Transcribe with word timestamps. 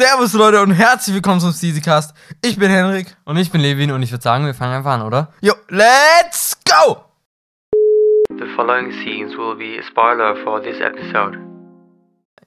Servus 0.00 0.32
Leute 0.32 0.62
und 0.62 0.70
herzlich 0.70 1.14
willkommen 1.14 1.40
zum 1.40 1.52
Steezycast. 1.52 2.14
Ich 2.40 2.58
bin 2.58 2.70
Henrik. 2.70 3.14
Und 3.26 3.36
ich 3.36 3.50
bin 3.50 3.60
Levin 3.60 3.92
und 3.92 4.02
ich 4.02 4.10
würde 4.10 4.22
sagen, 4.22 4.46
wir 4.46 4.54
fangen 4.54 4.76
einfach 4.76 4.92
an, 4.92 5.02
oder? 5.02 5.30
Jo, 5.42 5.52
let's 5.68 6.56
go! 6.64 7.04
The 8.30 8.46
following 8.56 8.90
scenes 8.92 9.36
will 9.36 9.54
be 9.54 9.78
a 9.78 9.82
spoiler 9.82 10.34
for 10.42 10.62
this 10.62 10.80
episode. 10.80 11.38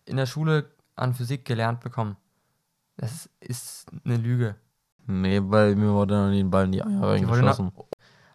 In 0.05 0.17
der 0.17 0.25
Schule 0.25 0.71
an 0.95 1.13
Physik 1.13 1.45
gelernt 1.45 1.79
bekommen. 1.81 2.17
Das 2.97 3.29
ist 3.39 3.85
eine 4.03 4.17
Lüge. 4.17 4.55
Nee, 5.05 5.39
weil 5.43 5.75
mir 5.75 5.93
wurde 5.93 6.15
noch 6.15 6.31
nie 6.31 6.41
ein 6.41 6.49
Ball 6.49 6.65
in 6.65 6.71
die 6.71 6.81
Eier 6.81 7.03
reingeschossen. 7.03 7.71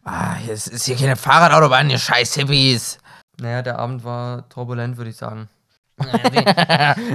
Ah, 0.04 0.36
es 0.48 0.68
ist 0.68 0.84
hier 0.84 0.94
keine 0.94 1.16
Fahrradautobahn, 1.16 1.90
ihr 1.90 1.98
scheiß 1.98 2.34
Hippies. 2.34 2.98
Naja, 3.40 3.62
der 3.62 3.80
Abend 3.80 4.04
war 4.04 4.48
turbulent, 4.48 4.96
würde 4.96 5.10
ich 5.10 5.16
sagen. 5.16 5.48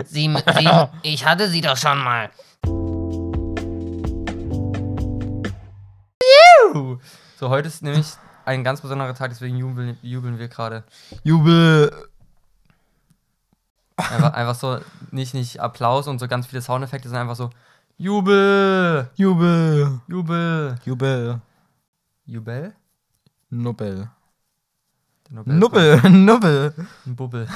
Sie, 0.05 0.35
sie, 0.53 0.69
ich 1.03 1.25
hatte 1.25 1.49
sie 1.49 1.61
doch 1.61 1.77
schon 1.77 1.99
mal. 1.99 2.29
So, 7.39 7.49
heute 7.49 7.67
ist 7.67 7.83
nämlich 7.83 8.07
ein 8.45 8.63
ganz 8.63 8.81
besonderer 8.81 9.13
Tag, 9.13 9.29
deswegen 9.29 9.57
jubeln, 9.57 9.97
jubeln 10.01 10.39
wir 10.39 10.47
gerade. 10.47 10.83
Jubel. 11.23 11.91
Einfach, 13.95 14.33
einfach 14.33 14.55
so, 14.55 14.79
nicht, 15.11 15.33
nicht 15.33 15.59
Applaus 15.59 16.07
und 16.07 16.19
so 16.19 16.27
ganz 16.27 16.47
viele 16.47 16.61
Soundeffekte, 16.61 17.07
sondern 17.07 17.23
einfach 17.23 17.35
so 17.35 17.51
Jubel! 17.97 19.09
Jubel. 19.15 20.01
Jubel! 20.07 20.75
Jubel. 20.83 21.41
Jubel? 22.25 22.75
Nubbel. 23.51 24.09
Nobelpreis. 25.33 25.59
Nubbel. 25.59 26.09
Nubbel. 26.11 26.73
Ein 27.07 27.15
Bubbel. 27.15 27.47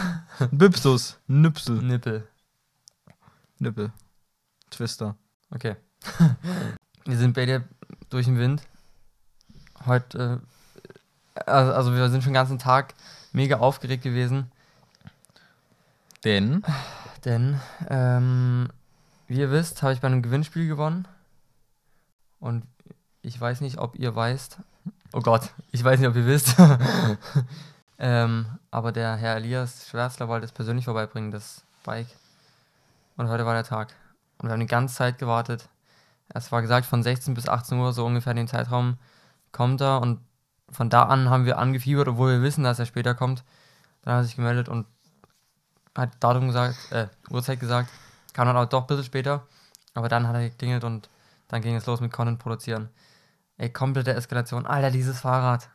Bipsus. 0.51 1.19
Nüpsel. 1.27 1.75
Nippel. 1.83 2.27
Nippel. 3.59 3.91
Twister. 4.71 5.15
Okay. 5.51 5.75
wir 7.05 7.17
sind 7.17 7.33
beide 7.33 7.63
durch 8.09 8.25
den 8.25 8.39
Wind. 8.39 8.63
Heute, 9.85 10.41
äh, 11.35 11.39
also, 11.45 11.73
also 11.73 11.93
wir 11.93 12.09
sind 12.09 12.23
schon 12.23 12.31
den 12.31 12.41
ganzen 12.41 12.57
Tag 12.57 12.95
mega 13.31 13.57
aufgeregt 13.57 14.03
gewesen, 14.03 14.51
Denn? 16.23 16.63
denn, 17.25 17.59
ähm, 17.89 18.69
wie 19.27 19.37
ihr 19.37 19.51
wisst, 19.51 19.83
habe 19.83 19.93
ich 19.93 20.01
bei 20.01 20.07
einem 20.07 20.23
Gewinnspiel 20.23 20.67
gewonnen. 20.67 21.07
Und 22.39 22.65
ich 23.21 23.39
weiß 23.39 23.61
nicht, 23.61 23.77
ob 23.77 23.99
ihr 23.99 24.15
weißt. 24.15 24.57
Oh 25.13 25.21
Gott, 25.21 25.51
ich 25.71 25.83
weiß 25.83 25.99
nicht, 25.99 26.09
ob 26.09 26.15
ihr 26.15 26.25
wisst. 26.25 26.55
ähm, 27.99 28.59
aber 28.71 28.91
der 28.91 29.15
Herr 29.15 29.37
Elias 29.37 29.87
Schwärzler 29.89 30.27
wollte 30.27 30.45
es 30.45 30.51
persönlich 30.51 30.85
vorbeibringen, 30.85 31.31
das 31.31 31.63
Bike. 31.83 32.07
Und 33.15 33.29
heute 33.29 33.45
war 33.45 33.53
der 33.53 33.63
Tag. 33.63 33.93
Und 34.37 34.49
wir 34.49 34.53
haben 34.53 34.59
die 34.59 34.67
ganze 34.67 34.95
Zeit 34.95 35.17
gewartet. 35.17 35.69
Es 36.29 36.51
war 36.51 36.61
gesagt, 36.61 36.85
von 36.85 37.01
16 37.01 37.33
bis 37.33 37.47
18 37.47 37.79
Uhr, 37.79 37.93
so 37.93 38.05
ungefähr 38.05 38.31
in 38.31 38.37
den 38.37 38.47
Zeitraum, 38.47 38.97
kommt 39.51 39.81
er. 39.81 40.01
Und 40.01 40.19
von 40.69 40.89
da 40.89 41.03
an 41.03 41.29
haben 41.29 41.45
wir 41.45 41.57
angefiebert, 41.57 42.07
obwohl 42.07 42.33
wir 42.33 42.41
wissen, 42.41 42.63
dass 42.63 42.79
er 42.79 42.85
später 42.85 43.15
kommt. 43.15 43.43
Dann 44.01 44.13
hat 44.13 44.21
er 44.21 44.25
sich 44.25 44.35
gemeldet 44.35 44.69
und 44.69 44.85
hat 45.95 46.11
Datum 46.19 46.47
gesagt, 46.47 46.91
äh, 46.91 47.07
Uhrzeit 47.29 47.59
gesagt. 47.59 47.89
Kam 48.33 48.47
dann 48.47 48.57
auch 48.57 48.65
doch 48.65 48.81
ein 48.81 48.87
bisschen 48.87 49.05
später. 49.05 49.47
Aber 49.95 50.09
dann 50.09 50.27
hat 50.27 50.35
er 50.35 50.49
geklingelt 50.49 50.83
und 50.83 51.09
dann 51.47 51.61
ging 51.61 51.75
es 51.75 51.87
los 51.87 52.01
mit 52.01 52.11
Content 52.11 52.37
produzieren. 52.37 52.89
Ey, 53.57 53.71
komplette 53.71 54.13
Eskalation. 54.13 54.67
Alter, 54.67 54.91
dieses 54.91 55.21
Fahrrad. 55.21 55.69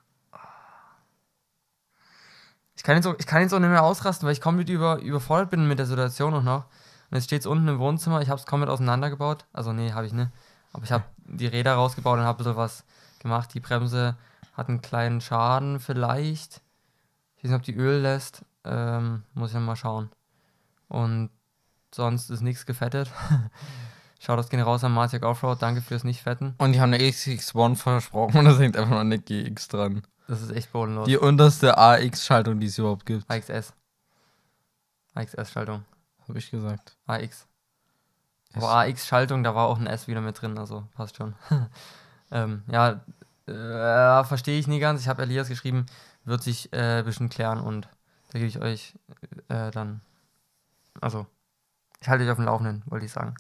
Ich 2.77 2.83
kann 2.83 2.97
jetzt 2.97 3.05
so, 3.05 3.15
ich 3.19 3.27
kann 3.27 3.43
jetzt 3.43 3.51
so 3.51 3.59
nicht 3.59 3.69
mehr 3.69 3.83
ausrasten, 3.83 4.27
weil 4.27 4.33
ich 4.33 4.41
komplett 4.41 4.69
über, 4.69 4.99
überfordert 4.99 5.51
bin 5.51 5.69
mit 5.69 5.79
der 5.79 5.87
Situation 5.87 6.35
auch 6.35 6.43
noch. 6.43 6.65
Und 7.11 7.17
jetzt 7.17 7.25
steht 7.25 7.41
es 7.41 7.47
unten 7.47 7.69
im 7.69 7.79
Wohnzimmer, 7.79 8.23
ich 8.23 8.31
habe 8.31 8.41
es 8.41 8.47
komplett 8.47 8.71
auseinandergebaut. 8.71 9.45
Also 9.53 9.73
nee, 9.73 9.93
habe 9.93 10.07
ich 10.07 10.13
nicht. 10.13 10.31
Aber 10.73 10.85
ich 10.85 10.93
habe 10.93 11.05
die 11.19 11.47
Räder 11.47 11.75
rausgebaut 11.75 12.19
und 12.19 12.25
habe 12.25 12.37
ein 12.37 12.45
bisschen 12.45 12.57
was 12.57 12.85
gemacht. 13.19 13.53
Die 13.53 13.61
Bremse 13.61 14.17
hat 14.55 14.69
einen 14.69 14.81
kleinen 14.81 15.21
Schaden 15.21 15.81
vielleicht. 15.81 16.63
Ich 17.37 17.45
weiß 17.45 17.51
nicht, 17.51 17.59
ob 17.59 17.63
die 17.63 17.77
Öl 17.77 18.01
lässt. 18.01 18.45
Ähm, 18.65 19.25
muss 19.35 19.51
ich 19.51 19.55
noch 19.55 19.63
mal 19.63 19.77
schauen. 19.77 20.11
Und 20.89 21.31
sonst 21.95 22.31
ist 22.31 22.41
nichts 22.41 22.67
gefettet. 22.67 23.11
Schaut 24.21 24.39
das 24.39 24.51
gerne 24.51 24.65
raus 24.65 24.85
an 24.85 24.93
Martiak 24.93 25.25
Offroad. 25.25 25.61
Danke 25.61 25.83
fürs 25.83 26.05
Nicht-Fetten. 26.05 26.55
Und 26.59 26.73
die 26.73 26.81
haben 26.81 26.95
eine 26.95 27.03
XX1 27.03 27.77
versprochen 27.77 28.37
und 28.39 28.45
da 28.45 28.57
hängt 28.57 28.77
einfach 28.77 28.93
noch 28.93 29.01
eine 29.01 29.19
GX 29.19 29.69
dran. 29.69 30.03
Das 30.33 30.41
ist 30.41 30.51
echt 30.53 30.73
bodenlos. 30.73 31.07
Die 31.07 31.19
unterste 31.19 31.77
AX-Schaltung, 31.77 32.59
die 32.59 32.69
es 32.69 32.79
überhaupt 32.79 33.05
gibt, 33.05 33.31
AXS. 33.31 33.75
AXS-Schaltung. 35.15 35.85
habe 36.27 36.39
ich 36.39 36.51
gesagt. 36.51 36.97
AX. 37.07 37.47
Aber 38.55 38.71
AX-Schaltung, 38.79 39.45
da 39.45 39.55
war 39.55 39.69
auch 39.69 39.79
ein 39.79 39.87
S 39.87 40.09
wieder 40.09 40.23
mit 40.23 40.41
drin, 40.41 40.57
also 40.57 40.89
passt 40.95 41.19
schon. 41.19 41.35
ähm, 42.31 42.63
ja, 42.67 43.03
äh, 43.47 44.25
verstehe 44.25 44.59
ich 44.59 44.67
nie 44.67 44.81
ganz. 44.81 45.03
Ich 45.03 45.09
habe 45.09 45.21
Elias 45.21 45.49
geschrieben, 45.49 45.85
wird 46.25 46.43
sich 46.43 46.73
äh, 46.73 47.01
ein 47.01 47.05
bisschen 47.05 47.29
klären 47.29 47.61
und 47.61 47.91
da 48.31 48.39
gebe 48.39 48.49
ich 48.49 48.59
euch 48.59 48.95
äh, 49.49 49.71
dann. 49.71 50.01
Also, 51.03 51.27
ich 52.01 52.09
halte 52.09 52.25
euch 52.25 52.31
auf 52.31 52.39
dem 52.39 52.47
Laufenden, 52.47 52.85
wollte 52.87 53.05
ich 53.05 53.13
sagen. 53.13 53.35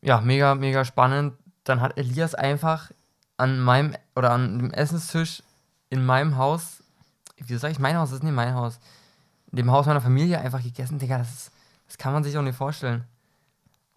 Ja, 0.00 0.22
mega, 0.22 0.54
mega 0.54 0.86
spannend. 0.86 1.34
Dann 1.64 1.82
hat 1.82 1.98
Elias 1.98 2.34
einfach 2.34 2.92
an 3.44 3.60
meinem 3.60 3.94
oder 4.16 4.32
an 4.32 4.58
dem 4.58 4.70
Essenstisch 4.70 5.42
in 5.90 6.04
meinem 6.04 6.36
Haus, 6.36 6.82
wie 7.36 7.56
sage 7.56 7.72
ich, 7.72 7.78
mein 7.78 7.96
Haus, 7.96 8.08
das 8.08 8.18
ist 8.18 8.24
nicht 8.24 8.34
mein 8.34 8.54
Haus, 8.54 8.80
in 9.52 9.56
dem 9.56 9.70
Haus 9.70 9.86
meiner 9.86 10.00
Familie 10.00 10.40
einfach 10.40 10.62
gegessen, 10.62 10.98
Digga, 10.98 11.18
das, 11.18 11.30
ist, 11.30 11.52
das 11.86 11.98
kann 11.98 12.14
man 12.14 12.24
sich 12.24 12.36
auch 12.38 12.42
nicht 12.42 12.56
vorstellen. 12.56 13.04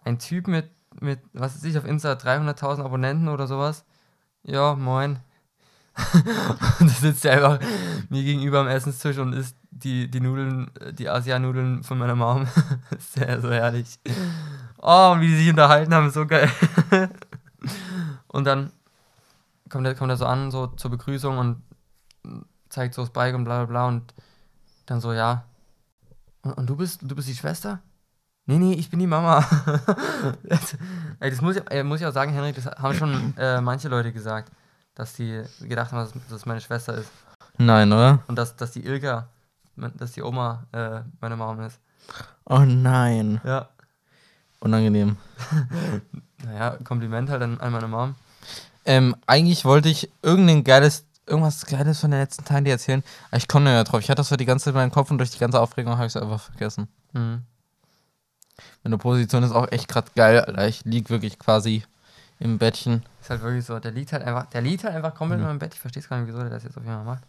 Ein 0.04 0.18
Typ 0.18 0.48
mit, 0.48 0.70
mit 1.00 1.20
was 1.32 1.56
weiß 1.56 1.64
ich, 1.64 1.78
auf 1.78 1.86
Insta 1.86 2.12
300.000 2.12 2.84
Abonnenten 2.84 3.28
oder 3.28 3.46
sowas. 3.46 3.84
Ja, 4.42 4.74
moin. 4.74 5.18
da 6.78 6.86
sitzt 6.86 7.24
er 7.24 7.32
einfach 7.32 7.66
mir 8.08 8.22
gegenüber 8.22 8.60
am 8.60 8.68
Essenstisch 8.68 9.18
und 9.18 9.32
isst 9.32 9.56
die, 9.70 10.08
die 10.10 10.20
Nudeln, 10.20 10.70
äh, 10.80 10.92
die 10.92 11.08
Asia-Nudeln 11.08 11.82
von 11.82 11.98
meiner 11.98 12.14
Mom. 12.14 12.46
Sehr, 12.98 13.40
so 13.40 13.50
herrlich. 13.50 13.98
Oh, 14.76 15.12
und 15.12 15.22
wie 15.22 15.28
die 15.28 15.36
sich 15.36 15.50
unterhalten 15.50 15.92
haben, 15.94 16.10
so 16.10 16.26
geil. 16.26 16.50
und 18.28 18.44
dann 18.44 18.70
kommt 19.68 19.86
er, 19.86 19.94
kommt 19.94 20.10
er 20.10 20.16
so 20.16 20.26
an, 20.26 20.50
so 20.50 20.66
zur 20.66 20.90
Begrüßung 20.90 21.38
und 21.38 21.62
zeigt 22.68 22.94
so 22.94 23.02
das 23.02 23.10
Bike 23.10 23.34
und 23.34 23.44
bla 23.44 23.64
bla 23.64 23.66
bla 23.66 23.88
und 23.88 24.14
dann 24.86 25.00
so, 25.00 25.12
ja. 25.12 25.44
Und, 26.42 26.52
und 26.58 26.66
du 26.66 26.76
bist, 26.76 27.00
du 27.02 27.14
bist 27.14 27.28
die 27.28 27.34
Schwester? 27.34 27.80
Nee, 28.46 28.58
nee, 28.58 28.72
ich 28.74 28.88
bin 28.88 28.98
die 28.98 29.06
Mama. 29.06 29.44
ey, 31.20 31.30
das 31.30 31.42
muss 31.42 31.56
ich, 31.56 31.84
muss 31.84 32.00
ich 32.00 32.06
auch 32.06 32.12
sagen, 32.12 32.32
Henrik, 32.32 32.56
das 32.56 32.66
haben 32.66 32.94
schon 32.94 33.36
äh, 33.36 33.60
manche 33.60 33.88
Leute 33.88 34.12
gesagt, 34.12 34.50
dass 34.94 35.14
die 35.14 35.42
gedacht 35.60 35.92
haben, 35.92 35.98
dass 35.98 36.12
das 36.30 36.46
meine 36.46 36.60
Schwester 36.60 36.94
ist. 36.94 37.10
Nein, 37.58 37.92
oder? 37.92 38.20
Und 38.26 38.36
dass, 38.36 38.56
dass 38.56 38.72
die 38.72 38.84
Ilka, 38.86 39.28
dass 39.76 40.12
die 40.12 40.22
Oma 40.22 40.66
äh, 40.72 41.00
meine 41.20 41.36
Mom 41.36 41.60
ist. 41.60 41.78
Oh 42.46 42.60
nein. 42.60 43.40
Ja. 43.44 43.68
Unangenehm. 44.60 45.16
Naja, 46.44 46.78
Kompliment 46.84 47.28
halt 47.30 47.42
an, 47.42 47.58
an 47.58 47.72
meine 47.72 47.88
Mom. 47.88 48.14
Ähm, 48.88 49.14
eigentlich 49.26 49.64
wollte 49.66 49.88
ich 49.90 50.10
irgendein 50.22 50.64
geiles, 50.64 51.04
irgendwas 51.26 51.66
Geiles 51.66 52.00
von 52.00 52.10
den 52.10 52.20
letzten 52.20 52.44
Teilen 52.46 52.64
dir 52.64 52.70
erzählen, 52.72 53.04
aber 53.28 53.36
ich 53.36 53.46
komme 53.48 53.64
nicht 53.66 53.74
mehr 53.74 53.84
drauf. 53.84 54.00
Ich 54.00 54.08
hatte 54.08 54.20
das 54.20 54.28
so 54.30 54.36
die 54.36 54.46
ganze 54.46 54.64
Zeit 54.64 54.72
in 54.72 54.78
meinem 54.78 54.90
Kopf 54.92 55.10
und 55.10 55.18
durch 55.18 55.30
die 55.30 55.38
ganze 55.38 55.60
Aufregung 55.60 55.92
habe 55.98 56.06
ich 56.06 56.14
es 56.14 56.20
einfach 56.22 56.40
vergessen. 56.40 56.88
Mhm. 57.12 57.42
Meine 58.82 58.96
Position 58.98 59.42
ist 59.42 59.52
auch 59.52 59.70
echt 59.70 59.88
gerade 59.88 60.10
geil, 60.16 60.40
Alter. 60.40 60.66
Ich 60.66 60.84
lieg 60.84 61.10
wirklich 61.10 61.38
quasi 61.38 61.84
im 62.40 62.56
Bettchen. 62.58 63.04
Ist 63.20 63.28
halt 63.30 63.42
wirklich 63.42 63.66
so, 63.66 63.78
der 63.78 63.92
liegt 63.92 64.12
halt 64.12 64.22
einfach, 64.24 64.46
der 64.46 64.62
liegt 64.62 64.84
halt 64.84 64.94
einfach 64.94 65.14
komplett 65.14 65.38
Mhm. 65.40 65.44
in 65.44 65.48
meinem 65.50 65.58
Bett. 65.58 65.74
Ich 65.74 65.80
verstehe 65.80 66.02
gar 66.02 66.18
nicht, 66.18 66.28
wieso 66.28 66.40
der 66.40 66.48
das 66.50 66.62
jetzt 66.64 66.76
auf 66.78 66.82
jeden 66.82 66.96
Fall 66.96 67.04
macht. 67.04 67.24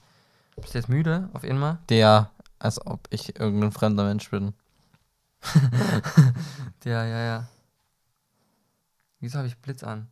Bist 0.56 0.74
du 0.74 0.78
jetzt 0.78 0.88
müde? 0.90 1.30
Auf 1.34 1.44
jeden 1.44 1.60
Fall? 1.60 1.78
Der, 1.90 2.30
als 2.58 2.86
ob 2.86 3.02
ich 3.10 3.38
irgendein 3.40 3.72
fremder 3.74 4.06
Mensch 4.06 4.30
bin. 4.30 4.54
Ja, 6.86 7.04
ja, 7.06 7.20
ja. 7.20 7.48
Wieso 9.20 9.38
habe 9.40 9.48
ich 9.50 9.58
Blitz 9.58 9.84
an? 9.84 10.08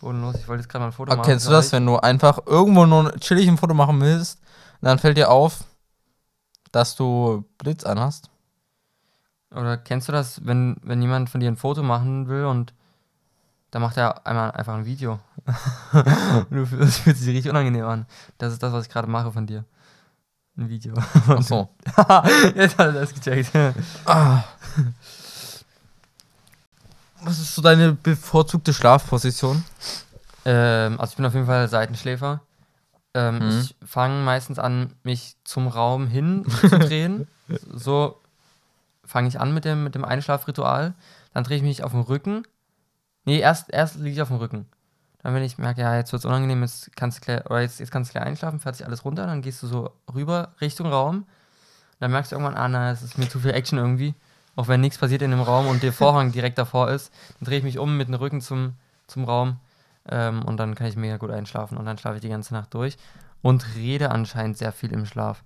Bodenlos, 0.00 0.36
ich 0.36 0.48
wollte 0.48 0.62
jetzt 0.62 0.70
gerade 0.70 0.82
mal 0.82 0.88
ein 0.88 0.92
Foto 0.92 1.14
machen. 1.14 1.26
kennst 1.26 1.46
du 1.46 1.50
das, 1.50 1.72
wenn 1.72 1.84
du 1.84 1.96
einfach 1.98 2.40
irgendwo 2.46 2.86
nur 2.86 3.12
chillig 3.20 3.48
ein 3.48 3.58
Foto 3.58 3.74
machen 3.74 4.00
willst, 4.00 4.40
und 4.80 4.86
dann 4.86 4.98
fällt 4.98 5.16
dir 5.16 5.30
auf, 5.30 5.64
dass 6.72 6.96
du 6.96 7.44
Blitz 7.58 7.84
anhast? 7.84 8.30
Oder 9.50 9.76
kennst 9.76 10.08
du 10.08 10.12
das, 10.12 10.44
wenn, 10.46 10.76
wenn 10.82 11.02
jemand 11.02 11.28
von 11.28 11.40
dir 11.40 11.50
ein 11.50 11.56
Foto 11.56 11.82
machen 11.82 12.28
will 12.28 12.44
und 12.44 12.72
dann 13.72 13.82
macht 13.82 13.96
er 13.96 14.26
einmal 14.26 14.52
einfach 14.52 14.74
ein 14.74 14.86
Video. 14.86 15.20
und 15.92 16.50
du 16.50 16.66
fühlst, 16.66 16.82
das 16.82 16.98
fühlt 16.98 17.16
sich 17.16 17.28
richtig 17.28 17.50
unangenehm 17.50 17.84
an. 17.84 18.06
Das 18.38 18.52
ist 18.52 18.62
das, 18.62 18.72
was 18.72 18.86
ich 18.86 18.92
gerade 18.92 19.08
mache 19.08 19.32
von 19.32 19.46
dir. 19.46 19.64
Ein 20.56 20.68
Video. 20.68 20.94
Ach 21.28 21.42
so. 21.42 21.68
Jetzt 22.54 22.78
hat 22.78 22.86
er 22.86 22.92
das 22.92 23.14
gecheckt. 23.14 23.50
Ah. 24.06 24.44
Was 27.22 27.38
ist 27.38 27.54
so 27.54 27.62
deine 27.62 27.92
bevorzugte 27.92 28.72
Schlafposition? 28.72 29.64
Ähm, 30.44 30.98
also 30.98 31.12
ich 31.12 31.16
bin 31.16 31.26
auf 31.26 31.34
jeden 31.34 31.46
Fall 31.46 31.68
Seitenschläfer. 31.68 32.40
Ähm, 33.14 33.38
Mhm. 33.38 33.60
Ich 33.60 33.76
fange 33.84 34.22
meistens 34.22 34.58
an, 34.58 34.94
mich 35.02 35.36
zum 35.44 35.68
Raum 35.68 36.06
hin 36.06 36.46
zu 36.48 36.78
drehen. 36.78 37.26
so 37.72 38.20
fange 39.04 39.28
ich 39.28 39.40
an 39.40 39.52
mit 39.52 39.64
dem, 39.64 39.84
mit 39.84 39.94
dem 39.94 40.04
Einschlafritual. 40.04 40.94
Dann 41.34 41.44
drehe 41.44 41.56
ich 41.56 41.62
mich 41.62 41.82
auf 41.84 41.92
den 41.92 42.00
Rücken. 42.02 42.44
Nee, 43.24 43.40
erst, 43.40 43.70
erst 43.72 43.96
liege 43.96 44.10
ich 44.10 44.22
auf 44.22 44.28
dem 44.28 44.38
Rücken. 44.38 44.66
Dann, 45.22 45.34
wenn 45.34 45.42
ich 45.42 45.58
merke, 45.58 45.82
ja, 45.82 45.96
jetzt 45.96 46.12
wird 46.12 46.20
es 46.20 46.26
unangenehm, 46.26 46.62
jetzt 46.62 46.96
kannst 46.96 47.18
du 47.18 47.24
gleich, 47.24 47.44
oder 47.46 47.60
jetzt, 47.60 47.78
jetzt 47.78 47.90
kannst 47.90 48.10
du 48.10 48.12
gleich 48.12 48.26
einschlafen, 48.26 48.60
fährt 48.60 48.76
sich 48.76 48.86
alles 48.86 49.04
runter, 49.04 49.26
dann 49.26 49.42
gehst 49.42 49.62
du 49.62 49.66
so 49.66 49.90
rüber 50.14 50.54
Richtung 50.60 50.86
Raum. 50.86 51.26
Dann 51.98 52.12
merkst 52.12 52.32
du 52.32 52.36
irgendwann, 52.36 52.56
ah, 52.56 52.68
na, 52.68 52.90
es 52.90 53.02
ist 53.02 53.18
mir 53.18 53.28
zu 53.28 53.40
viel 53.40 53.50
Action 53.50 53.78
irgendwie. 53.78 54.14
Auch 54.60 54.68
wenn 54.68 54.82
nichts 54.82 54.98
passiert 54.98 55.22
in 55.22 55.30
dem 55.30 55.40
Raum 55.40 55.66
und 55.68 55.82
der 55.82 55.90
Vorhang 55.90 56.32
direkt 56.32 56.58
davor 56.58 56.90
ist, 56.90 57.10
dann 57.38 57.46
drehe 57.46 57.56
ich 57.56 57.64
mich 57.64 57.78
um 57.78 57.96
mit 57.96 58.08
dem 58.08 58.14
Rücken 58.14 58.42
zum, 58.42 58.74
zum 59.06 59.24
Raum 59.24 59.58
ähm, 60.06 60.44
und 60.44 60.58
dann 60.58 60.74
kann 60.74 60.86
ich 60.86 60.96
mega 60.96 61.16
gut 61.16 61.30
einschlafen 61.30 61.78
und 61.78 61.86
dann 61.86 61.96
schlafe 61.96 62.16
ich 62.16 62.20
die 62.20 62.28
ganze 62.28 62.52
Nacht 62.52 62.74
durch 62.74 62.98
und 63.40 63.74
rede 63.74 64.10
anscheinend 64.10 64.58
sehr 64.58 64.72
viel 64.72 64.92
im 64.92 65.06
Schlaf. 65.06 65.44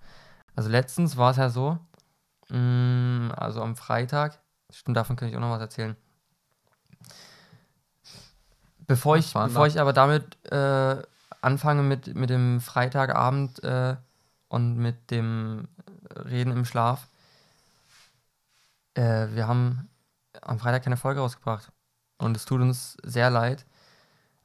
Also 0.57 0.69
letztens 0.69 1.17
war 1.17 1.31
es 1.31 1.37
ja 1.37 1.49
so, 1.49 1.79
mh, 2.49 3.35
also 3.35 3.63
am 3.63 3.77
Freitag, 3.77 4.41
stimmt, 4.73 4.97
davon 4.97 5.15
kann 5.15 5.29
ich 5.29 5.37
auch 5.37 5.41
noch 5.41 5.51
was 5.51 5.61
erzählen. 5.61 5.95
Bevor 8.89 9.17
ich, 9.17 9.33
bevor 9.33 9.49
da? 9.49 9.67
ich 9.67 9.81
aber 9.81 9.93
damit 9.93 10.45
äh, 10.51 10.97
anfange 11.41 11.85
mit, 11.85 12.17
mit 12.17 12.31
dem 12.31 12.61
Freitagabend 12.61 13.63
äh, 13.63 13.95
und 14.49 14.77
mit 14.77 15.13
dem 15.13 15.69
Reden 16.17 16.51
im 16.51 16.65
Schlaf, 16.65 17.07
äh, 18.95 19.29
wir 19.31 19.47
haben 19.47 19.89
am 20.43 20.59
Freitag 20.59 20.85
keine 20.85 20.97
Folge 20.97 21.21
rausgebracht. 21.21 21.71
Und 22.19 22.37
es 22.37 22.45
tut 22.45 22.61
uns 22.61 22.97
sehr 23.03 23.31
leid. 23.31 23.67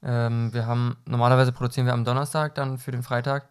Ähm, 0.02 0.54
wir 0.54 0.66
haben, 0.66 0.98
normalerweise 1.06 1.52
produzieren 1.52 1.86
wir 1.86 1.94
am 1.94 2.06
Donnerstag 2.06 2.56
dann 2.56 2.78
für 2.78 2.92
den 2.92 3.04
Freitag. 3.04 3.50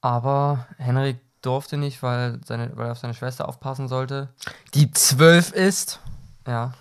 Aber 0.00 0.66
Henrik 0.78 1.20
durfte 1.42 1.76
nicht, 1.76 2.02
weil, 2.02 2.40
seine, 2.44 2.76
weil 2.76 2.86
er 2.86 2.92
auf 2.92 2.98
seine 2.98 3.14
Schwester 3.14 3.48
aufpassen 3.48 3.88
sollte. 3.88 4.28
Die 4.74 4.90
12 4.90 5.52
ist. 5.52 6.00
Ja. 6.46 6.72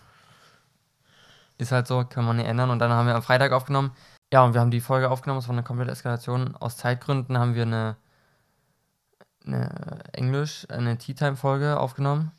Ist 1.58 1.72
halt 1.72 1.88
so, 1.88 2.04
kann 2.04 2.26
man 2.26 2.38
nicht 2.38 2.48
ändern. 2.48 2.70
Und 2.70 2.80
dann 2.80 2.92
haben 2.92 3.08
wir 3.08 3.16
am 3.16 3.24
Freitag 3.24 3.52
aufgenommen. 3.52 3.92
Ja, 4.34 4.44
und 4.44 4.54
wir 4.54 4.62
haben 4.62 4.72
die 4.72 4.82
Folge 4.82 5.10
aufgenommen. 5.10 5.40
Es 5.40 5.48
war 5.48 5.54
eine 5.54 5.64
komplette 5.64 5.92
Eskalation. 5.92 6.56
Aus 6.56 6.78
Zeitgründen 6.78 7.38
haben 7.38 7.56
wir 7.56 7.64
eine, 7.64 7.96
eine 9.46 10.04
Englisch, 10.14 10.68
eine 10.70 10.98
Tea 10.98 11.14
Time 11.14 11.36
Folge 11.36 11.80
aufgenommen. 11.80 12.32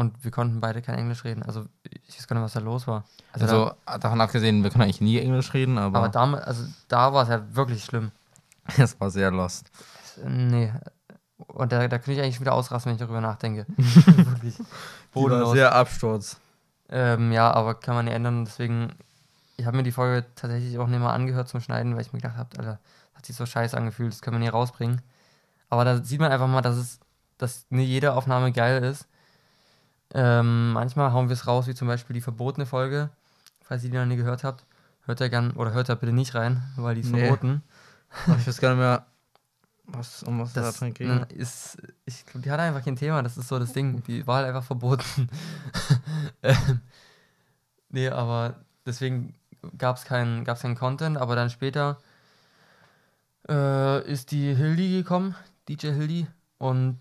Und 0.00 0.24
wir 0.24 0.30
konnten 0.30 0.60
beide 0.60 0.80
kein 0.80 0.96
Englisch 0.96 1.24
reden. 1.24 1.42
Also 1.42 1.66
ich 1.82 2.16
weiß 2.16 2.26
gar 2.26 2.36
nicht, 2.36 2.44
was 2.44 2.54
da 2.54 2.60
los 2.60 2.86
war. 2.86 3.04
Also, 3.32 3.72
davon 3.84 4.20
abgesehen, 4.20 4.62
wir 4.62 4.70
können 4.70 4.84
eigentlich 4.84 5.02
nie 5.02 5.18
Englisch 5.18 5.52
reden, 5.52 5.76
da, 5.76 5.86
aber, 5.86 5.98
aber 5.98 6.08
da, 6.08 6.32
also, 6.34 6.64
da 6.88 7.12
war 7.12 7.24
es 7.24 7.28
ja 7.28 7.54
wirklich 7.54 7.84
schlimm. 7.84 8.10
es 8.78 8.98
war 8.98 9.10
sehr 9.10 9.30
lost. 9.30 9.70
Nee. 10.26 10.72
Und 11.36 11.70
da, 11.70 11.86
da 11.86 11.98
könnte 11.98 12.12
ich 12.12 12.20
eigentlich 12.20 12.40
wieder 12.40 12.54
ausrasten, 12.54 12.90
wenn 12.90 12.96
ich 12.96 13.00
darüber 13.00 13.20
nachdenke. 13.20 13.66
wirklich. 13.76 14.54
Bodenlos. 15.12 15.52
sehr 15.52 15.74
Absturz. 15.74 16.40
Ähm, 16.88 17.30
ja, 17.30 17.50
aber 17.52 17.74
kann 17.74 17.94
man 17.94 18.06
nicht 18.06 18.14
ändern. 18.14 18.46
Deswegen, 18.46 18.92
ich 19.58 19.66
habe 19.66 19.76
mir 19.76 19.82
die 19.82 19.92
Folge 19.92 20.24
tatsächlich 20.34 20.78
auch 20.78 20.86
nicht 20.86 21.00
mal 21.00 21.12
angehört 21.12 21.48
zum 21.48 21.60
Schneiden, 21.60 21.94
weil 21.94 22.02
ich 22.02 22.12
mir 22.14 22.20
gedacht 22.20 22.38
habe, 22.38 22.58
Alter, 22.58 22.78
das 23.12 23.18
hat 23.18 23.26
sich 23.26 23.36
so 23.36 23.44
scheiße 23.44 23.76
angefühlt, 23.76 24.12
das 24.12 24.22
können 24.22 24.36
wir 24.36 24.46
nie 24.46 24.48
rausbringen. 24.48 25.02
Aber 25.68 25.84
da 25.84 26.02
sieht 26.02 26.20
man 26.20 26.32
einfach 26.32 26.48
mal, 26.48 26.62
dass 26.62 26.76
es, 26.76 27.00
dass 27.36 27.66
nicht 27.68 27.88
jede 27.88 28.14
Aufnahme 28.14 28.50
geil 28.52 28.82
ist. 28.82 29.06
Ähm, 30.14 30.72
manchmal 30.72 31.12
hauen 31.12 31.28
wir 31.28 31.34
es 31.34 31.46
raus, 31.46 31.66
wie 31.66 31.74
zum 31.74 31.88
Beispiel 31.88 32.14
die 32.14 32.20
verbotene 32.20 32.66
Folge. 32.66 33.10
Falls 33.62 33.84
ihr 33.84 33.90
die 33.90 33.96
noch 33.96 34.06
nie 34.06 34.16
gehört 34.16 34.42
habt, 34.42 34.64
hört 35.06 35.20
da 35.20 35.28
gern 35.28 35.52
oder 35.52 35.72
hört 35.72 35.88
da 35.88 35.94
bitte 35.94 36.12
nicht 36.12 36.34
rein, 36.34 36.62
weil 36.76 36.94
die 36.96 37.02
ist 37.02 37.10
Nee. 37.12 37.20
verboten. 37.20 37.62
Ich 38.38 38.46
weiß 38.46 38.60
gar 38.60 38.70
nicht 38.70 38.78
mehr, 38.80 39.06
was, 39.86 40.22
um 40.24 40.40
was 40.40 40.52
Das 40.52 40.74
da 40.74 40.78
drin 40.86 40.94
ging. 40.94 41.22
ist, 41.36 41.78
ich 42.04 42.26
glaube, 42.26 42.40
die 42.42 42.50
hat 42.50 42.58
einfach 42.58 42.84
kein 42.84 42.96
Thema, 42.96 43.22
das 43.22 43.36
ist 43.36 43.48
so 43.48 43.58
das 43.58 43.72
Ding. 43.72 44.02
Die 44.04 44.26
war 44.26 44.38
halt 44.38 44.48
einfach 44.48 44.64
verboten. 44.64 45.28
ähm, 46.42 46.80
nee, 47.88 48.08
aber 48.08 48.56
deswegen 48.84 49.34
gab 49.78 49.96
es 49.96 50.04
keinen 50.04 50.44
gab's 50.44 50.62
keinen 50.62 50.74
Content, 50.74 51.18
aber 51.18 51.36
dann 51.36 51.50
später 51.50 51.98
äh, 53.48 54.10
ist 54.10 54.32
die 54.32 54.54
Hildi 54.54 54.90
gekommen, 55.02 55.34
DJ 55.68 55.88
Hildi, 55.88 56.26
und 56.58 56.98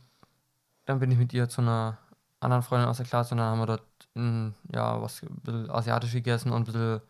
dann 0.85 0.99
bin 0.99 1.11
ich 1.11 1.17
mit 1.17 1.33
ihr 1.33 1.49
zu 1.49 1.61
einer 1.61 1.97
anderen 2.39 2.63
Freundin 2.63 2.87
aus 2.89 2.97
der 2.97 3.05
Klasse 3.05 3.33
und 3.33 3.39
dann 3.39 3.47
haben 3.51 3.59
wir 3.59 3.65
dort 3.65 3.83
mm, 4.15 4.49
ja, 4.73 5.01
was 5.01 5.21
ein 5.23 5.35
bisschen 5.41 5.69
asiatisch 5.69 6.11
gegessen 6.13 6.51
und 6.51 6.61
ein 6.61 6.65
bisschen 6.65 7.01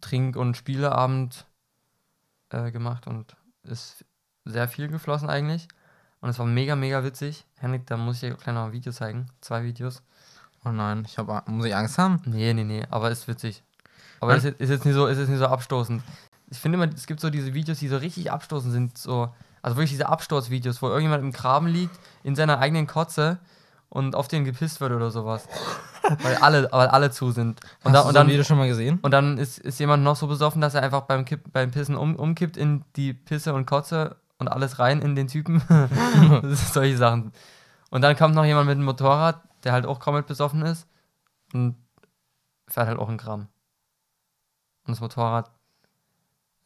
Trink- 0.00 0.36
und 0.36 0.56
Spieleabend 0.56 1.44
äh, 2.50 2.70
gemacht 2.70 3.06
und 3.06 3.36
ist 3.64 4.04
sehr 4.44 4.68
viel 4.68 4.88
geflossen 4.88 5.28
eigentlich. 5.28 5.68
Und 6.20 6.30
es 6.30 6.38
war 6.38 6.46
mega, 6.46 6.76
mega 6.76 7.04
witzig. 7.04 7.44
Henrik, 7.58 7.86
da 7.86 7.96
muss 7.96 8.16
ich 8.16 8.20
dir 8.22 8.34
gleich 8.34 8.54
noch 8.54 8.66
ein 8.66 8.72
Video 8.72 8.92
zeigen. 8.92 9.26
Zwei 9.40 9.64
Videos. 9.64 10.02
Oh 10.64 10.70
nein, 10.70 11.04
ich 11.06 11.18
hab, 11.18 11.48
muss 11.48 11.66
ich 11.66 11.74
Angst 11.74 11.98
haben? 11.98 12.20
Nee, 12.24 12.52
nee, 12.54 12.64
nee, 12.64 12.84
aber 12.90 13.10
ist 13.10 13.28
witzig. 13.28 13.62
Aber 14.20 14.34
ist, 14.34 14.44
jetzt- 14.44 14.60
ist, 14.60 14.70
jetzt 14.70 14.84
nicht 14.84 14.94
so, 14.94 15.06
ist 15.06 15.18
jetzt 15.18 15.28
nicht 15.28 15.38
so 15.38 15.46
abstoßend. 15.46 16.02
Ich 16.50 16.58
finde 16.58 16.76
immer, 16.82 16.92
es 16.92 17.06
gibt 17.06 17.20
so 17.20 17.28
diese 17.30 17.54
Videos, 17.54 17.78
die 17.80 17.88
so 17.88 17.96
richtig 17.98 18.32
abstoßend 18.32 18.72
sind. 18.72 18.98
So, 18.98 19.32
also 19.62 19.76
wirklich 19.76 19.90
diese 19.90 20.08
Absturzvideos, 20.08 20.80
wo 20.80 20.86
irgendjemand 20.88 21.22
im 21.22 21.32
Graben 21.32 21.66
liegt, 21.66 21.96
in 22.22 22.34
seiner 22.34 22.58
eigenen 22.60 22.86
Kotze 22.86 23.38
und 23.88 24.14
auf 24.14 24.28
den 24.28 24.44
gepisst 24.44 24.80
wird 24.80 24.92
oder 24.92 25.10
sowas. 25.10 25.48
weil, 26.22 26.36
alle, 26.36 26.68
weil 26.70 26.88
alle 26.88 27.10
zu 27.10 27.30
sind. 27.30 27.60
Und, 27.84 27.92
Hast 27.92 28.04
da, 28.04 28.08
und 28.08 28.14
dann, 28.14 28.28
Video 28.28 28.44
schon 28.44 28.58
mal 28.58 28.68
gesehen? 28.68 28.98
und 29.02 29.10
dann 29.10 29.38
ist, 29.38 29.58
ist 29.58 29.80
jemand 29.80 30.04
noch 30.04 30.16
so 30.16 30.26
besoffen, 30.26 30.60
dass 30.60 30.74
er 30.74 30.82
einfach 30.82 31.02
beim, 31.02 31.24
Kipp, 31.24 31.52
beim 31.52 31.70
Pissen 31.70 31.96
um, 31.96 32.16
umkippt 32.16 32.56
in 32.56 32.84
die 32.96 33.14
Pisse 33.14 33.54
und 33.54 33.66
Kotze 33.66 34.16
und 34.38 34.48
alles 34.48 34.78
rein 34.78 35.00
in 35.00 35.16
den 35.16 35.28
Typen. 35.28 35.62
solche 36.54 36.96
Sachen. 36.96 37.32
Und 37.90 38.02
dann 38.02 38.16
kommt 38.16 38.34
noch 38.34 38.44
jemand 38.44 38.66
mit 38.66 38.76
einem 38.76 38.84
Motorrad, 38.84 39.42
der 39.64 39.72
halt 39.72 39.86
auch 39.86 40.00
komplett 40.00 40.26
besoffen 40.26 40.62
ist 40.62 40.86
und 41.52 41.76
fährt 42.68 42.88
halt 42.88 42.98
auch 42.98 43.08
einen 43.08 43.18
Gramm. 43.18 43.48
Und 44.86 44.92
das 44.92 45.00
Motorrad, 45.00 45.50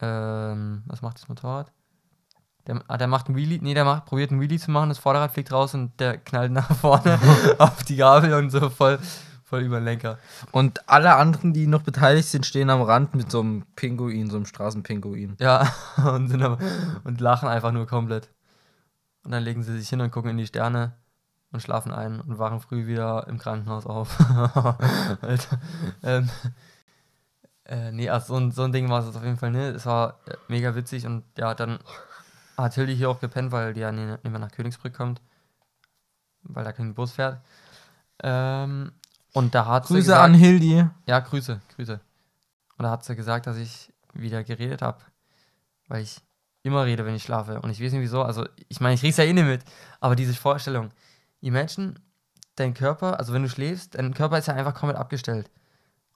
ähm, 0.01 0.83
was 0.87 1.03
macht 1.03 1.19
das 1.19 1.29
Motorrad? 1.29 1.73
Der, 2.67 2.83
ah, 2.89 2.99
der 2.99 3.07
macht 3.07 3.27
einen 3.27 3.37
Wheelie, 3.37 3.59
nee, 3.62 3.75
der 3.75 3.85
macht, 3.85 4.07
probiert 4.07 4.31
einen 4.31 4.41
Wheelie 4.41 4.59
zu 4.59 4.71
machen, 4.71 4.91
das 4.91 4.99
Vorderrad 4.99 5.33
fliegt 5.33 5.53
raus 5.53 5.75
und 5.75 5.99
der 5.99 6.19
knallt 6.19 6.53
nach 6.53 6.75
vorne 6.77 7.19
auf 7.59 7.83
die 7.85 7.97
Gabel 7.97 8.35
und 8.35 8.51
so 8.51 8.69
voll, 8.69 8.99
voll 9.45 9.62
über 9.62 9.81
den 9.81 9.85
Lenker. 9.85 10.19
Und 10.53 10.89
alle 10.89 11.17
anderen, 11.17 11.53
die 11.53 11.67
noch 11.67 11.83
beteiligt 11.83 12.29
sind, 12.29 12.47
stehen 12.47 12.71
am 12.71 12.83
Rand 12.83 13.15
mit 13.15 13.31
so 13.31 13.41
einem 13.41 13.65
Pinguin, 13.77 14.31
so 14.31 14.37
einem 14.37 14.47
Straßenpinguin. 14.47 15.37
Ja, 15.41 15.73
und, 16.15 16.29
sind 16.29 16.43
aber, 16.43 16.59
und 17.05 17.21
lachen 17.21 17.49
einfach 17.49 17.73
nur 17.73 17.87
komplett. 17.87 18.29
Und 19.25 19.33
dann 19.33 19.43
legen 19.43 19.62
sie 19.62 19.79
sich 19.79 19.89
hin 19.89 20.01
und 20.01 20.11
gucken 20.11 20.31
in 20.31 20.39
die 20.39 20.47
Sterne 20.47 20.93
und 21.53 21.61
schlafen 21.61 21.93
ein 21.93 22.21
und 22.21 22.39
wachen 22.39 22.61
früh 22.61 22.87
wieder 22.87 23.27
im 23.27 23.39
Krankenhaus 23.39 23.87
auf. 23.87 24.19
Alter. 25.23 25.61
Ähm, 26.03 26.31
äh, 27.64 27.93
nee, 27.93 28.09
also 28.09 28.35
so 28.35 28.40
ein, 28.40 28.50
so 28.50 28.62
ein 28.64 28.73
Ding 28.73 28.88
war 28.88 29.00
es 29.00 29.14
auf 29.14 29.23
jeden 29.23 29.37
Fall, 29.37 29.50
ne? 29.50 29.69
Es 29.69 29.87
war 29.87 30.21
äh, 30.26 30.35
mega 30.49 30.75
witzig 30.75 31.07
und 31.07 31.25
ja, 31.38 31.55
dann 31.55 31.79
hat 32.62 32.75
Hildi 32.75 32.97
hier 32.97 33.11
auch 33.11 33.21
gepennt, 33.21 33.52
weil 33.52 33.75
die 33.75 33.81
ja 33.81 33.93
nicht 33.93 34.25
mehr 34.25 34.38
nach 34.38 34.52
Königsbrück 34.52 34.95
kommt. 34.95 35.21
Weil 36.43 36.64
da 36.64 36.73
kein 36.73 36.95
Bus 36.95 37.12
fährt. 37.12 37.40
Ähm, 38.23 38.93
und 39.33 39.55
da 39.55 39.67
hat 39.67 39.87
sie 39.87 39.95
Grüße 39.95 40.07
gesagt, 40.07 40.25
an 40.25 40.35
Hildi. 40.35 40.87
ja, 41.07 41.21
Grüße, 41.21 41.61
Grüße. 41.76 42.00
Und 42.76 42.83
da 42.85 42.90
hat 42.90 43.05
sie 43.05 43.14
gesagt, 43.14 43.47
dass 43.47 43.57
ich 43.57 43.93
wieder 44.14 44.43
geredet 44.43 44.83
habe. 44.83 44.99
Weil 45.88 46.02
ich 46.02 46.21
immer 46.62 46.85
rede, 46.85 47.05
wenn 47.05 47.14
ich 47.14 47.23
schlafe. 47.23 47.61
Und 47.61 47.71
ich 47.71 47.83
weiß 47.83 47.93
nicht 47.93 48.00
wieso. 48.00 48.23
Also, 48.23 48.47
ich 48.69 48.81
meine, 48.81 48.95
ich 48.95 49.00
krieg's 49.00 49.17
ja 49.17 49.25
eh 49.25 49.33
nicht 49.33 49.45
mit. 49.45 49.64
Aber 50.00 50.17
diese 50.17 50.35
Vorstellung. 50.35 50.90
Imagine, 51.40 51.95
dein 52.57 52.75
Körper, 52.75 53.19
also 53.19 53.33
wenn 53.33 53.43
du 53.43 53.49
schläfst, 53.49 53.95
dein 53.95 54.14
Körper 54.14 54.38
ist 54.38 54.47
ja 54.47 54.55
einfach 54.55 54.75
komplett 54.75 54.99
abgestellt. 54.99 55.50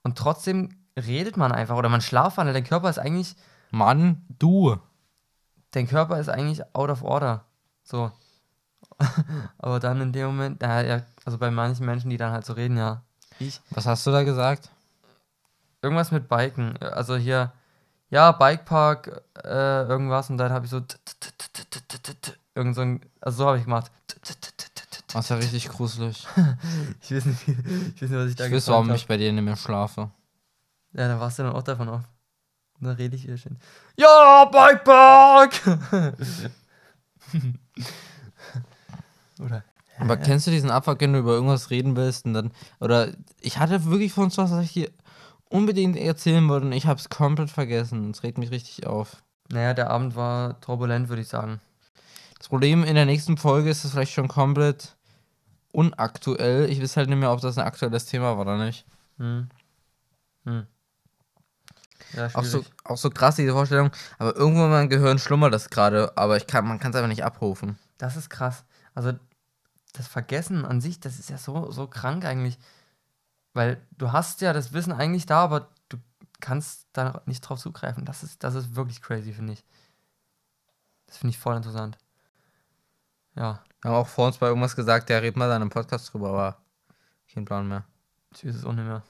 Und 0.03 0.17
trotzdem 0.17 0.75
redet 0.97 1.37
man 1.37 1.51
einfach. 1.51 1.75
Oder 1.75 1.89
man 1.89 2.01
schlafwandelt. 2.01 2.55
Dein 2.55 2.63
Körper 2.63 2.89
ist 2.89 2.99
eigentlich, 2.99 3.35
Mann, 3.71 4.25
du 4.39 4.77
dein 5.75 5.87
Körper 5.87 6.19
ist 6.19 6.29
eigentlich 6.29 6.63
out 6.73 6.89
of 6.89 7.03
order. 7.03 7.43
So. 7.83 8.11
Aber 9.57 9.79
dann 9.79 9.99
in 10.01 10.13
dem 10.13 10.27
Moment, 10.27 10.61
ja, 10.61 11.01
also 11.25 11.37
bei 11.37 11.51
manchen 11.51 11.85
Menschen, 11.85 12.09
die 12.09 12.17
dann 12.17 12.31
halt 12.31 12.45
so 12.45 12.53
reden, 12.53 12.77
ja. 12.77 13.01
Ich. 13.39 13.59
Was 13.71 13.85
hast 13.85 14.07
du 14.07 14.11
da 14.11 14.23
gesagt? 14.23 14.69
Irgendwas 15.81 16.11
mit 16.11 16.29
Biken. 16.29 16.77
Also 16.77 17.17
hier, 17.17 17.51
ja, 18.09 18.31
Bikepark, 18.31 19.21
irgendwas. 19.43 20.29
Und 20.29 20.37
dann 20.37 20.51
habe 20.51 20.65
ich 20.65 20.71
so, 20.71 20.81
irgend 22.55 22.75
so 22.75 22.81
ein, 22.81 23.01
also 23.19 23.37
so 23.37 23.47
habe 23.47 23.57
ich 23.57 23.65
gemacht. 23.65 23.91
Das 25.11 25.25
ist 25.25 25.29
ja 25.29 25.35
richtig 25.35 25.69
gruselig. 25.69 26.27
ich, 27.01 27.11
weiß 27.11 27.25
nicht, 27.25 27.47
ich 27.47 28.01
weiß 28.01 28.09
nicht, 28.09 28.19
was 28.19 28.29
ich 28.29 28.35
da 28.35 28.45
ich 28.45 28.53
weiß, 28.53 28.67
warum 28.69 28.87
habe. 28.87 28.97
ich 28.97 29.07
bei 29.07 29.17
dir 29.17 29.31
nicht 29.31 29.43
mehr 29.43 29.55
schlafe. 29.55 30.09
Ja, 30.93 31.07
da 31.09 31.19
warst 31.19 31.39
du 31.39 31.43
dann 31.43 31.53
auch 31.53 31.63
davon 31.63 31.89
auf. 31.89 32.01
Dann 32.85 32.95
rede 32.95 33.15
ich 33.15 33.23
wieder 33.23 33.37
schön. 33.37 33.57
Ja, 33.97 34.45
Bikepark! 34.45 35.79
Oder? 39.39 39.63
Aber 39.97 40.17
kennst 40.17 40.45
du 40.47 40.51
diesen 40.51 40.71
Abfuck, 40.71 40.99
wenn 41.01 41.13
du 41.13 41.19
über 41.19 41.33
irgendwas 41.33 41.69
reden 41.69 41.95
willst 41.95 42.25
und 42.25 42.33
dann. 42.33 42.51
Oder 42.79 43.11
ich 43.39 43.57
hatte 43.59 43.85
wirklich 43.85 44.13
von 44.13 44.25
uns 44.25 44.37
was, 44.37 44.51
was 44.51 44.65
ich 44.65 44.73
dir 44.73 44.91
unbedingt 45.49 45.95
erzählen 45.97 46.47
wollte 46.49 46.65
und 46.65 46.73
ich 46.73 46.85
hab's 46.85 47.09
komplett 47.09 47.49
vergessen. 47.49 48.11
Es 48.11 48.23
regt 48.23 48.37
mich 48.37 48.51
richtig 48.51 48.87
auf. 48.87 49.23
Naja, 49.49 49.73
der 49.73 49.89
Abend 49.89 50.15
war 50.15 50.59
turbulent, 50.59 51.07
würde 51.09 51.21
ich 51.21 51.27
sagen. 51.27 51.61
Das 52.37 52.49
Problem 52.49 52.83
in 52.83 52.95
der 52.95 53.05
nächsten 53.05 53.37
Folge 53.37 53.69
ist 53.69 53.85
es 53.85 53.91
vielleicht 53.91 54.13
schon 54.13 54.27
komplett 54.27 54.95
unaktuell. 55.71 56.69
Ich 56.69 56.81
weiß 56.81 56.97
halt 56.97 57.09
nicht 57.09 57.19
mehr, 57.19 57.31
ob 57.31 57.41
das 57.41 57.57
ein 57.57 57.65
aktuelles 57.65 58.05
Thema 58.05 58.35
war 58.35 58.41
oder 58.41 58.57
nicht. 58.63 58.85
Hm. 59.17 59.49
Hm. 60.45 60.67
Ja, 62.15 62.29
Auch 62.33 62.43
so, 62.43 62.63
auch 62.83 62.97
so 62.97 63.09
krass, 63.09 63.35
diese 63.35 63.51
Vorstellung. 63.51 63.91
Aber 64.17 64.35
irgendwo 64.35 64.63
in 64.65 64.71
meinem 64.71 64.89
Gehirn 64.89 65.19
schlummert 65.19 65.53
das 65.53 65.69
gerade, 65.69 66.17
aber 66.17 66.37
ich 66.37 66.47
kann, 66.47 66.67
man 66.67 66.79
kann 66.79 66.91
es 66.91 66.95
einfach 66.95 67.09
nicht 67.09 67.23
abrufen. 67.23 67.77
Das 67.97 68.15
ist 68.15 68.29
krass. 68.29 68.63
Also 68.93 69.13
das 69.93 70.07
Vergessen 70.07 70.65
an 70.65 70.81
sich, 70.81 70.99
das 70.99 71.19
ist 71.19 71.29
ja 71.29 71.37
so, 71.37 71.71
so 71.71 71.87
krank 71.87 72.25
eigentlich. 72.25 72.57
Weil 73.53 73.81
du 73.97 74.11
hast 74.11 74.41
ja 74.41 74.51
das 74.53 74.73
Wissen 74.73 74.91
eigentlich 74.91 75.25
da, 75.25 75.43
aber 75.43 75.69
du 75.89 75.97
kannst 76.41 76.87
da 76.93 77.21
nicht 77.25 77.41
drauf 77.41 77.59
zugreifen. 77.59 78.05
Das 78.05 78.23
ist, 78.23 78.43
das 78.43 78.55
ist 78.55 78.75
wirklich 78.75 79.01
crazy, 79.01 79.33
finde 79.33 79.53
ich. 79.53 79.63
Das 81.07 81.17
finde 81.17 81.31
ich 81.31 81.39
voll 81.39 81.55
interessant. 81.55 81.97
Ja, 83.35 83.61
Wir 83.81 83.91
haben 83.91 83.97
auch 83.97 84.07
vor 84.07 84.27
uns 84.27 84.37
bei 84.37 84.47
irgendwas 84.47 84.75
gesagt, 84.75 85.09
der 85.09 85.21
redet 85.21 85.37
mal 85.37 85.47
da 85.49 85.55
in 85.55 85.61
einem 85.61 85.69
Podcast 85.69 86.11
drüber, 86.13 86.29
aber 86.29 86.57
kein 87.33 87.45
Plan 87.45 87.67
mehr. 87.67 87.83
ich 88.33 88.45
weiß 88.45 88.55
es 88.55 88.65
auch 88.65 88.73
nicht 88.73 88.85
mehr. 88.85 89.03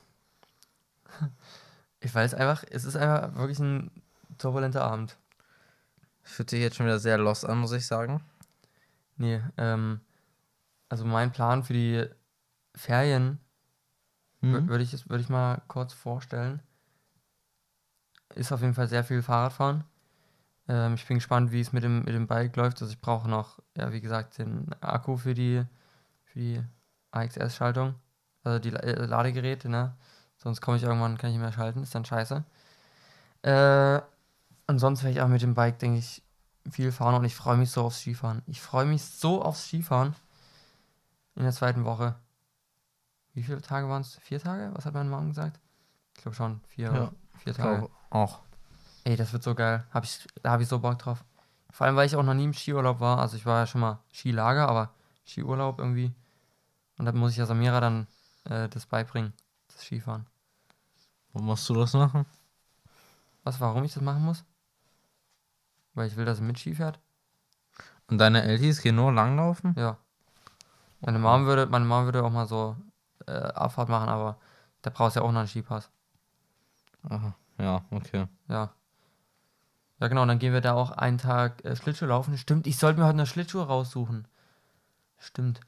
Ich 2.06 2.14
weiß 2.14 2.36
einfach, 2.36 2.64
es 2.70 2.86
ist 2.86 2.96
einfach 2.96 3.34
wirklich 3.34 3.58
ein 3.58 3.90
turbulenter 4.38 4.84
Abend. 4.84 5.18
Fühlt 6.22 6.52
sich 6.52 6.60
jetzt 6.62 6.76
schon 6.76 6.86
wieder 6.86 7.00
sehr 7.00 7.18
lost 7.18 7.48
an, 7.48 7.58
muss 7.58 7.72
ich 7.72 7.88
sagen. 7.88 8.24
Nee, 9.18 9.42
ähm, 9.58 10.02
also 10.88 11.04
mein 11.04 11.32
Plan 11.32 11.64
für 11.64 11.74
die 11.74 12.06
Ferien 12.76 13.40
Mhm. 14.42 14.68
würde 14.68 14.84
ich, 14.84 15.10
würde 15.10 15.24
ich 15.24 15.30
mal 15.30 15.64
kurz 15.68 15.94
vorstellen. 15.94 16.62
Ist 18.36 18.52
auf 18.52 18.62
jeden 18.62 18.76
Fall 18.76 18.88
sehr 18.88 19.04
viel 19.04 19.24
Fahrradfahren. 19.24 19.84
Ähm, 20.68 20.94
ich 20.94 21.08
bin 21.08 21.18
gespannt, 21.18 21.52
wie 21.52 21.62
es 21.62 21.74
mit 21.74 21.84
dem, 21.84 22.04
mit 22.04 22.14
dem 22.14 22.28
Bike 22.28 22.56
läuft. 22.56 22.84
Also 22.84 22.94
ich 22.94 23.02
brauche 23.02 23.28
noch, 23.28 23.58
ja, 23.76 23.92
wie 23.92 24.02
gesagt, 24.02 24.38
den 24.38 24.72
Akku 24.80 25.18
für 25.18 25.34
die, 25.34 25.64
für 26.26 26.40
die 26.40 26.64
AXS-Schaltung. 27.10 27.96
Also 28.44 28.60
die 28.60 28.74
äh, 28.76 29.06
Ladegeräte, 29.06 29.70
ne? 29.70 29.96
Sonst 30.46 30.62
komme 30.62 30.78
ich 30.78 30.84
irgendwann, 30.84 31.18
kann 31.18 31.32
ich 31.32 31.36
nicht 31.38 31.42
mehr 31.42 31.52
schalten, 31.52 31.82
ist 31.82 31.96
dann 31.96 32.06
scheiße. 32.06 32.44
Äh, 33.42 34.00
ansonsten 34.68 35.06
werde 35.06 35.18
ich 35.18 35.22
auch 35.24 35.28
mit 35.28 35.42
dem 35.42 35.56
Bike, 35.56 35.80
denke 35.80 35.98
ich, 35.98 36.22
viel 36.70 36.92
fahren 36.92 37.16
und 37.16 37.26
ich 37.26 37.34
freue 37.34 37.58
mich 37.58 37.72
so 37.72 37.82
aufs 37.82 38.02
Skifahren. 38.02 38.44
Ich 38.46 38.62
freue 38.62 38.86
mich 38.86 39.04
so 39.04 39.42
aufs 39.42 39.66
Skifahren 39.66 40.14
in 41.34 41.42
der 41.42 41.52
zweiten 41.52 41.84
Woche. 41.84 42.14
Wie 43.34 43.42
viele 43.42 43.60
Tage 43.60 43.90
waren 43.90 44.02
es? 44.02 44.20
Vier 44.22 44.40
Tage? 44.40 44.70
Was 44.76 44.86
hat 44.86 44.94
mein 44.94 45.10
Mann 45.10 45.30
gesagt? 45.30 45.60
Ich 46.16 46.22
glaube 46.22 46.36
schon, 46.36 46.62
vier, 46.68 46.94
Ja, 46.94 47.12
vier 47.40 47.56
Tage. 47.56 47.90
auch. 48.12 48.42
Ey, 49.04 49.16
das 49.16 49.34
wird 49.34 49.42
so 49.42 49.56
geil. 49.56 49.84
Hab 49.92 50.04
ich, 50.04 50.28
da 50.44 50.52
habe 50.52 50.62
ich 50.62 50.70
so 50.70 50.78
Bock 50.78 51.00
drauf. 51.00 51.26
Vor 51.72 51.88
allem, 51.88 51.96
weil 51.96 52.06
ich 52.06 52.16
auch 52.16 52.22
noch 52.22 52.36
nie 52.36 52.44
im 52.44 52.54
Skiurlaub 52.54 53.00
war. 53.00 53.18
Also 53.18 53.36
ich 53.36 53.48
war 53.48 53.62
ja 53.62 53.66
schon 53.66 53.82
mal 53.82 53.98
Skilager, 54.14 54.70
aber 54.70 54.92
Skiurlaub 55.26 55.80
irgendwie. 55.80 56.14
Und 57.00 57.06
dann 57.06 57.18
muss 57.18 57.32
ich 57.32 57.38
ja 57.38 57.48
Samira 57.48 57.80
dann 57.80 58.06
äh, 58.44 58.70
das 58.70 58.86
beibringen, 58.86 59.34
das 59.70 59.82
Skifahren. 59.82 60.28
Wo 61.36 61.44
musst 61.44 61.68
du 61.68 61.74
das 61.74 61.94
machen? 61.94 62.26
Was, 63.44 63.60
warum 63.60 63.84
ich 63.84 63.94
das 63.94 64.02
machen 64.02 64.24
muss? 64.24 64.46
Weil 65.94 66.08
ich 66.08 66.16
will, 66.16 66.24
dass 66.24 66.38
sie 66.38 66.44
mit 66.46 66.58
Ski 66.58 66.74
fährt? 66.74 66.98
Und 68.08 68.20
deine 68.20 68.44
Eltis 68.44 68.82
gehen 68.82 68.96
nur 68.96 69.12
langlaufen? 69.12 69.76
Ja. 69.78 69.98
Meine 71.02 71.20
Mom 71.20 71.46
würde, 71.46 71.66
meine 71.66 71.84
Mom 71.84 72.06
würde 72.06 72.24
auch 72.24 72.32
mal 72.32 72.48
so 72.48 72.78
äh, 73.28 73.32
Abfahrt 73.32 73.90
machen, 73.90 74.08
aber 74.08 74.40
da 74.82 74.90
brauchst 74.90 75.18
du 75.18 75.20
ja 75.20 75.26
auch 75.26 75.32
noch 75.34 75.40
einen 75.40 75.50
Skipass. 75.50 75.92
Aha. 77.10 77.36
Ja, 77.58 77.84
okay. 77.92 78.28
Ja. 78.48 78.74
Ja, 80.00 80.08
genau, 80.08 80.26
dann 80.26 80.40
gehen 80.40 80.54
wir 80.54 80.62
da 80.62 80.74
auch 80.74 80.92
einen 80.92 81.18
Tag 81.18 81.66
äh, 81.66 81.76
Schlittschuh 81.76 82.06
laufen. 82.06 82.38
Stimmt, 82.38 82.66
ich 82.66 82.78
sollte 82.78 83.02
mir 83.02 83.08
heute 83.08 83.18
noch 83.18 83.28
Schlittschuhe 83.28 83.68
raussuchen. 83.68 84.26
Stimmt. 85.18 85.60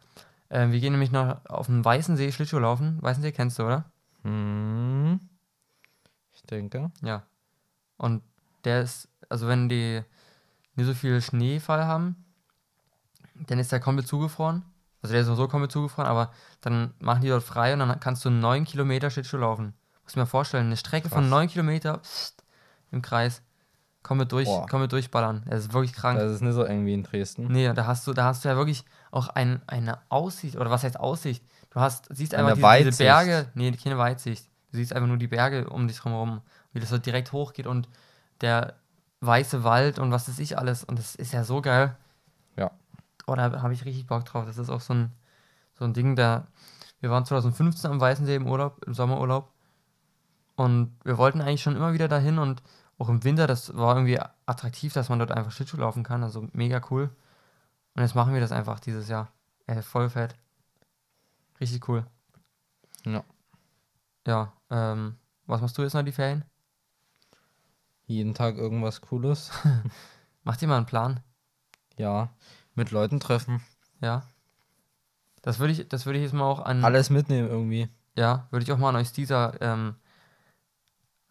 Ähm, 0.49 0.71
wir 0.71 0.79
gehen 0.79 0.93
nämlich 0.93 1.11
noch 1.11 1.43
auf 1.45 1.65
den 1.65 1.83
Weißensee 1.83 2.31
Schlittschuh 2.31 2.59
laufen. 2.59 3.01
Weißensee 3.01 3.33
kennst 3.33 3.59
du, 3.59 3.63
oder? 3.63 3.83
Hm. 4.23 4.86
Ich 6.47 6.49
denke. 6.49 6.91
Ja. 7.01 7.23
Und 7.97 8.23
der 8.63 8.81
ist, 8.81 9.09
also 9.27 9.49
wenn 9.49 9.67
die 9.67 10.01
nicht 10.75 10.85
so 10.85 10.93
viel 10.93 11.21
Schneefall 11.21 11.85
haben, 11.85 12.23
dann 13.47 13.59
ist 13.59 13.73
der 13.73 13.81
komplett 13.81 14.07
zugefroren. 14.07 14.63
Also 15.01 15.11
der 15.11 15.21
ist 15.21 15.27
sowieso 15.27 15.49
komplett 15.49 15.73
zugefroren, 15.73 16.09
aber 16.09 16.31
dann 16.61 16.93
machen 16.99 17.21
die 17.21 17.27
dort 17.27 17.43
frei 17.43 17.73
und 17.73 17.79
dann 17.79 17.99
kannst 17.99 18.23
du 18.23 18.29
neun 18.29 18.63
Kilometer 18.63 19.09
Schlittschuh 19.09 19.37
laufen. 19.37 19.73
Muss 20.03 20.15
mir 20.15 20.25
vorstellen, 20.25 20.67
eine 20.67 20.77
Strecke 20.77 21.09
von 21.09 21.23
Krass. 21.23 21.29
neun 21.29 21.47
Kilometer 21.49 21.97
pst, 21.97 22.43
im 22.91 23.01
Kreis. 23.01 23.41
Komplett 24.03 24.31
durch, 24.31 24.45
Boah. 24.45 24.65
komplett 24.67 24.93
durchballern. 24.93 25.43
Das 25.49 25.65
ist 25.65 25.73
wirklich 25.73 25.91
krank. 25.91 26.17
Das 26.17 26.31
ist 26.31 26.41
nicht 26.41 26.53
so 26.53 26.63
eng 26.63 26.85
wie 26.85 26.93
in 26.93 27.03
Dresden. 27.03 27.51
Nee, 27.51 27.73
da 27.73 27.85
hast 27.85 28.07
du, 28.07 28.13
da 28.13 28.23
hast 28.23 28.45
du 28.45 28.49
ja 28.49 28.55
wirklich 28.55 28.85
auch 29.11 29.27
ein, 29.27 29.61
eine 29.67 29.99
Aussicht, 30.07 30.55
oder 30.55 30.71
was 30.71 30.85
heißt 30.85 30.97
Aussicht? 30.97 31.43
Du 31.71 31.81
hast, 31.81 32.07
siehst 32.09 32.33
einfach 32.33 32.53
diese, 32.55 32.85
diese. 32.85 33.03
Berge, 33.03 33.51
nee, 33.53 33.69
keine 33.73 33.97
Weitsicht. 33.97 34.47
Du 34.77 34.83
siehst 34.83 34.93
einfach 34.93 35.07
nur 35.07 35.17
die 35.17 35.27
Berge 35.27 35.67
um 35.71 35.87
dich 35.87 35.97
drumherum, 35.97 36.41
wie 36.71 36.79
das 36.79 36.89
so 36.89 36.99
direkt 36.99 37.31
hochgeht 37.31 37.65
und 37.65 37.89
der 38.41 38.75
weiße 39.21 39.63
Wald 39.63 39.97
und 39.97 40.11
was 40.11 40.29
weiß 40.29 40.37
ich 40.37 40.55
alles. 40.55 40.83
Und 40.83 40.99
das 40.99 41.15
ist 41.15 41.33
ja 41.33 41.43
so 41.43 41.61
geil. 41.61 41.97
Ja. 42.55 42.69
Oh, 43.25 43.33
da 43.33 43.63
habe 43.63 43.73
ich 43.73 43.85
richtig 43.85 44.05
Bock 44.05 44.25
drauf. 44.25 44.45
Das 44.45 44.59
ist 44.59 44.69
auch 44.69 44.81
so 44.81 44.93
ein, 44.93 45.11
so 45.73 45.83
ein 45.83 45.95
Ding, 45.95 46.15
da. 46.15 46.45
Wir 46.99 47.09
waren 47.09 47.25
2015 47.25 47.89
am 47.89 47.99
Weißensee 47.99 48.35
im 48.35 48.45
Urlaub, 48.45 48.83
im 48.85 48.93
Sommerurlaub. 48.93 49.51
Und 50.55 50.95
wir 51.03 51.17
wollten 51.17 51.41
eigentlich 51.41 51.63
schon 51.63 51.75
immer 51.75 51.93
wieder 51.93 52.07
dahin 52.07 52.37
und 52.37 52.61
auch 52.99 53.09
im 53.09 53.23
Winter, 53.23 53.47
das 53.47 53.75
war 53.75 53.95
irgendwie 53.95 54.19
attraktiv, 54.45 54.93
dass 54.93 55.09
man 55.09 55.17
dort 55.17 55.31
einfach 55.31 55.51
Schlittschuh 55.51 55.77
laufen 55.77 56.03
kann. 56.03 56.21
Also 56.21 56.47
mega 56.53 56.81
cool. 56.91 57.09
Und 57.95 58.03
jetzt 58.03 58.13
machen 58.13 58.35
wir 58.35 58.41
das 58.41 58.51
einfach 58.51 58.79
dieses 58.79 59.07
Jahr. 59.07 59.31
Ey, 59.65 59.81
voll 59.81 60.11
fett. 60.11 60.35
Richtig 61.59 61.89
cool. 61.89 62.05
Ja. 63.05 63.23
Ja, 64.27 64.51
ähm, 64.69 65.15
was 65.45 65.61
machst 65.61 65.77
du 65.77 65.83
jetzt 65.83 65.93
noch 65.93 66.03
die 66.03 66.11
Ferien? 66.11 66.43
Jeden 68.05 68.33
Tag 68.33 68.57
irgendwas 68.57 68.99
Cooles. 68.99 69.51
Mach 70.43 70.57
dir 70.57 70.67
mal 70.67 70.77
einen 70.77 70.85
Plan. 70.85 71.21
Ja. 71.95 72.29
Mit 72.75 72.91
Leuten 72.91 73.21
treffen. 73.21 73.63
Ja. 74.01 74.23
Das 75.41 75.59
würde 75.59 75.71
ich, 75.71 75.87
das 75.87 76.05
würde 76.05 76.19
ich 76.19 76.25
jetzt 76.25 76.33
mal 76.33 76.43
auch 76.43 76.59
an. 76.59 76.83
Alles 76.83 77.09
mitnehmen 77.09 77.47
irgendwie. 77.47 77.87
Ja, 78.17 78.47
würde 78.51 78.63
ich 78.65 78.71
auch 78.73 78.77
mal 78.77 78.89
an 78.89 78.97
euch 78.97 79.13
dieser, 79.13 79.61
ähm, 79.61 79.95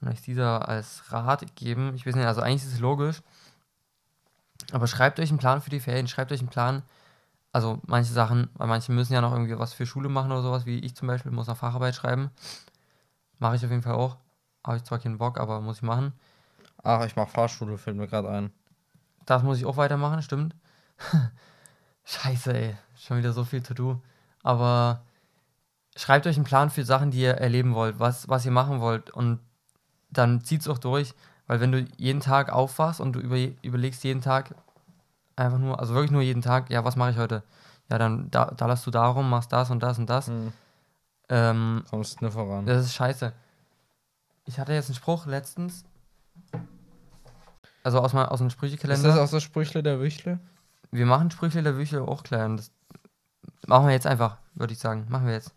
an 0.00 0.08
euch 0.08 0.22
dieser 0.22 0.66
als 0.66 1.12
Rat 1.12 1.54
geben. 1.54 1.92
Ich 1.96 2.06
weiß 2.06 2.14
nicht, 2.14 2.26
also 2.26 2.40
eigentlich 2.40 2.64
ist 2.64 2.74
es 2.74 2.80
logisch. 2.80 3.22
Aber 4.72 4.86
schreibt 4.86 5.20
euch 5.20 5.28
einen 5.28 5.38
Plan 5.38 5.60
für 5.60 5.70
die 5.70 5.80
Ferien, 5.80 6.08
schreibt 6.08 6.32
euch 6.32 6.40
einen 6.40 6.48
Plan. 6.48 6.82
Also 7.52 7.78
manche 7.86 8.12
Sachen, 8.12 8.48
weil 8.54 8.68
manche 8.68 8.92
müssen 8.92 9.12
ja 9.12 9.20
noch 9.20 9.32
irgendwie 9.32 9.58
was 9.58 9.74
für 9.74 9.86
Schule 9.86 10.08
machen 10.08 10.32
oder 10.32 10.42
sowas, 10.42 10.64
wie 10.64 10.78
ich 10.78 10.96
zum 10.96 11.08
Beispiel, 11.08 11.32
muss 11.32 11.46
noch 11.46 11.56
Facharbeit 11.56 11.94
schreiben. 11.94 12.30
Mache 13.38 13.56
ich 13.56 13.64
auf 13.64 13.70
jeden 13.70 13.82
Fall 13.82 13.94
auch. 13.94 14.16
Habe 14.64 14.78
ich 14.78 14.84
zwar 14.84 14.98
keinen 14.98 15.18
Bock, 15.18 15.38
aber 15.38 15.60
muss 15.60 15.76
ich 15.76 15.82
machen. 15.82 16.12
Ach, 16.82 17.04
ich 17.04 17.16
mach 17.16 17.28
Fahrschule, 17.28 17.78
fällt 17.78 17.96
mir 17.96 18.06
gerade 18.06 18.28
ein. 18.30 18.52
Das 19.24 19.42
muss 19.42 19.58
ich 19.58 19.66
auch 19.66 19.76
weitermachen, 19.76 20.22
stimmt. 20.22 20.54
Scheiße, 22.04 22.54
ey. 22.54 22.76
Schon 22.96 23.18
wieder 23.18 23.32
so 23.32 23.44
viel 23.44 23.62
to 23.62 23.74
do. 23.74 24.00
Aber 24.42 25.02
schreibt 25.96 26.26
euch 26.26 26.36
einen 26.36 26.44
Plan 26.44 26.70
für 26.70 26.84
Sachen, 26.84 27.10
die 27.10 27.20
ihr 27.20 27.34
erleben 27.34 27.74
wollt, 27.74 27.98
was, 27.98 28.28
was 28.28 28.44
ihr 28.44 28.52
machen 28.52 28.80
wollt. 28.80 29.10
Und 29.10 29.40
dann 30.10 30.42
zieht 30.42 30.60
es 30.60 30.68
auch 30.68 30.78
durch. 30.78 31.14
Weil 31.46 31.60
wenn 31.60 31.72
du 31.72 31.86
jeden 31.96 32.20
Tag 32.20 32.52
aufwachst 32.52 33.00
und 33.00 33.12
du 33.12 33.20
über, 33.20 33.36
überlegst 33.62 34.04
jeden 34.04 34.20
Tag 34.20 34.54
einfach 35.36 35.58
nur, 35.58 35.78
also 35.78 35.94
wirklich 35.94 36.10
nur 36.10 36.22
jeden 36.22 36.42
Tag, 36.42 36.70
ja, 36.70 36.84
was 36.84 36.96
mache 36.96 37.10
ich 37.10 37.18
heute? 37.18 37.42
Ja, 37.90 37.98
dann 37.98 38.30
da, 38.30 38.46
da 38.56 38.66
lässt 38.66 38.86
du 38.86 38.90
darum, 38.90 39.30
machst 39.30 39.52
das 39.52 39.70
und 39.70 39.82
das 39.82 39.98
und 39.98 40.10
das. 40.10 40.26
Hm. 40.28 40.52
Ähm, 41.28 41.84
Kommst 41.90 42.22
nicht 42.22 42.32
voran. 42.32 42.66
das 42.66 42.84
ist 42.86 42.94
scheiße. 42.94 43.32
Ich 44.44 44.58
hatte 44.58 44.72
jetzt 44.72 44.88
einen 44.88 44.94
Spruch 44.94 45.26
letztens. 45.26 45.84
Also 47.82 48.00
aus, 48.00 48.12
mein, 48.12 48.26
aus 48.26 48.38
dem 48.38 48.48
Ist 48.48 48.54
Sprüchekalender. 48.54 49.08
das 49.08 49.18
auch 49.18 49.28
so 49.28 49.40
Sprüchle 49.40 49.82
der 49.82 50.00
Wüchle? 50.00 50.38
Wir 50.90 51.06
machen 51.06 51.30
Sprüche 51.30 51.62
der 51.62 51.76
Wüche 51.76 52.02
auch. 52.02 52.22
Und 52.30 52.56
das 52.58 52.70
machen 53.66 53.86
wir 53.86 53.92
jetzt 53.92 54.06
einfach, 54.06 54.38
würde 54.54 54.72
ich 54.72 54.78
sagen. 54.78 55.06
Machen 55.08 55.26
wir 55.26 55.34
jetzt. 55.34 55.52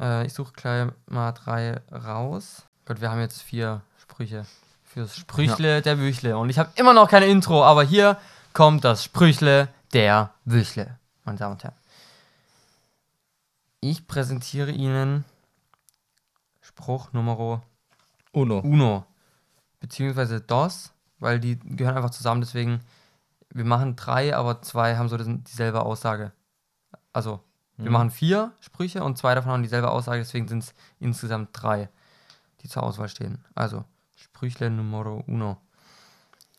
Äh, 0.00 0.26
ich 0.26 0.32
suche 0.34 0.52
gleich 0.52 0.90
mal 1.06 1.32
drei 1.32 1.80
raus. 1.90 2.66
Gott, 2.84 3.00
wir 3.00 3.10
haben 3.10 3.20
jetzt 3.20 3.42
vier 3.42 3.82
Sprüche. 3.98 4.44
Fürs 4.82 5.16
Sprüchle 5.16 5.82
der 5.82 5.98
Wüchle. 5.98 6.38
Und 6.38 6.50
ich 6.50 6.58
habe 6.58 6.70
immer 6.76 6.92
noch 6.92 7.08
kein 7.08 7.22
Intro, 7.24 7.64
aber 7.64 7.82
hier 7.82 8.16
kommt 8.52 8.84
das 8.84 9.02
Sprüchle 9.04 9.68
der 9.92 10.30
Wüchle, 10.44 10.98
meine 11.24 11.38
Damen 11.38 11.52
und 11.54 11.64
Herren. 11.64 11.74
Ich 13.86 14.06
präsentiere 14.06 14.70
Ihnen 14.70 15.26
Spruch 16.62 17.12
Nummer 17.12 17.60
Uno. 18.32 18.60
Uno. 18.60 19.04
Beziehungsweise 19.78 20.40
DOS, 20.40 20.94
weil 21.18 21.38
die 21.38 21.58
gehören 21.58 21.94
einfach 21.94 22.08
zusammen, 22.08 22.40
deswegen, 22.40 22.80
wir 23.50 23.66
machen 23.66 23.94
drei, 23.94 24.34
aber 24.34 24.62
zwei 24.62 24.96
haben 24.96 25.10
so 25.10 25.18
dieselbe 25.18 25.82
Aussage. 25.82 26.32
Also, 27.12 27.40
wir 27.76 27.88
Mhm. 27.88 27.92
machen 27.92 28.10
vier 28.10 28.52
Sprüche 28.60 29.04
und 29.04 29.18
zwei 29.18 29.34
davon 29.34 29.52
haben 29.52 29.62
dieselbe 29.62 29.90
Aussage, 29.90 30.20
deswegen 30.20 30.48
sind 30.48 30.60
es 30.62 30.74
insgesamt 30.98 31.50
drei, 31.52 31.90
die 32.62 32.70
zur 32.70 32.84
Auswahl 32.84 33.10
stehen. 33.10 33.44
Also, 33.54 33.84
Sprüchle 34.16 34.70
Numero 34.70 35.22
Uno. 35.26 35.58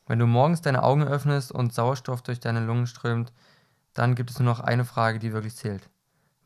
Wenn 0.06 0.20
du 0.20 0.28
morgens 0.28 0.62
deine 0.62 0.84
Augen 0.84 1.04
öffnest 1.08 1.52
und 1.52 1.74
Sauerstoff 1.74 2.22
durch 2.22 2.40
deine 2.40 2.60
Lungen 2.60 2.86
strömt, 2.86 3.34
dann 3.96 4.14
gibt 4.14 4.30
es 4.30 4.38
nur 4.38 4.46
noch 4.46 4.60
eine 4.60 4.86
Frage, 4.86 5.18
die 5.18 5.34
wirklich 5.34 5.56
zählt. 5.56 5.90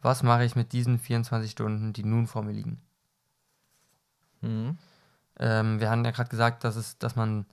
Was 0.01 0.23
mache 0.23 0.45
ich 0.45 0.55
mit 0.55 0.71
diesen 0.71 0.99
24 0.99 1.51
Stunden, 1.51 1.93
die 1.93 2.03
nun 2.03 2.27
vor 2.27 2.43
mir 2.43 2.53
liegen? 2.53 2.81
Mhm. 4.41 4.77
Ähm, 5.39 5.79
wir 5.79 5.89
hatten 5.89 6.05
ja 6.05 6.11
gerade 6.11 6.29
gesagt, 6.29 6.63
dass, 6.63 6.75
es, 6.75 6.97
dass 6.97 7.15
man 7.15 7.45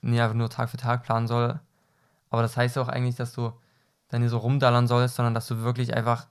nicht 0.00 0.20
einfach 0.20 0.34
nur 0.34 0.50
Tag 0.50 0.70
für 0.70 0.76
Tag 0.76 1.02
planen 1.02 1.26
soll. 1.26 1.60
Aber 2.30 2.42
das 2.42 2.56
heißt 2.56 2.76
ja 2.76 2.82
auch 2.82 2.88
eigentlich, 2.88 3.16
dass 3.16 3.32
du 3.32 3.52
dann 4.08 4.20
hier 4.20 4.30
so 4.30 4.38
rumdallern 4.38 4.86
sollst, 4.86 5.16
sondern 5.16 5.34
dass 5.34 5.46
du 5.46 5.62
wirklich 5.62 5.94
einfach 5.94 6.28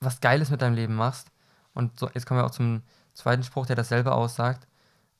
was 0.00 0.20
Geiles 0.20 0.50
mit 0.50 0.62
deinem 0.62 0.74
Leben 0.74 0.94
machst. 0.94 1.30
Und 1.74 1.98
so, 1.98 2.08
jetzt 2.14 2.26
kommen 2.26 2.40
wir 2.40 2.46
auch 2.46 2.52
zum 2.52 2.82
zweiten 3.12 3.42
Spruch, 3.42 3.66
der 3.66 3.76
dasselbe 3.76 4.12
aussagt. 4.12 4.66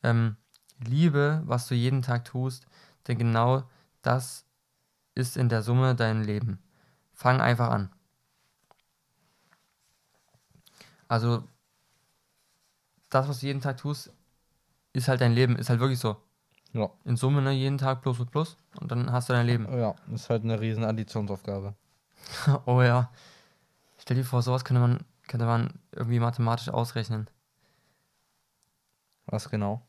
Ähm, 0.03 0.37
liebe, 0.79 1.43
was 1.45 1.67
du 1.67 1.75
jeden 1.75 2.03
Tag 2.03 2.25
tust, 2.25 2.67
denn 3.07 3.19
genau 3.19 3.65
das 4.03 4.45
ist 5.15 5.37
in 5.37 5.49
der 5.49 5.63
Summe 5.63 5.95
dein 5.95 6.23
Leben. 6.23 6.61
Fang 7.13 7.41
einfach 7.41 7.71
an. 7.71 7.91
Also, 11.09 11.43
das, 13.11 13.29
was 13.29 13.41
du 13.41 13.47
jeden 13.47 13.61
Tag 13.61 13.79
tust, 13.79 14.13
ist 14.93 15.09
halt 15.09 15.21
dein 15.21 15.33
Leben, 15.33 15.57
ist 15.57 15.71
halt 15.71 15.81
wirklich 15.81 15.99
so. 15.99 16.17
Ja. 16.73 16.91
In 17.05 17.17
Summe, 17.17 17.41
ne, 17.41 17.53
jeden 17.53 17.79
Tag 17.79 18.03
plus 18.03 18.17
plus 18.17 18.31
plus 18.31 18.57
und 18.81 18.93
dann 18.93 19.11
hast 19.11 19.29
du 19.29 19.33
dein 19.33 19.47
Leben. 19.47 19.67
Ja, 19.73 19.95
ist 20.13 20.29
halt 20.29 20.45
eine 20.45 20.61
riesen 20.61 20.85
Additionsaufgabe. 20.85 21.75
Oh 22.67 22.83
ja. 22.83 23.11
Stell 23.97 24.17
dir 24.17 24.25
vor, 24.25 24.43
sowas 24.43 24.65
könnte 24.65 24.81
man, 24.81 25.05
könnte 25.27 25.47
man 25.47 25.79
irgendwie 25.93 26.21
mathematisch 26.21 26.69
ausrechnen. 26.69 27.29
Was 29.27 29.49
genau? 29.49 29.83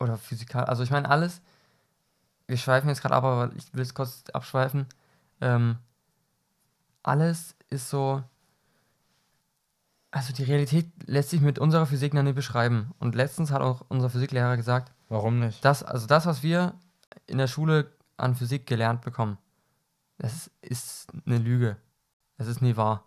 Oder 0.00 0.16
physikal. 0.18 0.64
Also 0.64 0.82
ich 0.82 0.90
meine, 0.90 1.08
alles. 1.08 1.40
Wir 2.48 2.56
schweifen 2.56 2.88
jetzt 2.88 3.00
gerade 3.00 3.14
ab, 3.14 3.24
aber 3.24 3.54
ich 3.54 3.72
will 3.72 3.82
es 3.82 3.94
kurz 3.94 4.24
abschweifen. 4.32 4.86
Ähm, 5.40 5.78
alles 7.02 7.54
ist 7.70 7.88
so. 7.88 8.22
Also 10.12 10.34
die 10.34 10.44
Realität 10.44 10.86
lässt 11.06 11.30
sich 11.30 11.40
mit 11.40 11.58
unserer 11.58 11.86
Physik 11.86 12.12
noch 12.12 12.22
nicht 12.22 12.34
beschreiben. 12.34 12.92
Und 12.98 13.14
letztens 13.14 13.50
hat 13.50 13.62
auch 13.62 13.82
unser 13.88 14.10
Physiklehrer 14.10 14.56
gesagt, 14.56 14.92
Warum 15.08 15.40
nicht? 15.40 15.64
das, 15.64 15.82
also 15.82 16.06
das, 16.06 16.26
was 16.26 16.42
wir 16.42 16.74
in 17.26 17.38
der 17.38 17.46
Schule 17.46 17.90
an 18.18 18.34
Physik 18.34 18.66
gelernt 18.66 19.00
bekommen, 19.00 19.38
das 20.18 20.50
ist 20.60 21.08
eine 21.26 21.38
Lüge. 21.38 21.78
Das 22.36 22.46
ist 22.46 22.60
nie 22.60 22.76
wahr. 22.76 23.04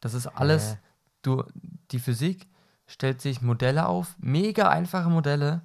Das 0.00 0.14
ist 0.14 0.26
alles, 0.26 0.72
Hä? 0.72 0.78
du, 1.22 1.44
die 1.92 2.00
Physik 2.00 2.48
stellt 2.86 3.20
sich 3.20 3.40
Modelle 3.40 3.86
auf, 3.86 4.16
mega 4.18 4.68
einfache 4.68 5.08
Modelle, 5.08 5.62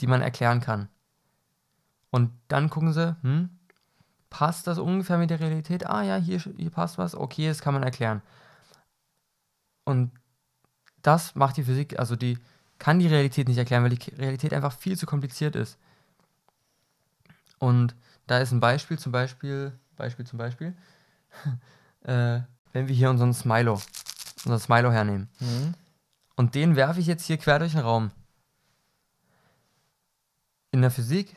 die 0.00 0.06
man 0.06 0.22
erklären 0.22 0.60
kann. 0.60 0.88
Und 2.10 2.30
dann 2.48 2.70
gucken 2.70 2.94
sie, 2.94 3.14
hm, 3.22 3.50
passt 4.30 4.66
das 4.66 4.78
ungefähr 4.78 5.18
mit 5.18 5.28
der 5.28 5.40
Realität? 5.40 5.86
Ah 5.86 6.02
ja, 6.02 6.16
hier, 6.16 6.38
hier 6.38 6.70
passt 6.70 6.96
was, 6.96 7.14
okay, 7.14 7.48
das 7.48 7.60
kann 7.60 7.74
man 7.74 7.82
erklären. 7.82 8.22
Und 9.84 10.10
das 11.02 11.34
macht 11.34 11.56
die 11.56 11.64
Physik, 11.64 11.98
also 11.98 12.16
die 12.16 12.38
kann 12.78 12.98
die 12.98 13.08
Realität 13.08 13.48
nicht 13.48 13.58
erklären, 13.58 13.84
weil 13.84 13.90
die 13.90 14.10
Realität 14.14 14.52
einfach 14.52 14.72
viel 14.72 14.96
zu 14.96 15.06
kompliziert 15.06 15.54
ist. 15.56 15.78
Und 17.58 17.94
da 18.26 18.38
ist 18.38 18.50
ein 18.50 18.60
Beispiel, 18.60 18.98
zum 18.98 19.12
Beispiel, 19.12 19.72
Beispiel 19.96 20.26
zum 20.26 20.38
Beispiel, 20.38 20.74
äh, 22.02 22.40
wenn 22.72 22.88
wir 22.88 22.94
hier 22.94 23.10
unseren 23.10 23.34
Smilo, 23.34 23.80
unseren 24.44 24.58
Smilo 24.58 24.90
hernehmen. 24.90 25.28
Mhm. 25.38 25.74
Und 26.34 26.54
den 26.54 26.74
werfe 26.74 26.98
ich 26.98 27.06
jetzt 27.06 27.26
hier 27.26 27.36
quer 27.36 27.58
durch 27.58 27.72
den 27.72 27.82
Raum. 27.82 28.10
In 30.72 30.80
der 30.80 30.90
Physik 30.90 31.36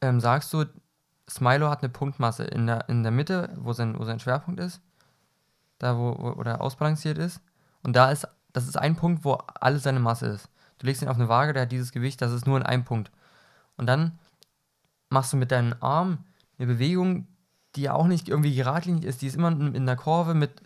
ähm, 0.00 0.20
sagst 0.20 0.52
du, 0.52 0.66
Smilo 1.28 1.68
hat 1.68 1.82
eine 1.82 1.88
Punktmasse 1.88 2.44
in 2.44 2.66
der, 2.66 2.88
in 2.88 3.02
der 3.02 3.10
Mitte, 3.10 3.52
wo 3.56 3.72
sein, 3.72 3.98
wo 3.98 4.04
sein 4.04 4.20
Schwerpunkt 4.20 4.60
ist, 4.60 4.80
da 5.78 5.96
wo, 5.96 6.16
wo, 6.18 6.36
wo 6.38 6.42
der 6.42 6.60
ausbalanciert 6.60 7.18
ist. 7.18 7.40
Und 7.82 7.94
da 7.94 8.10
ist, 8.10 8.26
das 8.52 8.66
ist 8.66 8.76
ein 8.76 8.96
Punkt, 8.96 9.24
wo 9.24 9.34
alles 9.60 9.82
seine 9.82 10.00
Masse 10.00 10.26
ist. 10.26 10.48
Du 10.78 10.86
legst 10.86 11.02
ihn 11.02 11.08
auf 11.08 11.16
eine 11.16 11.28
Waage, 11.28 11.52
der 11.52 11.62
hat 11.62 11.72
dieses 11.72 11.92
Gewicht, 11.92 12.20
das 12.20 12.32
ist 12.32 12.46
nur 12.46 12.56
in 12.56 12.62
einem 12.62 12.84
Punkt. 12.84 13.10
Und 13.76 13.86
dann 13.86 14.18
machst 15.08 15.32
du 15.32 15.36
mit 15.36 15.52
deinem 15.52 15.74
Arm 15.80 16.18
eine 16.58 16.66
Bewegung, 16.66 17.26
die 17.76 17.82
ja 17.82 17.92
auch 17.92 18.06
nicht 18.06 18.28
irgendwie 18.28 18.54
geradlinig 18.54 19.04
ist, 19.04 19.22
die 19.22 19.26
ist 19.26 19.36
immer 19.36 19.48
in, 19.48 19.74
in 19.74 19.86
der 19.86 19.96
Kurve 19.96 20.34
mit 20.34 20.62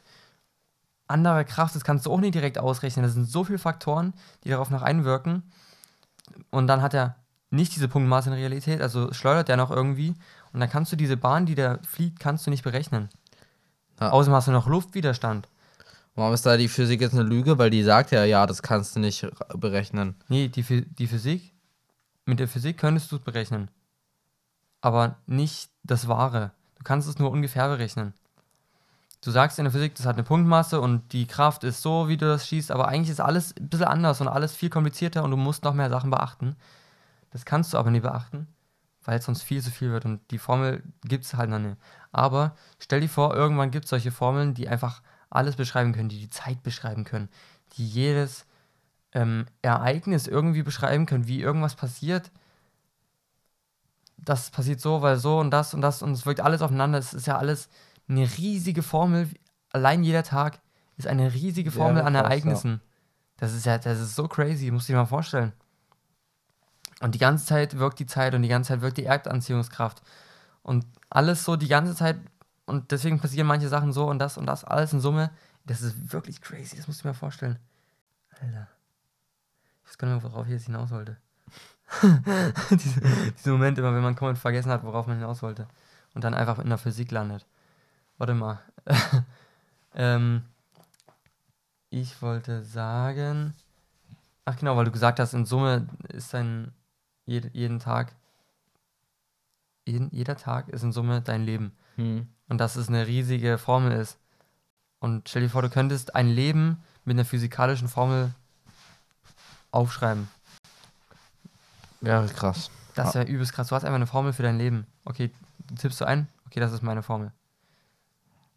anderer 1.09 1.45
Kraft, 1.45 1.75
das 1.75 1.85
kannst 1.85 2.07
du 2.07 2.13
auch 2.13 2.21
nicht 2.21 2.35
direkt 2.35 2.59
ausrechnen. 2.59 3.03
Das 3.03 3.15
sind 3.15 3.29
so 3.29 3.45
viele 3.45 3.59
Faktoren, 3.59 4.15
die 4.45 4.49
darauf 4.49 4.71
noch 4.71 4.83
einwirken. 4.83 5.43
Und 6.51 6.69
dann 6.69 6.83
hat 6.83 6.95
er 6.95 7.17
nicht 7.51 7.75
diese 7.75 7.89
Punktmaße 7.89 8.31
in 8.31 8.37
Realität, 8.37 8.81
also 8.81 9.13
schleudert 9.13 9.49
er 9.49 9.57
noch 9.57 9.73
irgendwie. 9.73 10.15
Und 10.53 10.61
dann 10.61 10.71
kannst 10.71 10.93
du 10.93 10.97
diese 10.97 11.17
Bahn, 11.17 11.47
die 11.47 11.57
der 11.57 11.81
fliegt, 11.83 12.21
kannst 12.21 12.47
du 12.47 12.51
nicht 12.51 12.63
berechnen. 12.63 13.09
Ja. 14.01 14.11
Außerdem 14.11 14.35
hast 14.35 14.49
du 14.49 14.53
noch 14.53 14.67
Luftwiderstand. 14.67 15.49
Warum 16.15 16.35
ist 16.35 16.45
da 16.45 16.57
die 16.57 16.69
Physik 16.69 17.01
jetzt 17.01 17.15
eine 17.15 17.23
Lüge? 17.23 17.59
Weil 17.59 17.71
die 17.71 17.83
sagt 17.83 18.11
ja, 18.11 18.25
ja, 18.25 18.47
das 18.47 18.63
kannst 18.63 18.97
du 18.97 19.01
nicht 19.01 19.27
berechnen. 19.55 20.15
Nee, 20.29 20.49
die, 20.49 20.63
die 20.63 21.07
Physik, 21.07 21.55
mit 22.27 22.41
der 22.41 22.49
Physik 22.49 22.79
könntest 22.79 23.13
du 23.13 23.17
es 23.17 23.23
berechnen. 23.23 23.71
Aber 24.81 25.17
nicht 25.27 25.71
das 25.83 26.09
Wahre. 26.09 26.53
Du 26.77 26.85
kannst 26.85 27.09
es 27.09 27.19
nur 27.19 27.31
ungefähr 27.31 27.69
berechnen. 27.69 28.15
Du 29.23 29.31
sagst 29.31 29.59
in 29.59 29.65
der 29.67 29.73
Physik, 29.73 29.95
das 29.97 30.07
hat 30.07 30.17
eine 30.17 30.25
Punktmasse 30.25 30.81
und 30.81 31.13
die 31.13 31.27
Kraft 31.27 31.63
ist 31.63 31.83
so, 31.83 32.09
wie 32.09 32.17
du 32.17 32.27
das 32.27 32.49
schießt, 32.49 32.71
aber 32.71 32.89
eigentlich 32.89 33.11
ist 33.11 33.21
alles 33.21 33.55
ein 33.55 33.69
bisschen 33.69 33.87
anders 33.87 34.23
und 34.23 34.29
alles 34.29 34.55
viel 34.55 34.71
komplizierter 34.71 35.23
und 35.23 35.31
du 35.31 35.37
musst 35.37 35.63
noch 35.63 35.75
mehr 35.75 35.91
Sachen 35.91 36.11
beachten. 36.11 36.57
Das 37.31 37.45
kannst 37.45 37.75
du 37.75 37.79
aber 37.79 37.91
nie 37.91 38.01
beachten, 38.01 38.47
weil 39.05 39.19
es 39.19 39.27
sonst 39.27 39.43
viel 39.43 39.63
zu 39.63 39.71
viel 39.71 39.91
wird 39.91 40.07
und 40.07 40.21
die 40.31 40.39
Formel 40.39 40.83
gibt 41.05 41.27
es 41.27 41.35
halt 41.35 41.51
noch 41.51 41.59
nicht. 41.59 41.77
Aber 42.13 42.57
stell 42.79 43.01
dir 43.01 43.09
vor, 43.09 43.35
irgendwann 43.35 43.71
gibt 43.71 43.85
es 43.85 43.91
solche 43.91 44.11
Formeln, 44.11 44.55
die 44.55 44.69
einfach 44.69 45.03
alles 45.31 45.57
beschreiben 45.57 45.93
können, 45.93 46.09
die 46.09 46.19
die 46.19 46.31
Zeit 46.31 46.63
beschreiben 46.63 47.05
können, 47.05 47.29
die 47.75 47.87
jedes 47.87 48.47
ähm, 49.13 49.47
Ereignis 49.63 50.27
irgendwie 50.27 50.63
beschreiben 50.63 51.07
können, 51.07 51.29
wie 51.29 51.41
irgendwas 51.41 51.77
passiert. 51.77 52.31
Das 54.17 54.51
passiert 54.51 54.81
so, 54.81 55.03
weil 55.03 55.17
so 55.17 55.39
und 55.39 55.51
das 55.51 55.73
und 55.73 55.81
das 55.81 56.03
und 56.03 56.13
es 56.13 56.27
wirkt 56.27 56.41
alles 56.41 56.63
aufeinander. 56.63 56.99
Es 56.99 57.15
ist 57.15 57.27
ja 57.27 57.39
alles 57.39 57.69
eine 58.09 58.29
riesige 58.39 58.83
Formel. 58.83 59.29
Allein 59.73 60.03
jeder 60.03 60.25
Tag 60.25 60.61
ist 60.97 61.07
eine 61.07 61.33
riesige 61.33 61.71
Ja, 61.71 61.77
Formel 61.77 62.03
an 62.03 62.15
ja. 62.15 62.21
Ereignissen. 62.21 62.81
Das 63.37 63.55
ist 63.55 63.65
ja, 63.67 63.79
das 63.79 64.01
ist 64.01 64.17
so 64.17 64.29
crazy, 64.29 64.71
musst 64.71 64.89
du 64.89 64.93
dir 64.93 64.99
mal 64.99 65.07
vorstellen. 65.07 65.53
Und 67.01 67.15
die 67.15 67.19
ganze 67.19 67.47
Zeit 67.47 67.79
wirkt 67.79 67.99
die 67.99 68.07
Zeit 68.07 68.35
und 68.35 68.43
die 68.43 68.49
ganze 68.49 68.69
Zeit 68.69 68.83
wirkt 68.83 68.99
die 68.99 69.07
Erdanziehungskraft. 69.07 70.03
Und 70.63 70.87
alles 71.09 71.45
so 71.45 71.57
die 71.57 71.69
ganze 71.69 71.95
Zeit. 71.95 72.19
Und 72.67 72.93
deswegen 72.93 73.21
passieren 73.21 73.47
manche 73.47 73.69
Sachen 73.69 73.93
so 73.93 74.07
und 74.09 74.19
das 74.19 74.37
und 74.37 74.47
das, 74.47 74.65
alles 74.65 74.93
in 74.93 75.01
Summe. 75.01 75.31
Das 75.65 75.83
ist 75.83 76.13
wirklich 76.13 76.41
crazy, 76.41 76.77
das 76.77 76.87
musst 76.87 77.03
du 77.03 77.09
mal 77.09 77.15
vorstellen. 77.15 77.59
Alter. 78.41 78.69
Ich 79.83 79.91
weiß 79.91 79.99
gar 79.99 80.09
nicht 80.09 80.23
mehr, 80.23 80.33
worauf 80.33 80.47
ich 80.47 80.53
jetzt 80.53 80.67
hinaus 80.67 80.91
wollte. 80.91 81.17
diese, 82.71 83.01
diese 83.37 83.51
Momente 83.51 83.81
immer, 83.81 83.95
wenn 83.95 84.03
man 84.03 84.15
komplett 84.15 84.39
vergessen 84.39 84.71
hat, 84.71 84.85
worauf 84.85 85.07
man 85.07 85.19
hinaus 85.19 85.43
wollte. 85.43 85.67
Und 86.15 86.25
dann 86.25 86.35
einfach 86.35 86.59
in 86.59 86.69
der 86.69 86.79
Physik 86.79 87.11
landet. 87.11 87.47
Warte 88.19 88.35
mal. 88.35 88.61
ähm, 89.95 90.43
ich 91.91 92.21
wollte 92.23 92.63
sagen. 92.63 93.55
Ach 94.45 94.57
genau, 94.57 94.77
weil 94.77 94.85
du 94.85 94.91
gesagt 94.91 95.21
hast, 95.21 95.35
in 95.35 95.47
Summe 95.47 95.89
ist 96.09 96.33
dein 96.35 96.73
jed, 97.27 97.55
jeden 97.55 97.79
Tag. 97.79 98.15
Jeden, 99.91 100.11
jeder 100.13 100.37
Tag 100.37 100.69
ist 100.69 100.83
in 100.83 100.93
Summe 100.93 101.21
dein 101.21 101.45
Leben. 101.45 101.73
Hm. 101.97 102.29
Und 102.49 102.59
dass 102.59 102.77
es 102.77 102.89
eine 102.89 103.07
riesige 103.07 103.59
Formel 103.59 103.93
ist. 103.93 104.19
Und 104.99 105.29
stell 105.29 105.43
dir 105.43 105.49
vor, 105.49 105.63
du 105.63 105.71
könntest 105.71 106.15
ein 106.15 106.29
Leben 106.29 106.83
mit 107.05 107.15
einer 107.15 107.25
physikalischen 107.25 107.89
Formel 107.89 108.33
aufschreiben. 109.71 110.29
Wäre 112.01 112.27
krass. 112.29 112.71
Das 112.95 113.15
wäre 113.15 113.27
übelst 113.27 113.53
krass. 113.53 113.69
Du 113.69 113.75
hast 113.75 113.85
einfach 113.85 113.97
eine 113.97 114.07
Formel 114.07 114.33
für 114.33 114.43
dein 114.43 114.59
Leben. 114.59 114.87
Okay, 115.05 115.31
tippst 115.79 116.01
du 116.01 116.05
ein? 116.05 116.29
Okay, 116.47 116.61
das 116.61 116.73
ist 116.73 116.83
meine 116.83 117.03
Formel. 117.03 117.33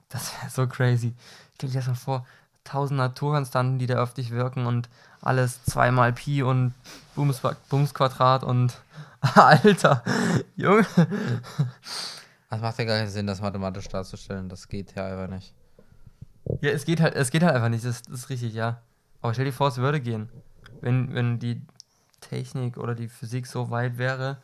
Das 0.09 0.33
wäre 0.33 0.49
so 0.49 0.67
crazy. 0.67 1.13
Stell 1.55 1.69
dir 1.69 1.79
das 1.79 1.87
mal 1.87 1.95
vor. 1.95 2.25
Tausend 2.63 2.97
Naturkonstanten, 2.97 3.79
die 3.79 3.87
da 3.87 4.01
auf 4.01 4.13
dich 4.13 4.31
wirken 4.31 4.65
und 4.65 4.89
alles 5.23 5.63
zweimal 5.63 6.13
Pi 6.13 6.43
und 6.43 6.73
Bums, 7.15 7.41
Bumsquadrat 7.69 8.43
und 8.43 8.73
Alter, 9.21 10.03
Junge. 10.55 10.85
Das 12.49 12.61
macht 12.61 12.77
ja 12.77 12.85
gar 12.85 12.97
keinen 12.97 13.09
Sinn, 13.09 13.25
das 13.25 13.41
mathematisch 13.41 13.87
darzustellen. 13.87 14.49
Das 14.49 14.67
geht 14.67 14.93
ja 14.95 15.07
einfach 15.07 15.33
nicht. 15.33 15.53
Ja, 16.61 16.71
es 16.71 16.85
geht 16.85 16.99
halt, 17.01 17.15
es 17.15 17.31
geht 17.31 17.41
halt 17.41 17.55
einfach 17.55 17.69
nicht, 17.69 17.85
das, 17.85 18.01
das 18.01 18.19
ist 18.19 18.29
richtig, 18.29 18.53
ja. 18.53 18.81
Aber 19.21 19.33
stell 19.33 19.45
dir 19.45 19.53
vor, 19.53 19.69
es 19.69 19.77
würde 19.77 20.01
gehen. 20.01 20.29
Wenn, 20.81 21.13
wenn 21.15 21.39
die 21.39 21.61
Technik 22.19 22.77
oder 22.77 22.93
die 22.93 23.07
Physik 23.07 23.47
so 23.47 23.69
weit 23.69 23.97
wäre, 23.97 24.37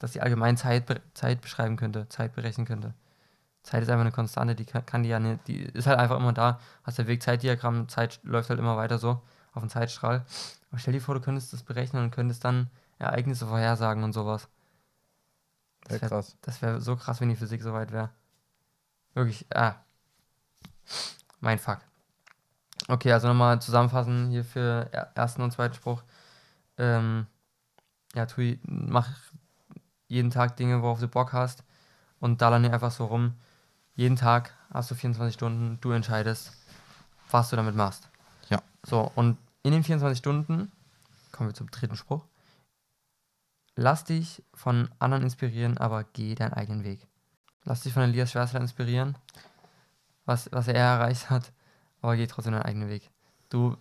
dass 0.00 0.12
sie 0.12 0.20
allgemein 0.20 0.56
Zeit, 0.56 0.84
Zeit 1.14 1.40
beschreiben 1.40 1.76
könnte, 1.76 2.08
Zeit 2.08 2.34
berechnen 2.34 2.66
könnte. 2.66 2.94
Zeit 3.64 3.82
ist 3.82 3.88
einfach 3.90 4.02
eine 4.02 4.12
Konstante, 4.12 4.54
die 4.54 4.66
kann, 4.66 4.86
kann 4.86 5.02
die 5.02 5.08
ja 5.10 5.18
nicht, 5.20 5.48
die 5.48 5.62
ist 5.62 5.86
halt 5.88 5.98
einfach 5.98 6.18
immer 6.18 6.32
da. 6.32 6.60
Hast 6.84 6.98
der 6.98 7.08
Weg-Zeitdiagramm, 7.08 7.88
Zeit 7.88 8.20
läuft 8.22 8.50
halt 8.50 8.60
immer 8.60 8.76
weiter 8.76 8.98
so 8.98 9.22
auf 9.54 9.62
dem 9.62 9.70
Zeitstrahl. 9.70 10.24
Aber 10.70 10.78
stell 10.78 10.92
dir 10.94 11.00
vor, 11.00 11.14
du 11.16 11.20
könntest 11.22 11.52
das 11.52 11.62
berechnen 11.64 12.04
und 12.04 12.10
könntest 12.12 12.44
dann 12.44 12.70
Ereignisse 12.98 13.46
vorhersagen 13.48 14.04
und 14.04 14.12
sowas. 14.12 14.48
Wäre 15.88 16.00
Das 16.00 16.02
wäre 16.02 16.08
krass. 16.10 16.36
das 16.42 16.62
wär 16.62 16.80
so 16.80 16.96
krass, 16.96 17.20
wenn 17.20 17.28
die 17.30 17.36
Physik 17.36 17.62
so 17.62 17.72
weit 17.72 17.92
wäre. 17.92 18.10
Wirklich, 19.14 19.46
ah, 19.54 19.76
Mein 21.40 21.58
Fuck. 21.58 21.80
Okay, 22.88 23.12
also 23.12 23.28
nochmal 23.28 23.60
zusammenfassen 23.62 24.30
hier 24.30 24.44
für 24.44 24.88
er- 24.92 25.12
ersten 25.14 25.42
und 25.42 25.52
zweiten 25.52 25.74
Spruch. 25.74 26.02
Ähm, 26.78 27.26
ja, 28.14 28.26
tu, 28.26 28.56
mach 28.64 29.08
jeden 30.08 30.30
Tag 30.30 30.56
Dinge, 30.56 30.82
worauf 30.82 31.00
du 31.00 31.08
Bock 31.08 31.32
hast 31.32 31.64
und 32.20 32.40
da 32.42 32.58
nicht 32.58 32.72
einfach 32.72 32.90
so 32.90 33.06
rum. 33.06 33.34
Jeden 33.96 34.16
Tag 34.16 34.52
hast 34.72 34.90
du 34.90 34.94
24 34.94 35.34
Stunden, 35.34 35.78
du 35.80 35.92
entscheidest, 35.92 36.52
was 37.30 37.50
du 37.50 37.56
damit 37.56 37.76
machst. 37.76 38.08
Ja. 38.50 38.60
So, 38.84 39.10
und 39.14 39.38
in 39.62 39.72
den 39.72 39.84
24 39.84 40.18
Stunden, 40.18 40.72
kommen 41.30 41.50
wir 41.50 41.54
zum 41.54 41.70
dritten 41.70 41.96
Spruch, 41.96 42.24
lass 43.76 44.04
dich 44.04 44.42
von 44.52 44.90
anderen 44.98 45.22
inspirieren, 45.22 45.78
aber 45.78 46.04
geh 46.04 46.34
deinen 46.34 46.52
eigenen 46.52 46.84
Weg. 46.84 47.06
Lass 47.64 47.82
dich 47.82 47.92
von 47.92 48.02
Elias 48.02 48.32
Schwersler 48.32 48.60
inspirieren, 48.60 49.16
was, 50.26 50.50
was 50.52 50.68
er 50.68 50.74
erreicht 50.74 51.30
hat, 51.30 51.52
aber 52.02 52.16
geh 52.16 52.26
trotzdem 52.26 52.52
deinen 52.52 52.62
eigenen 52.62 52.88
Weg. 52.88 53.10
Du, 53.48 53.76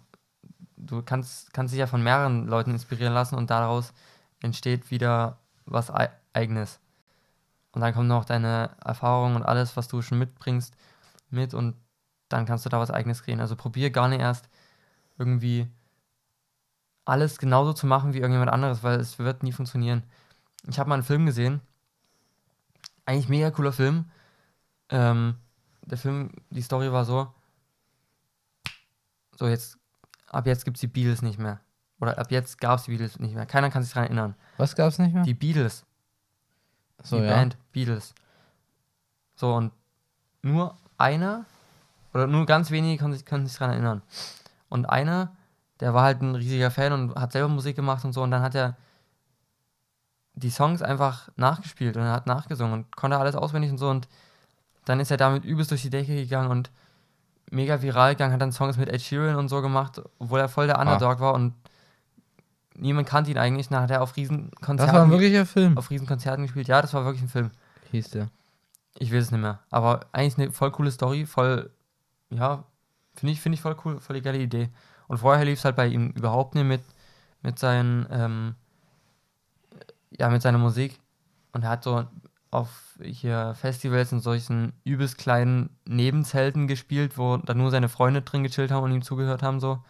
du 0.78 1.02
kannst, 1.02 1.54
kannst 1.54 1.73
dich 1.73 1.80
ja 1.80 1.88
von 1.88 2.04
mehreren 2.04 2.47
Leuten 2.47 2.71
inspirieren 2.71 3.13
lassen 3.13 3.36
und 3.36 3.49
daraus 3.49 3.93
entsteht 4.41 4.91
wieder 4.91 5.39
was 5.65 5.89
ei 5.89 6.10
eigenes. 6.34 6.80
Und 7.73 7.81
dann 7.81 7.93
kommt 7.93 8.07
noch 8.07 8.25
deine 8.25 8.71
Erfahrung 8.86 9.36
und 9.36 9.43
alles, 9.43 9.75
was 9.75 9.88
du 9.88 10.01
schon 10.01 10.19
mitbringst, 10.19 10.75
mit 11.29 11.53
und 11.53 11.75
dann 12.29 12.45
kannst 12.45 12.65
du 12.65 12.69
da 12.69 12.79
was 12.79 12.91
eigenes 12.91 13.23
kreieren. 13.23 13.41
Also 13.41 13.55
probier 13.55 13.89
gar 13.89 14.07
nicht 14.07 14.21
erst 14.21 14.47
irgendwie 15.17 15.67
alles 17.05 17.38
genauso 17.38 17.73
zu 17.73 17.86
machen 17.86 18.13
wie 18.13 18.19
irgendjemand 18.19 18.51
anderes, 18.51 18.83
weil 18.83 18.99
es 18.99 19.19
wird 19.19 19.43
nie 19.43 19.51
funktionieren. 19.51 20.03
Ich 20.67 20.79
habe 20.79 20.88
mal 20.88 20.95
einen 20.95 21.03
Film 21.03 21.25
gesehen, 21.25 21.62
eigentlich 23.05 23.29
mega 23.29 23.51
cooler 23.51 23.73
Film. 23.73 24.05
Ähm, 24.89 25.36
der 25.81 25.97
Film, 25.97 26.31
die 26.49 26.62
Story 26.62 26.91
war 26.91 27.05
so, 27.05 27.33
so 29.36 29.47
jetzt, 29.47 29.77
ab 30.27 30.45
jetzt 30.47 30.63
gibt 30.63 30.77
es 30.77 30.81
die 30.81 30.88
Beatles 30.88 31.21
nicht 31.21 31.39
mehr. 31.39 31.59
Oder 31.99 32.17
ab 32.17 32.31
jetzt 32.31 32.59
gab 32.59 32.79
es 32.79 32.86
die 32.86 32.91
Beatles 32.91 33.19
nicht 33.19 33.36
mehr. 33.36 33.45
Keiner 33.45 33.69
kann 33.69 33.83
sich 33.83 33.93
daran 33.93 34.07
erinnern. 34.07 34.36
Was 34.57 34.75
gab's 34.75 34.99
nicht 34.99 35.13
mehr? 35.13 35.23
Die 35.23 35.33
Beatles, 35.33 35.86
so, 37.01 37.17
die 37.17 37.23
ja. 37.23 37.36
Band 37.36 37.58
Beatles. 37.71 38.13
So, 39.36 39.53
und 39.53 39.71
nur 40.41 40.77
einer, 40.97 41.45
oder 42.13 42.27
nur 42.27 42.45
ganz 42.45 42.71
wenige 42.71 43.01
können 43.01 43.13
sich, 43.13 43.25
können 43.25 43.47
sich 43.47 43.58
daran 43.58 43.73
erinnern. 43.73 44.01
Und 44.69 44.86
einer, 44.86 45.36
der 45.79 45.93
war 45.93 46.03
halt 46.03 46.21
ein 46.21 46.36
riesiger 46.36 46.71
Fan 46.71 46.93
und 46.93 47.15
hat 47.15 47.32
selber 47.32 47.49
Musik 47.49 47.75
gemacht 47.75 48.06
und 48.06 48.13
so, 48.13 48.21
und 48.21 48.32
dann 48.32 48.41
hat 48.41 48.56
er 48.56 48.75
die 50.36 50.49
Songs 50.49 50.82
einfach 50.82 51.29
nachgespielt 51.36 51.95
und 51.95 52.03
er 52.03 52.13
hat 52.13 52.27
nachgesungen 52.27 52.73
und 52.73 52.95
konnte 52.95 53.17
alles 53.17 53.36
auswendig 53.36 53.71
und 53.71 53.77
so, 53.77 53.89
und 53.89 54.08
dann 54.86 54.99
ist 54.99 55.12
er 55.12 55.17
damit 55.17 55.45
übelst 55.45 55.71
durch 55.71 55.82
die 55.82 55.89
Decke 55.89 56.15
gegangen 56.15 56.51
und 56.51 56.71
mega 57.51 57.82
viral 57.82 58.15
gegangen, 58.15 58.34
hat 58.34 58.41
dann 58.41 58.51
Songs 58.51 58.77
mit 58.77 58.89
Ed 58.89 59.01
Sheeran 59.01 59.36
und 59.36 59.49
so 59.49 59.62
gemacht, 59.62 60.01
obwohl 60.19 60.39
er 60.39 60.49
voll 60.49 60.67
der 60.67 60.79
Underdog 60.79 61.19
war 61.19 61.34
und 61.34 61.53
niemand 62.75 63.07
kannte 63.07 63.31
ihn 63.31 63.38
eigentlich. 63.38 63.69
Dann 63.69 63.81
hat 63.81 63.91
er 63.91 64.01
auf 64.01 64.15
riesen 64.15 64.51
Das 64.62 64.93
war 64.93 65.03
ein 65.03 65.12
wirklicher 65.12 65.45
Film, 65.45 65.77
auf 65.77 65.89
riesen 65.89 66.07
Konzerten 66.07 66.43
gespielt. 66.43 66.67
Ja, 66.67 66.81
das 66.81 66.93
war 66.93 67.05
wirklich 67.05 67.23
ein 67.23 67.29
Film. 67.29 67.51
hieß 67.91 68.12
der. 68.12 68.29
Ich 68.99 69.12
weiß 69.12 69.25
es 69.25 69.31
nicht 69.31 69.41
mehr. 69.41 69.59
Aber 69.69 70.01
eigentlich 70.12 70.38
eine 70.38 70.51
voll 70.51 70.71
coole 70.71 70.91
Story, 70.91 71.25
voll, 71.25 71.71
ja, 72.29 72.63
finde 73.15 73.33
ich, 73.33 73.41
finde 73.41 73.55
ich 73.55 73.62
voll 73.62 73.75
cool, 73.86 73.99
voll 73.99 74.15
die 74.15 74.21
geile 74.21 74.39
Idee. 74.39 74.69
Und 75.07 75.17
vorher 75.17 75.45
lief 75.45 75.59
es 75.59 75.65
halt 75.65 75.75
bei 75.75 75.88
ihm 75.88 76.09
überhaupt 76.12 76.55
nicht 76.55 76.65
mit, 76.65 76.81
mit 77.41 77.59
seinen, 77.59 78.05
ähm, 78.09 78.55
ja, 80.17 80.29
mit 80.29 80.41
seiner 80.41 80.57
Musik. 80.57 80.99
Und 81.51 81.63
er 81.63 81.69
hat 81.69 81.83
so 81.83 82.05
auf 82.51 82.97
hier 83.01 83.55
Festivals 83.55 84.12
in 84.12 84.19
solchen 84.19 84.73
übelst 84.83 85.17
kleinen 85.17 85.71
Nebenzelten 85.86 86.67
gespielt, 86.67 87.17
wo 87.17 87.38
da 87.38 87.55
nur 87.55 87.71
seine 87.71 87.89
Freunde 87.89 88.21
drin 88.21 88.43
gechillt 88.43 88.71
haben 88.71 88.83
und 88.83 88.91
ihm 88.91 89.01
zugehört 89.01 89.41
haben, 89.41 89.59
so. 89.59 89.83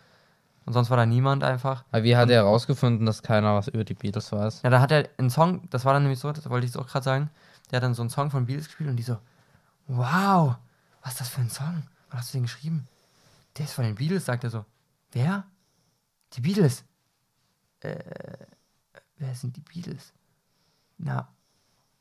Und 0.66 0.74
sonst 0.74 0.90
war 0.90 0.98
da 0.98 1.06
niemand 1.06 1.44
einfach. 1.44 1.84
Aber 1.92 2.04
wie 2.04 2.16
hat 2.16 2.30
er 2.30 2.44
herausgefunden, 2.44 3.06
dass 3.06 3.22
keiner 3.22 3.56
was 3.56 3.68
über 3.68 3.84
die 3.84 3.94
Beatles 3.94 4.32
weiß? 4.32 4.62
Ja, 4.64 4.70
da 4.70 4.80
hat 4.80 4.92
er 4.92 5.10
einen 5.18 5.30
Song, 5.30 5.70
das 5.70 5.84
war 5.86 5.94
dann 5.94 6.04
nämlich 6.04 6.20
so, 6.20 6.32
das 6.32 6.50
wollte 6.50 6.66
ich 6.66 6.74
jetzt 6.74 6.82
auch 6.82 6.88
gerade 6.88 7.04
sagen, 7.04 7.30
der 7.70 7.78
hat 7.78 7.84
dann 7.84 7.94
so 7.94 8.02
einen 8.02 8.10
Song 8.10 8.32
von 8.32 8.46
Beatles 8.46 8.68
gespielt 8.68 8.90
und 8.90 8.96
die 8.96 9.04
so, 9.04 9.18
wow, 9.88 10.56
was 11.02 11.14
ist 11.14 11.22
das 11.22 11.30
für 11.30 11.42
ein 11.42 11.50
Song? 11.50 11.84
Was 12.10 12.22
hast 12.22 12.34
du 12.34 12.38
denn 12.38 12.44
geschrieben? 12.44 12.88
Der 13.58 13.66
ist 13.66 13.74
von 13.74 13.84
den 13.84 13.96
Beatles, 13.96 14.26
sagt 14.26 14.44
er 14.44 14.50
so. 14.50 14.66
Wer? 15.12 15.44
Die 16.34 16.42
Beatles. 16.42 16.86
Äh, 17.82 17.98
wer 19.18 19.36
sind 19.36 19.56
die 19.58 19.62
Beatles? 19.62 20.14
Na, 20.98 21.28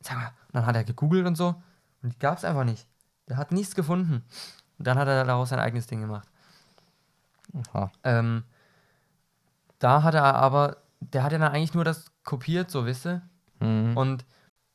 sag 0.00 0.16
mal. 0.16 0.26
Und 0.26 0.54
dann 0.54 0.66
hat 0.66 0.76
er 0.76 0.84
gegoogelt 0.84 1.26
und 1.26 1.36
so 1.36 1.54
und 2.02 2.12
die 2.12 2.18
gab 2.18 2.38
es 2.38 2.44
einfach 2.44 2.64
nicht. 2.64 2.86
Der 3.28 3.36
hat 3.36 3.52
nichts 3.52 3.74
gefunden. 3.74 4.24
Und 4.78 4.86
dann 4.86 4.98
hat 4.98 5.08
er 5.08 5.24
daraus 5.24 5.50
sein 5.50 5.60
eigenes 5.60 5.86
Ding 5.86 6.00
gemacht. 6.00 6.28
Aha. 7.72 7.92
Ähm, 8.04 8.44
da 9.82 10.02
hat 10.02 10.14
er 10.14 10.34
aber, 10.34 10.76
der 11.00 11.22
hat 11.24 11.32
ja 11.32 11.38
dann 11.38 11.52
eigentlich 11.52 11.74
nur 11.74 11.84
das 11.84 12.12
kopiert, 12.24 12.70
so 12.70 12.86
wisst 12.86 13.06
ihr. 13.06 13.22
Mhm. 13.60 13.96
Und 13.96 14.24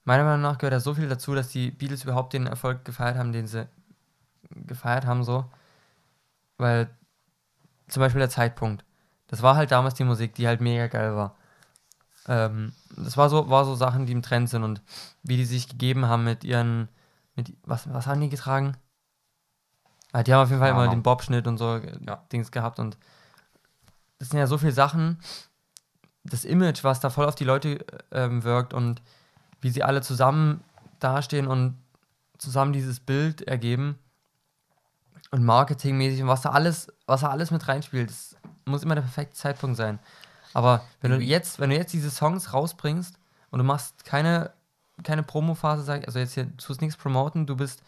meiner 0.03 0.23
Meinung 0.23 0.41
nach 0.41 0.57
gehört 0.57 0.73
da 0.73 0.79
so 0.79 0.93
viel 0.93 1.07
dazu, 1.07 1.33
dass 1.33 1.49
die 1.49 1.71
Beatles 1.71 2.03
überhaupt 2.03 2.33
den 2.33 2.47
Erfolg 2.47 2.83
gefeiert 2.83 3.17
haben, 3.17 3.31
den 3.31 3.47
sie 3.47 3.67
gefeiert 4.49 5.05
haben, 5.05 5.23
so. 5.23 5.45
Weil 6.57 6.89
zum 7.87 8.01
Beispiel 8.01 8.19
der 8.19 8.29
Zeitpunkt. 8.29 8.83
Das 9.27 9.41
war 9.41 9.55
halt 9.55 9.71
damals 9.71 9.93
die 9.93 10.03
Musik, 10.03 10.35
die 10.35 10.47
halt 10.47 10.61
mega 10.61 10.87
geil 10.87 11.15
war. 11.15 11.35
Ähm, 12.27 12.73
das 12.95 13.15
war 13.15 13.29
so, 13.29 13.49
war 13.49 13.63
so 13.63 13.75
Sachen, 13.75 14.05
die 14.05 14.13
im 14.13 14.21
Trend 14.21 14.49
sind 14.49 14.63
und 14.63 14.81
wie 15.23 15.37
die 15.37 15.45
sich 15.45 15.69
gegeben 15.69 16.07
haben 16.07 16.23
mit 16.25 16.43
ihren, 16.43 16.89
mit, 17.35 17.53
was, 17.63 17.91
was 17.93 18.07
haben 18.07 18.19
die 18.19 18.29
getragen? 18.29 18.75
Ah, 20.11 20.23
die 20.23 20.33
haben 20.33 20.43
auf 20.43 20.49
jeden 20.49 20.59
Fall 20.59 20.71
immer 20.71 20.81
Ahnung. 20.81 20.95
den 20.95 21.03
Bobschnitt 21.03 21.47
und 21.47 21.57
so 21.57 21.75
äh, 21.75 21.97
Ja. 22.05 22.25
Dings 22.31 22.51
gehabt 22.51 22.79
und 22.79 22.97
das 24.19 24.29
sind 24.29 24.39
ja 24.39 24.47
so 24.47 24.57
viele 24.57 24.71
Sachen, 24.71 25.19
das 26.23 26.45
Image, 26.45 26.83
was 26.83 26.99
da 26.99 27.09
voll 27.09 27.25
auf 27.25 27.35
die 27.35 27.43
Leute 27.43 27.85
ähm, 28.11 28.43
wirkt 28.43 28.73
und 28.73 29.01
wie 29.61 29.69
sie 29.69 29.83
alle 29.83 30.01
zusammen 30.01 30.63
dastehen 30.99 31.47
und 31.47 31.77
zusammen 32.37 32.73
dieses 32.73 32.99
Bild 32.99 33.41
ergeben 33.41 33.97
und 35.31 35.43
marketingmäßig 35.43 36.21
und 36.21 36.27
was 36.27 36.41
da 36.41 36.49
alles, 36.49 36.87
was 37.05 37.21
da 37.21 37.29
alles 37.29 37.51
mit 37.51 37.67
reinspielt, 37.67 38.09
das 38.09 38.35
muss 38.65 38.83
immer 38.83 38.95
der 38.95 39.01
perfekte 39.01 39.35
Zeitpunkt 39.35 39.77
sein. 39.77 39.99
Aber 40.53 40.83
wenn 41.01 41.11
du 41.11 41.19
jetzt, 41.19 41.59
wenn 41.59 41.69
du 41.69 41.75
jetzt 41.75 41.93
diese 41.93 42.09
Songs 42.09 42.53
rausbringst 42.53 43.17
und 43.51 43.59
du 43.59 43.65
machst 43.65 44.05
keine, 44.05 44.51
keine 45.03 45.23
Promo-Phase, 45.23 45.83
sag 45.83 46.01
ich, 46.01 46.07
also 46.07 46.19
jetzt 46.19 46.33
hier, 46.33 46.45
du 46.45 46.57
tust 46.57 46.81
nichts 46.81 46.97
promoten, 46.97 47.45
du 47.45 47.55
bist, 47.55 47.81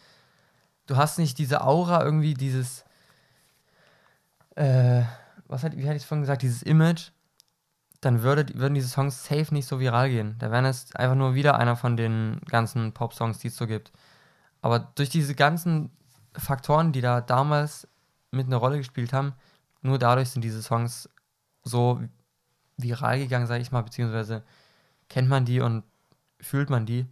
du 0.86 0.96
hast 0.96 1.18
nicht 1.18 1.38
diese 1.38 1.62
Aura 1.62 2.04
irgendwie, 2.04 2.34
dieses, 2.34 2.84
äh, 4.56 5.02
was 5.50 5.64
hat, 5.64 5.76
wie 5.76 5.86
hatte 5.86 5.96
ich 5.96 6.06
vorhin 6.06 6.22
gesagt, 6.22 6.42
dieses 6.42 6.62
Image, 6.62 7.10
dann 8.00 8.22
würde, 8.22 8.46
würden 8.54 8.74
diese 8.74 8.88
Songs 8.88 9.24
safe 9.24 9.52
nicht 9.52 9.66
so 9.66 9.80
viral 9.80 10.08
gehen. 10.08 10.36
Da 10.38 10.50
wären 10.50 10.64
es 10.64 10.94
einfach 10.94 11.16
nur 11.16 11.34
wieder 11.34 11.58
einer 11.58 11.76
von 11.76 11.96
den 11.96 12.40
ganzen 12.48 12.92
Pop-Songs, 12.92 13.38
die 13.38 13.48
es 13.48 13.56
so 13.56 13.66
gibt. 13.66 13.92
Aber 14.62 14.78
durch 14.78 15.10
diese 15.10 15.34
ganzen 15.34 15.90
Faktoren, 16.34 16.92
die 16.92 17.00
da 17.00 17.20
damals 17.20 17.88
mit 18.30 18.46
einer 18.46 18.56
Rolle 18.56 18.78
gespielt 18.78 19.12
haben, 19.12 19.34
nur 19.82 19.98
dadurch 19.98 20.30
sind 20.30 20.42
diese 20.42 20.62
Songs 20.62 21.10
so 21.64 22.00
viral 22.76 23.18
gegangen, 23.18 23.46
sage 23.46 23.62
ich 23.62 23.72
mal, 23.72 23.82
beziehungsweise 23.82 24.44
kennt 25.08 25.28
man 25.28 25.44
die 25.44 25.60
und 25.60 25.82
fühlt 26.40 26.70
man 26.70 26.86
die. 26.86 27.06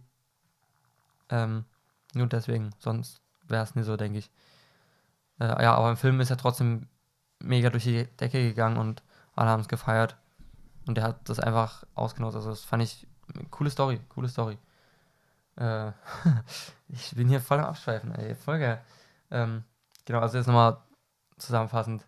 Ähm, 1.29 1.65
nur 2.13 2.27
deswegen, 2.27 2.71
sonst 2.79 3.21
wäre 3.47 3.63
es 3.63 3.75
nicht 3.75 3.85
so, 3.85 3.97
denke 3.97 4.19
ich. 4.19 4.31
Äh, 5.39 5.63
ja, 5.63 5.75
aber 5.75 5.91
im 5.91 5.97
Film 5.97 6.19
ist 6.21 6.29
er 6.31 6.37
trotzdem 6.37 6.87
mega 7.39 7.69
durch 7.69 7.83
die 7.83 8.05
Decke 8.19 8.41
gegangen 8.41 8.77
und 8.77 9.03
alle 9.35 9.49
haben 9.49 9.61
es 9.61 9.67
gefeiert. 9.67 10.17
Und 10.85 10.95
der 10.95 11.03
hat 11.03 11.29
das 11.29 11.39
einfach 11.39 11.83
ausgenutzt. 11.93 12.35
Also 12.35 12.49
das 12.49 12.63
fand 12.63 12.83
ich 12.83 13.07
eine 13.33 13.45
coole 13.45 13.69
Story, 13.69 13.99
coole 14.09 14.27
Story. 14.27 14.57
Äh, 15.55 15.91
ich 16.87 17.15
bin 17.15 17.27
hier 17.27 17.41
voll 17.41 17.59
am 17.59 17.65
Abschweifen, 17.65 18.13
ey, 18.15 18.35
voll 18.35 18.59
geil. 18.59 18.81
Ähm, 19.31 19.63
genau, 20.05 20.19
also 20.19 20.37
jetzt 20.37 20.47
nochmal 20.47 20.77
zusammenfassend. 21.37 22.05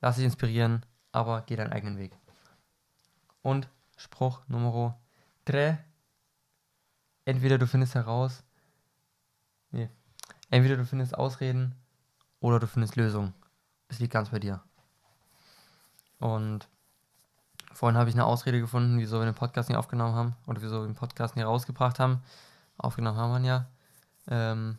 Lass 0.00 0.16
dich 0.16 0.24
inspirieren, 0.24 0.84
aber 1.12 1.42
geh 1.42 1.56
deinen 1.56 1.72
eigenen 1.72 1.98
Weg. 1.98 2.12
Und 3.42 3.68
Spruch 3.96 4.42
Nummer 4.48 4.98
3. 5.44 5.78
Entweder 7.24 7.58
du 7.58 7.68
findest 7.68 7.94
heraus, 7.94 8.42
nee, 9.70 9.88
entweder 10.50 10.76
du 10.76 10.84
findest 10.84 11.16
Ausreden 11.16 11.76
oder 12.40 12.58
du 12.58 12.66
findest 12.66 12.96
Lösungen. 12.96 13.32
Es 13.92 13.98
liegt 13.98 14.14
ganz 14.14 14.30
bei 14.30 14.38
dir. 14.38 14.58
Und 16.18 16.66
vorhin 17.74 17.98
habe 17.98 18.08
ich 18.08 18.16
eine 18.16 18.24
Ausrede 18.24 18.58
gefunden, 18.58 18.98
wieso 18.98 19.18
wir 19.18 19.26
den 19.26 19.34
Podcast 19.34 19.68
nicht 19.68 19.76
aufgenommen 19.76 20.14
haben 20.14 20.36
oder 20.46 20.62
wieso 20.62 20.80
wir 20.80 20.86
den 20.86 20.94
Podcast 20.94 21.36
nicht 21.36 21.44
rausgebracht 21.44 21.98
haben. 21.98 22.22
Aufgenommen 22.78 23.18
haben 23.18 23.32
wir 23.32 23.38
ihn 23.40 23.44
ja. 23.44 23.66
Ähm, 24.28 24.78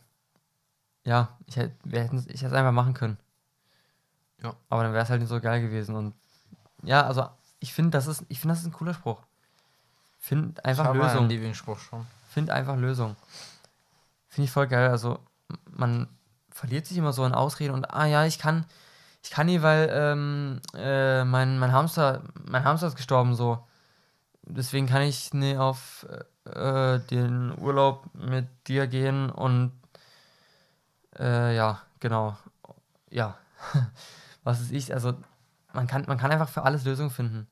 ja, 1.04 1.28
ich 1.46 1.54
hätte 1.56 1.74
ich 1.84 1.94
hätte 1.94 2.24
es 2.32 2.52
einfach 2.52 2.72
machen 2.72 2.94
können. 2.94 3.16
Ja. 4.42 4.52
Aber 4.68 4.82
dann 4.82 4.92
wäre 4.92 5.04
es 5.04 5.10
halt 5.10 5.20
nicht 5.20 5.28
so 5.28 5.40
geil 5.40 5.62
gewesen. 5.62 5.94
Und 5.94 6.14
ja, 6.82 7.06
also 7.06 7.28
ich 7.60 7.72
finde, 7.72 7.90
das 7.90 8.08
ist, 8.08 8.24
ich 8.28 8.40
finde, 8.40 8.54
das 8.54 8.62
ist 8.62 8.66
ein 8.66 8.72
cooler 8.72 8.94
Spruch. 8.94 9.20
Find 10.18 10.64
einfach 10.64 10.92
meinen 10.92 11.02
Lösung. 11.02 11.28
Lieblingsspruch 11.28 11.78
schon. 11.78 12.04
Find 12.30 12.50
einfach 12.50 12.76
Lösung. 12.76 13.14
Finde 14.28 14.46
ich 14.46 14.50
voll 14.50 14.66
geil. 14.66 14.90
Also, 14.90 15.20
man 15.70 16.08
verliert 16.50 16.86
sich 16.86 16.96
immer 16.96 17.12
so 17.12 17.24
in 17.24 17.32
Ausreden 17.32 17.74
und 17.74 17.84
ah 17.94 18.06
ja, 18.06 18.24
ich 18.24 18.40
kann, 18.40 18.64
ich 19.24 19.30
kann 19.30 19.46
nie, 19.46 19.62
weil 19.62 19.90
ähm, 19.90 20.60
äh, 20.76 21.24
mein, 21.24 21.58
mein 21.58 21.72
Hamster, 21.72 22.22
mein 22.44 22.62
Hamster 22.62 22.88
ist 22.88 22.96
gestorben 22.96 23.34
so. 23.34 23.66
Deswegen 24.42 24.86
kann 24.86 25.00
ich 25.00 25.32
nie 25.32 25.56
auf 25.56 26.06
äh, 26.44 26.98
den 26.98 27.56
Urlaub 27.58 28.04
mit 28.12 28.46
dir 28.68 28.86
gehen 28.86 29.30
und 29.30 29.72
äh, 31.18 31.56
ja, 31.56 31.80
genau. 32.00 32.36
Ja. 33.08 33.38
Was 34.44 34.60
ist 34.60 34.72
ich? 34.72 34.92
Also, 34.92 35.14
man 35.72 35.86
kann, 35.86 36.04
man 36.06 36.18
kann 36.18 36.30
einfach 36.30 36.50
für 36.50 36.64
alles 36.64 36.84
Lösungen 36.84 37.10
finden. 37.10 37.48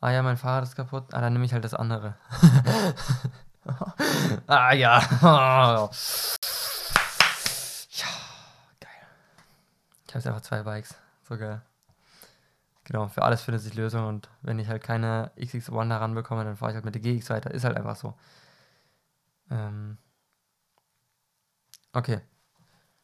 Ah 0.00 0.10
ja, 0.10 0.22
mein 0.22 0.36
Fahrrad 0.36 0.64
ist 0.64 0.76
kaputt. 0.76 1.04
Ah, 1.12 1.20
dann 1.22 1.32
nehme 1.32 1.46
ich 1.46 1.52
halt 1.54 1.64
das 1.64 1.74
andere. 1.74 2.14
ah 4.46 4.72
ja. 4.72 4.98
ja, 7.90 8.06
geil. 8.80 9.06
Ich 10.10 10.14
habe 10.16 10.18
jetzt 10.18 10.26
einfach 10.26 10.40
zwei 10.40 10.64
Bikes. 10.64 10.96
So 11.22 11.38
geil. 11.38 11.62
Genau, 12.82 13.06
für 13.06 13.22
alles 13.22 13.42
findet 13.42 13.62
sich 13.62 13.74
Lösung 13.74 14.08
und 14.08 14.28
wenn 14.42 14.58
ich 14.58 14.66
halt 14.66 14.82
keine 14.82 15.30
XX1 15.36 15.88
da 15.88 15.98
ranbekomme, 15.98 16.42
dann 16.42 16.56
fahre 16.56 16.72
ich 16.72 16.74
halt 16.74 16.84
mit 16.84 16.96
der 16.96 17.00
GX 17.00 17.30
weiter. 17.30 17.52
Ist 17.52 17.62
halt 17.62 17.76
einfach 17.76 17.94
so. 17.94 18.18
Ähm 19.52 19.98
okay. 21.92 22.22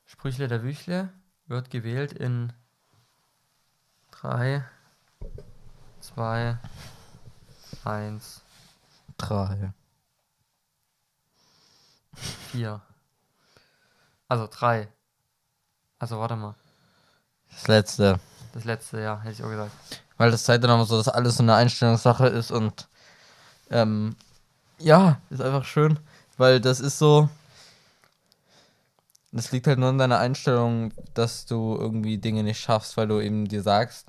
Sprüchle 0.05 0.49
der 0.49 0.65
Wüchle 0.65 1.13
wird 1.47 1.71
gewählt 1.71 2.13
in 2.13 2.53
3, 4.11 4.65
2, 6.01 6.59
1, 7.85 8.43
Drei. 9.17 9.73
4. 12.51 12.83
Also 14.27 14.49
3. 14.49 14.89
Also 16.01 16.19
warte 16.19 16.35
mal. 16.35 16.57
Das 17.57 17.69
letzte. 17.69 18.21
Das 18.53 18.65
letzte, 18.65 19.01
ja, 19.01 19.21
hätte 19.21 19.35
ich 19.35 19.43
auch 19.43 19.51
gesagt. 19.51 19.73
Weil 20.17 20.31
das 20.31 20.45
zeigt 20.45 20.65
dann 20.65 20.71
aber 20.71 20.85
so, 20.85 20.97
dass 20.97 21.09
alles 21.09 21.37
so 21.37 21.43
eine 21.43 21.55
Einstellungssache 21.55 22.27
ist 22.27 22.51
und 22.51 22.89
ähm, 23.71 24.17
ja, 24.79 25.21
ist 25.31 25.43
einfach 25.43 25.65
schön. 25.65 25.99
Weil 26.37 26.61
das 26.61 26.81
ist 26.81 26.99
so. 26.99 27.29
Das 29.33 29.53
liegt 29.53 29.67
halt 29.67 29.79
nur 29.79 29.91
in 29.91 29.99
deiner 29.99 30.19
Einstellung, 30.19 30.93
dass 31.13 31.45
du 31.45 31.77
irgendwie 31.79 32.17
Dinge 32.19 32.43
nicht 32.43 32.61
schaffst, 32.61 32.97
weil 32.97 33.09
du 33.09 33.21
eben 33.21 33.47
dir 33.47 33.63
sagst, 33.63 34.07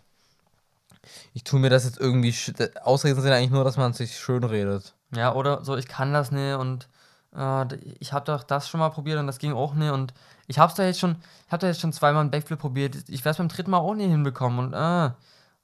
ich 1.34 1.44
tue 1.44 1.60
mir 1.60 1.70
das 1.70 1.86
jetzt 1.86 2.00
irgendwie. 2.00 2.34
Ausreden 2.82 3.22
sind 3.22 3.32
eigentlich 3.32 3.52
nur, 3.52 3.64
dass 3.64 3.78
man 3.78 3.94
sich 3.94 4.18
schön 4.18 4.44
redet. 4.44 4.94
Ja, 5.16 5.34
oder 5.34 5.64
so, 5.64 5.76
ich 5.76 5.88
kann 5.88 6.14
das 6.14 6.32
nicht 6.32 6.56
und 6.56 6.88
äh, 7.36 7.76
ich 8.00 8.14
habe 8.14 8.26
doch 8.26 8.44
das 8.44 8.70
schon 8.70 8.80
mal 8.80 8.90
probiert 8.90 9.20
und 9.20 9.28
das 9.28 9.40
ging 9.40 9.54
auch 9.54 9.74
nicht 9.74 9.92
und 9.92 10.14
ich 10.48 10.60
hab's 10.60 10.76
da 10.76 10.84
jetzt 10.84 11.00
schon, 11.00 11.18
ich 11.46 11.52
habe 11.52 11.62
da 11.62 11.68
jetzt 11.68 11.82
schon 11.82 11.94
zweimal 11.94 12.22
einen 12.22 12.32
Backflip 12.32 12.60
probiert, 12.60 12.96
ich 13.10 13.26
werde 13.26 13.32
es 13.32 13.38
beim 13.38 13.50
dritten 13.50 13.72
Mal 13.72 13.80
auch 13.80 13.96
nicht 13.96 14.10
hinbekommen 14.10 14.60
und 14.60 14.74
äh, 14.74 15.12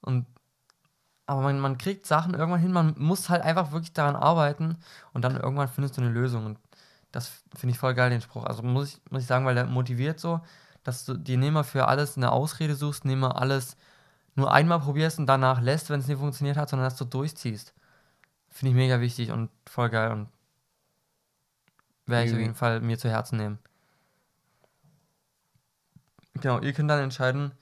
und 0.02 0.26
aber 1.26 1.40
man, 1.42 1.58
man 1.60 1.78
kriegt 1.78 2.06
Sachen 2.06 2.34
irgendwann 2.34 2.60
hin, 2.60 2.72
man 2.72 2.94
muss 2.98 3.30
halt 3.30 3.42
einfach 3.42 3.72
wirklich 3.72 3.92
daran 3.94 4.16
arbeiten 4.16 4.76
und 5.12 5.22
dann 5.22 5.36
irgendwann 5.36 5.68
findest 5.68 5.96
du 5.96 6.02
eine 6.02 6.10
Lösung 6.10 6.46
und 6.46 6.58
das 7.12 7.28
finde 7.56 7.72
ich 7.72 7.78
voll 7.78 7.94
geil, 7.94 8.10
den 8.10 8.20
Spruch. 8.20 8.44
Also 8.44 8.62
muss 8.62 8.88
ich, 8.94 9.00
muss 9.10 9.22
ich 9.22 9.28
sagen, 9.28 9.46
weil 9.46 9.54
der 9.54 9.66
motiviert 9.66 10.18
so, 10.20 10.40
dass 10.82 11.04
du 11.04 11.14
dir 11.16 11.38
mal 11.38 11.62
für 11.64 11.88
alles 11.88 12.16
eine 12.16 12.32
Ausrede 12.32 12.74
suchst, 12.74 13.04
mal 13.04 13.32
alles 13.32 13.76
nur 14.36 14.52
einmal 14.52 14.80
probierst 14.80 15.18
und 15.18 15.26
danach 15.26 15.60
lässt, 15.60 15.90
wenn 15.90 16.00
es 16.00 16.08
nicht 16.08 16.18
funktioniert 16.18 16.56
hat, 16.56 16.68
sondern 16.68 16.86
dass 16.86 16.96
du 16.96 17.04
durchziehst. 17.04 17.74
Finde 18.50 18.70
ich 18.70 18.76
mega 18.76 19.00
wichtig 19.00 19.30
und 19.32 19.50
voll 19.66 19.90
geil 19.90 20.12
und 20.12 20.28
werde 22.06 22.26
ich 22.26 22.32
auf 22.32 22.38
jeden 22.38 22.54
Fall 22.54 22.80
mir 22.80 22.98
zu 22.98 23.08
Herzen 23.08 23.36
nehmen. 23.36 23.58
Genau, 26.34 26.60
ihr 26.60 26.72
könnt 26.72 26.90
dann 26.90 27.02
entscheiden, 27.02 27.52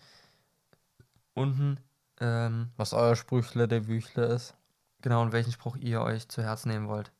unten, 1.34 1.78
ähm, 2.20 2.70
Was 2.76 2.92
euer 2.92 3.16
Sprüchle 3.16 3.68
der 3.68 3.86
Wüchle 3.86 4.24
ist. 4.26 4.54
genau, 5.02 5.22
und 5.22 5.32
welchen 5.32 5.52
Spruch 5.52 5.76
ihr 5.76 6.00
euch 6.00 6.28
zu 6.28 6.42
Herzen 6.42 6.70
nehmen 6.70 6.88
wollt. 6.88 7.10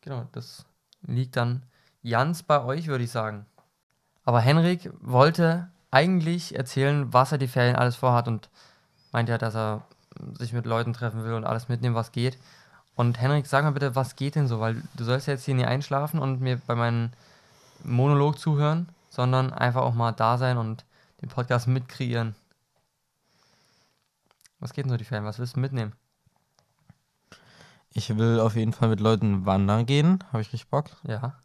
Genau, 0.00 0.28
das 0.32 0.64
liegt 1.02 1.36
dann 1.36 1.64
ganz 2.08 2.42
bei 2.42 2.62
euch, 2.62 2.86
würde 2.86 3.04
ich 3.04 3.10
sagen. 3.10 3.46
Aber 4.24 4.40
Henrik 4.40 4.90
wollte 5.00 5.70
eigentlich 5.90 6.54
erzählen, 6.54 7.12
was 7.12 7.32
er 7.32 7.38
die 7.38 7.48
Ferien 7.48 7.76
alles 7.76 7.96
vorhat 7.96 8.28
und 8.28 8.50
meint 9.12 9.28
ja, 9.28 9.38
dass 9.38 9.54
er 9.54 9.86
sich 10.38 10.52
mit 10.52 10.66
Leuten 10.66 10.92
treffen 10.92 11.24
will 11.24 11.32
und 11.32 11.44
alles 11.44 11.68
mitnehmen, 11.68 11.94
was 11.94 12.12
geht. 12.12 12.38
Und 12.98 13.20
Henrik, 13.20 13.46
sag 13.46 13.62
mal 13.62 13.70
bitte, 13.70 13.94
was 13.94 14.16
geht 14.16 14.34
denn 14.34 14.48
so? 14.48 14.58
Weil 14.58 14.82
du 14.96 15.04
sollst 15.04 15.28
ja 15.28 15.34
jetzt 15.34 15.44
hier 15.44 15.54
nie 15.54 15.64
einschlafen 15.64 16.18
und 16.18 16.40
mir 16.40 16.60
bei 16.66 16.74
meinem 16.74 17.10
Monolog 17.84 18.40
zuhören, 18.40 18.88
sondern 19.08 19.52
einfach 19.52 19.82
auch 19.82 19.94
mal 19.94 20.10
da 20.10 20.36
sein 20.36 20.58
und 20.58 20.84
den 21.22 21.28
Podcast 21.28 21.68
mitkreieren. 21.68 22.34
Was 24.58 24.72
geht 24.72 24.84
denn 24.84 24.90
so 24.90 24.96
die 24.96 25.04
Ferien? 25.04 25.24
Was 25.24 25.38
willst 25.38 25.54
du 25.54 25.60
mitnehmen? 25.60 25.92
Ich 27.92 28.18
will 28.18 28.40
auf 28.40 28.56
jeden 28.56 28.72
Fall 28.72 28.88
mit 28.88 28.98
Leuten 28.98 29.46
wandern 29.46 29.86
gehen. 29.86 30.24
Habe 30.32 30.42
ich 30.42 30.52
richtig 30.52 30.66
Bock. 30.66 30.86
Ja. 31.04 31.36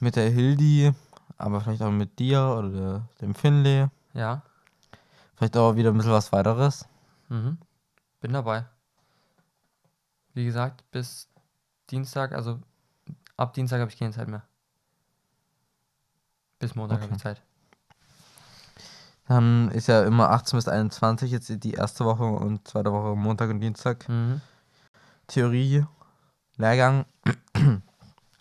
Mit 0.00 0.16
der 0.16 0.30
Hildi, 0.30 0.94
aber 1.36 1.60
vielleicht 1.60 1.82
auch 1.82 1.90
mit 1.90 2.18
dir 2.18 2.40
oder 2.40 2.70
der, 2.70 3.08
dem 3.20 3.34
Finlay. 3.34 3.88
Ja. 4.14 4.40
Vielleicht 5.36 5.58
auch 5.58 5.76
wieder 5.76 5.90
ein 5.90 5.96
bisschen 5.98 6.12
was 6.12 6.32
weiteres. 6.32 6.86
Mhm. 7.28 7.58
Bin 8.22 8.32
dabei. 8.32 8.64
Wie 10.34 10.44
gesagt, 10.44 10.88
bis 10.90 11.28
Dienstag, 11.90 12.32
also 12.32 12.60
ab 13.36 13.54
Dienstag 13.54 13.80
habe 13.80 13.90
ich 13.90 13.98
keine 13.98 14.12
Zeit 14.12 14.28
mehr. 14.28 14.42
Bis 16.58 16.74
Montag 16.74 16.96
habe 16.96 17.06
Okay. 17.06 17.16
ich 17.16 17.22
Zeit. 17.22 17.42
Dann 19.26 19.70
ist 19.70 19.86
ja 19.86 20.04
immer 20.04 20.30
18 20.30 20.58
bis 20.58 20.68
21 20.68 21.30
jetzt 21.30 21.48
die 21.64 21.72
erste 21.72 22.04
Woche 22.04 22.24
und 22.24 22.66
zweite 22.68 22.92
Woche 22.92 23.16
Montag 23.16 23.48
und 23.50 23.60
Dienstag. 23.60 24.08
Mhm. 24.08 24.40
Theorie, 25.26 25.86
Lehrgang. 26.56 27.06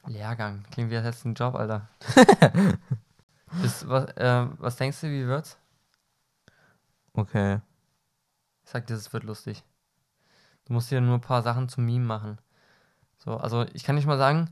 Lehrgang. 0.05 0.65
Klingt 0.71 0.91
wie 0.91 0.97
als 0.97 1.05
hättest 1.05 1.25
einen 1.25 1.35
Job, 1.35 1.55
Alter. 1.55 1.87
bis, 3.61 3.87
was, 3.87 4.05
äh, 4.17 4.47
was 4.57 4.75
denkst 4.75 4.99
du, 5.01 5.07
wie 5.07 5.25
wird's? 5.25 5.57
Okay. 7.13 7.61
Ich 8.65 8.71
sag 8.71 8.85
dir, 8.87 8.95
es 8.95 9.13
wird 9.13 9.23
lustig. 9.23 9.63
Du 10.65 10.73
musst 10.73 10.91
dir 10.91 11.01
nur 11.01 11.15
ein 11.15 11.21
paar 11.21 11.41
Sachen 11.41 11.69
zum 11.69 11.85
Meme 11.85 12.05
machen. 12.05 12.37
So, 13.17 13.37
also 13.37 13.65
ich 13.73 13.83
kann 13.83 13.95
nicht 13.95 14.07
mal 14.07 14.17
sagen, 14.17 14.49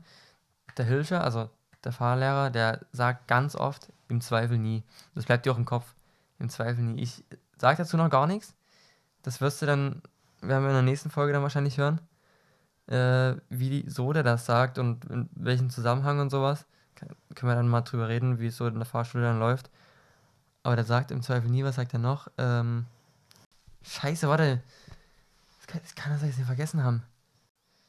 der 0.76 0.84
Hilscher, 0.84 1.22
also 1.24 1.50
der 1.84 1.92
Fahrlehrer, 1.92 2.50
der 2.50 2.80
sagt 2.92 3.28
ganz 3.28 3.56
oft, 3.56 3.88
im 4.08 4.20
Zweifel 4.20 4.58
nie. 4.58 4.82
Das 5.14 5.24
bleibt 5.24 5.46
dir 5.46 5.52
auch 5.52 5.58
im 5.58 5.64
Kopf. 5.64 5.94
Im 6.38 6.48
Zweifel 6.48 6.82
nie. 6.82 7.02
Ich 7.02 7.24
sag 7.58 7.76
dazu 7.78 7.96
noch 7.96 8.10
gar 8.10 8.26
nichts. 8.26 8.54
Das 9.22 9.40
wirst 9.40 9.62
du 9.62 9.66
dann, 9.66 10.02
werden 10.40 10.64
wir 10.64 10.70
in 10.70 10.74
der 10.74 10.82
nächsten 10.82 11.10
Folge 11.10 11.32
dann 11.32 11.42
wahrscheinlich 11.42 11.78
hören, 11.78 12.00
äh, 12.88 13.34
wie 13.48 13.88
so 13.88 14.12
der 14.12 14.22
das 14.22 14.46
sagt 14.46 14.78
und 14.78 15.04
in 15.06 15.28
welchem 15.34 15.70
Zusammenhang 15.70 16.20
und 16.20 16.30
sowas. 16.30 16.66
Können 17.34 17.50
wir 17.50 17.56
dann 17.56 17.68
mal 17.68 17.80
drüber 17.80 18.08
reden, 18.08 18.38
wie 18.38 18.46
es 18.48 18.56
so 18.56 18.66
in 18.66 18.76
der 18.76 18.84
Fahrschule 18.84 19.24
dann 19.24 19.40
läuft. 19.40 19.70
Aber 20.62 20.76
der 20.76 20.84
sagt 20.84 21.10
im 21.10 21.22
Zweifel 21.22 21.50
nie, 21.50 21.64
was 21.64 21.76
sagt 21.76 21.92
er 21.92 21.98
noch? 21.98 22.28
Ähm, 22.38 22.86
Scheiße, 23.82 24.28
warte. 24.28 24.62
Das 25.72 25.94
kann, 25.94 26.12
das 26.12 26.22
jetzt 26.22 26.38
nicht 26.38 26.46
vergessen 26.46 26.82
haben. 26.82 27.02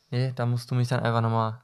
Nee, 0.09 0.31
da 0.35 0.45
musst 0.45 0.69
du 0.69 0.75
mich 0.75 0.87
dann 0.87 0.99
einfach 1.01 1.21
nochmal 1.21 1.59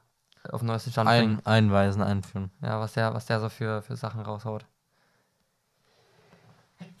auf 0.50 0.60
den 0.60 0.66
neuesten 0.66 0.90
Stand 0.90 1.08
bringen. 1.08 1.38
Ein, 1.44 1.64
einweisen, 1.64 2.02
einführen. 2.02 2.50
Ja, 2.62 2.80
was 2.80 2.94
der, 2.94 3.14
was 3.14 3.26
der 3.26 3.40
so 3.40 3.48
für, 3.48 3.82
für 3.82 3.96
Sachen 3.96 4.20
raushaut. 4.20 4.64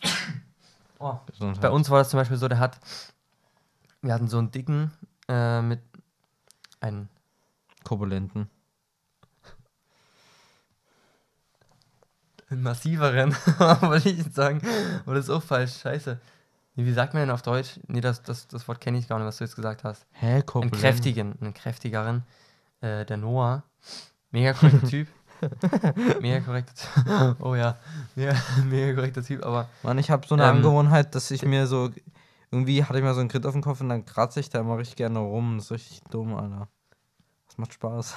Oh. 1.02 1.18
Bei 1.62 1.70
uns 1.70 1.88
war 1.88 2.00
das 2.00 2.10
zum 2.10 2.20
Beispiel 2.20 2.36
so, 2.36 2.46
der 2.46 2.58
hat, 2.58 2.78
wir 4.02 4.12
hatten 4.12 4.28
so 4.28 4.36
einen 4.36 4.50
dicken 4.50 4.92
äh, 5.28 5.62
mit 5.62 5.80
einen 6.78 7.08
Korpulenten. 7.84 8.50
einen 12.50 12.62
massiveren, 12.62 13.32
wollte 13.80 14.10
ich 14.10 14.24
sagen. 14.34 14.60
Aber 15.06 15.14
das 15.14 15.24
ist 15.24 15.30
auch 15.30 15.42
falsch, 15.42 15.78
scheiße. 15.80 16.20
Wie 16.84 16.92
sagt 16.92 17.14
man 17.14 17.22
denn 17.22 17.30
auf 17.30 17.42
Deutsch? 17.42 17.78
Nee, 17.88 18.00
das, 18.00 18.22
das, 18.22 18.46
das 18.48 18.66
Wort 18.68 18.80
kenne 18.80 18.98
ich 18.98 19.08
gar 19.08 19.18
nicht, 19.18 19.26
was 19.26 19.38
du 19.38 19.44
jetzt 19.44 19.56
gesagt 19.56 19.84
hast. 19.84 20.06
Hä, 20.12 20.26
Einen 20.34 20.46
Korpulenten? 20.46 20.80
kräftigen, 20.80 21.34
einen 21.40 21.54
kräftigeren. 21.54 22.24
Äh, 22.80 23.04
der 23.04 23.16
Noah. 23.16 23.62
Mega 24.30 24.52
korrekter 24.52 24.86
Typ. 24.88 25.08
mega 26.20 26.40
korrekter 26.40 26.74
Typ. 26.74 27.36
Oh 27.40 27.54
ja, 27.54 27.76
mega, 28.14 28.34
mega 28.64 28.94
korrekter 28.94 29.22
Typ, 29.22 29.44
aber 29.44 29.68
Mann, 29.82 29.98
ich 29.98 30.10
habe 30.10 30.26
so 30.26 30.34
eine 30.34 30.44
Ähm, 30.44 30.56
Angewohnheit, 30.56 31.14
dass 31.14 31.30
ich 31.30 31.44
mir 31.44 31.66
so. 31.66 31.90
Irgendwie 32.52 32.84
hatte 32.84 32.98
ich 32.98 33.04
mal 33.04 33.14
so 33.14 33.20
einen 33.20 33.28
Grit 33.28 33.46
auf 33.46 33.52
dem 33.52 33.62
Kopf 33.62 33.80
und 33.80 33.88
dann 33.88 34.04
kratze 34.04 34.40
ich 34.40 34.50
da 34.50 34.58
immer 34.60 34.76
richtig 34.76 34.96
gerne 34.96 35.20
rum. 35.20 35.56
Das 35.56 35.66
ist 35.66 35.70
richtig 35.72 36.00
dumm, 36.10 36.34
Alter. 36.34 36.68
Das 37.46 37.58
macht 37.58 37.72
Spaß. 37.74 38.14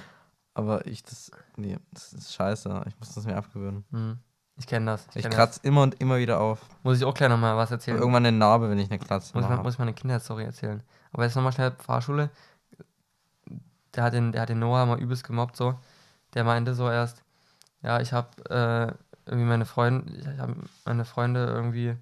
Aber 0.54 0.86
ich, 0.86 1.02
das. 1.02 1.30
Nee, 1.56 1.76
das 1.92 2.12
ist 2.12 2.32
scheiße. 2.34 2.82
Ich 2.86 2.98
muss 2.98 3.14
das 3.14 3.26
mir 3.26 3.36
abgewöhnen. 3.36 3.84
hm, 3.90 4.18
ich 4.56 4.66
kenne 4.66 4.86
das. 4.86 5.06
Ich 5.14 5.22
das. 5.22 5.34
kratze 5.34 5.60
immer 5.62 5.82
und 5.82 6.00
immer 6.00 6.18
wieder 6.18 6.40
auf. 6.40 6.60
Muss 6.82 6.98
ich 6.98 7.04
auch 7.04 7.14
gleich 7.14 7.28
nochmal 7.28 7.56
was 7.56 7.70
Ich 7.70 7.72
erzählen. 7.72 7.98
irgendwann 7.98 8.24
eine 8.24 8.36
Narbe, 8.36 8.70
wenn 8.70 8.78
ich 8.78 8.90
eine 8.90 8.98
Klatze 8.98 9.32
muss, 9.34 9.44
ich 9.44 9.62
muss 9.62 9.74
ich 9.74 9.78
mal 9.78 9.84
eine 9.84 9.94
Kinderstory 9.94 10.44
erzählen. 10.44 10.82
Aber 11.12 11.24
jetzt 11.24 11.34
nochmal 11.34 11.52
schnell 11.52 11.72
Fahrschule. 11.72 12.30
Der 13.94 14.04
hat 14.04 14.12
den, 14.12 14.32
der 14.32 14.42
hat 14.42 14.48
den 14.48 14.58
Noah 14.58 14.86
mal 14.86 15.00
übelst 15.00 15.24
gemobbt 15.24 15.56
so. 15.56 15.74
Der 16.34 16.44
meinte 16.44 16.74
so 16.74 16.90
erst, 16.90 17.22
ja, 17.82 18.00
ich 18.00 18.12
hab, 18.12 18.38
äh, 18.50 18.92
irgendwie 19.26 19.46
meine 19.46 19.64
Freunde, 19.64 20.12
ich 20.16 20.26
hab 20.38 20.50
meine 20.84 21.04
Freunde 21.04 21.46
irgendwie, 21.46 21.96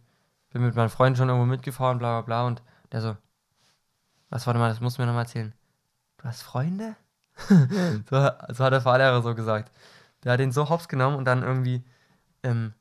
bin 0.50 0.62
mit 0.62 0.74
meinen 0.74 0.88
Freunden 0.88 1.16
schon 1.16 1.28
irgendwo 1.28 1.46
mitgefahren, 1.46 1.98
bla 1.98 2.20
bla 2.20 2.22
bla. 2.22 2.46
Und 2.46 2.62
der 2.92 3.00
so, 3.00 3.16
was, 4.30 4.46
warte 4.46 4.58
mal, 4.58 4.68
das 4.68 4.80
musst 4.80 4.98
du 4.98 5.02
mir 5.02 5.06
nochmal 5.06 5.24
erzählen. 5.24 5.52
Du 6.18 6.24
hast 6.24 6.42
Freunde? 6.42 6.96
so, 7.48 8.30
so 8.48 8.64
hat 8.64 8.72
der 8.72 8.80
Fahrlehrer 8.80 9.22
so 9.22 9.34
gesagt. 9.34 9.70
Der 10.24 10.32
hat 10.32 10.40
den 10.40 10.52
so 10.52 10.68
hops 10.68 10.88
genommen 10.88 11.16
und 11.16 11.24
dann 11.24 11.42
irgendwie, 11.42 11.82
ähm, 12.42 12.74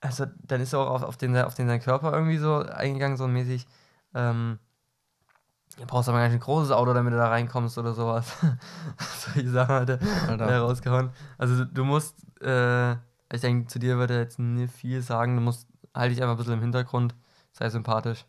also 0.00 0.26
dann 0.42 0.60
ist 0.60 0.72
er 0.72 0.80
auch 0.80 0.90
auf, 0.90 1.02
auf, 1.02 1.16
den, 1.16 1.36
auf 1.36 1.54
den 1.54 1.66
sein 1.68 1.80
Körper 1.80 2.12
irgendwie 2.12 2.38
so 2.38 2.58
eingegangen, 2.58 3.16
so 3.16 3.26
mäßig, 3.26 3.66
ähm, 4.14 4.58
du 5.78 5.86
brauchst 5.86 6.08
aber 6.08 6.18
gar 6.18 6.28
nicht 6.28 6.34
ein 6.34 6.40
großes 6.40 6.70
Auto, 6.70 6.94
damit 6.94 7.12
du 7.12 7.16
da 7.16 7.28
reinkommst 7.28 7.78
oder 7.78 7.92
sowas. 7.92 8.32
Solche 9.34 9.50
Sachen 9.50 9.74
hat 9.74 9.90
er, 10.40 10.60
rausgehauen. 10.60 11.10
Also 11.38 11.64
du, 11.64 11.66
du 11.66 11.84
musst, 11.84 12.16
äh, 12.40 12.92
ich 13.32 13.40
denke, 13.40 13.68
zu 13.68 13.78
dir 13.78 13.96
würde 13.98 14.14
er 14.14 14.20
jetzt 14.20 14.38
nicht 14.38 14.72
viel 14.72 15.02
sagen, 15.02 15.36
du 15.36 15.42
musst, 15.42 15.66
halte 15.94 16.14
dich 16.14 16.22
einfach 16.22 16.34
ein 16.34 16.38
bisschen 16.38 16.54
im 16.54 16.62
Hintergrund, 16.62 17.14
sei 17.52 17.68
sympathisch. 17.68 18.24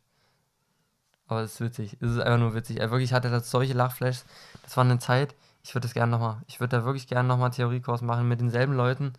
Aber 1.27 1.41
es 1.41 1.55
ist 1.55 1.61
witzig, 1.61 1.97
es 1.99 2.11
ist 2.11 2.19
einfach 2.19 2.39
nur 2.39 2.55
witzig. 2.55 2.79
Er 2.79 2.89
wirklich 2.91 3.13
hatte 3.13 3.29
das 3.29 3.51
solche 3.51 3.73
Lachflashs, 3.73 4.25
das 4.63 4.77
war 4.77 4.85
eine 4.85 4.99
Zeit, 4.99 5.35
ich 5.67 5.75
würde 5.75 5.85
das 5.85 5.93
gerne 5.93 6.13
nochmal, 6.13 6.37
ich 6.47 6.61
würde 6.61 6.77
da 6.77 6.85
wirklich 6.85 7.07
gerne 7.07 7.27
nochmal 7.27 7.51
Theoriekurs 7.51 8.01
machen 8.01 8.29
mit 8.29 8.39
denselben 8.39 8.71
Leuten. 8.71 9.11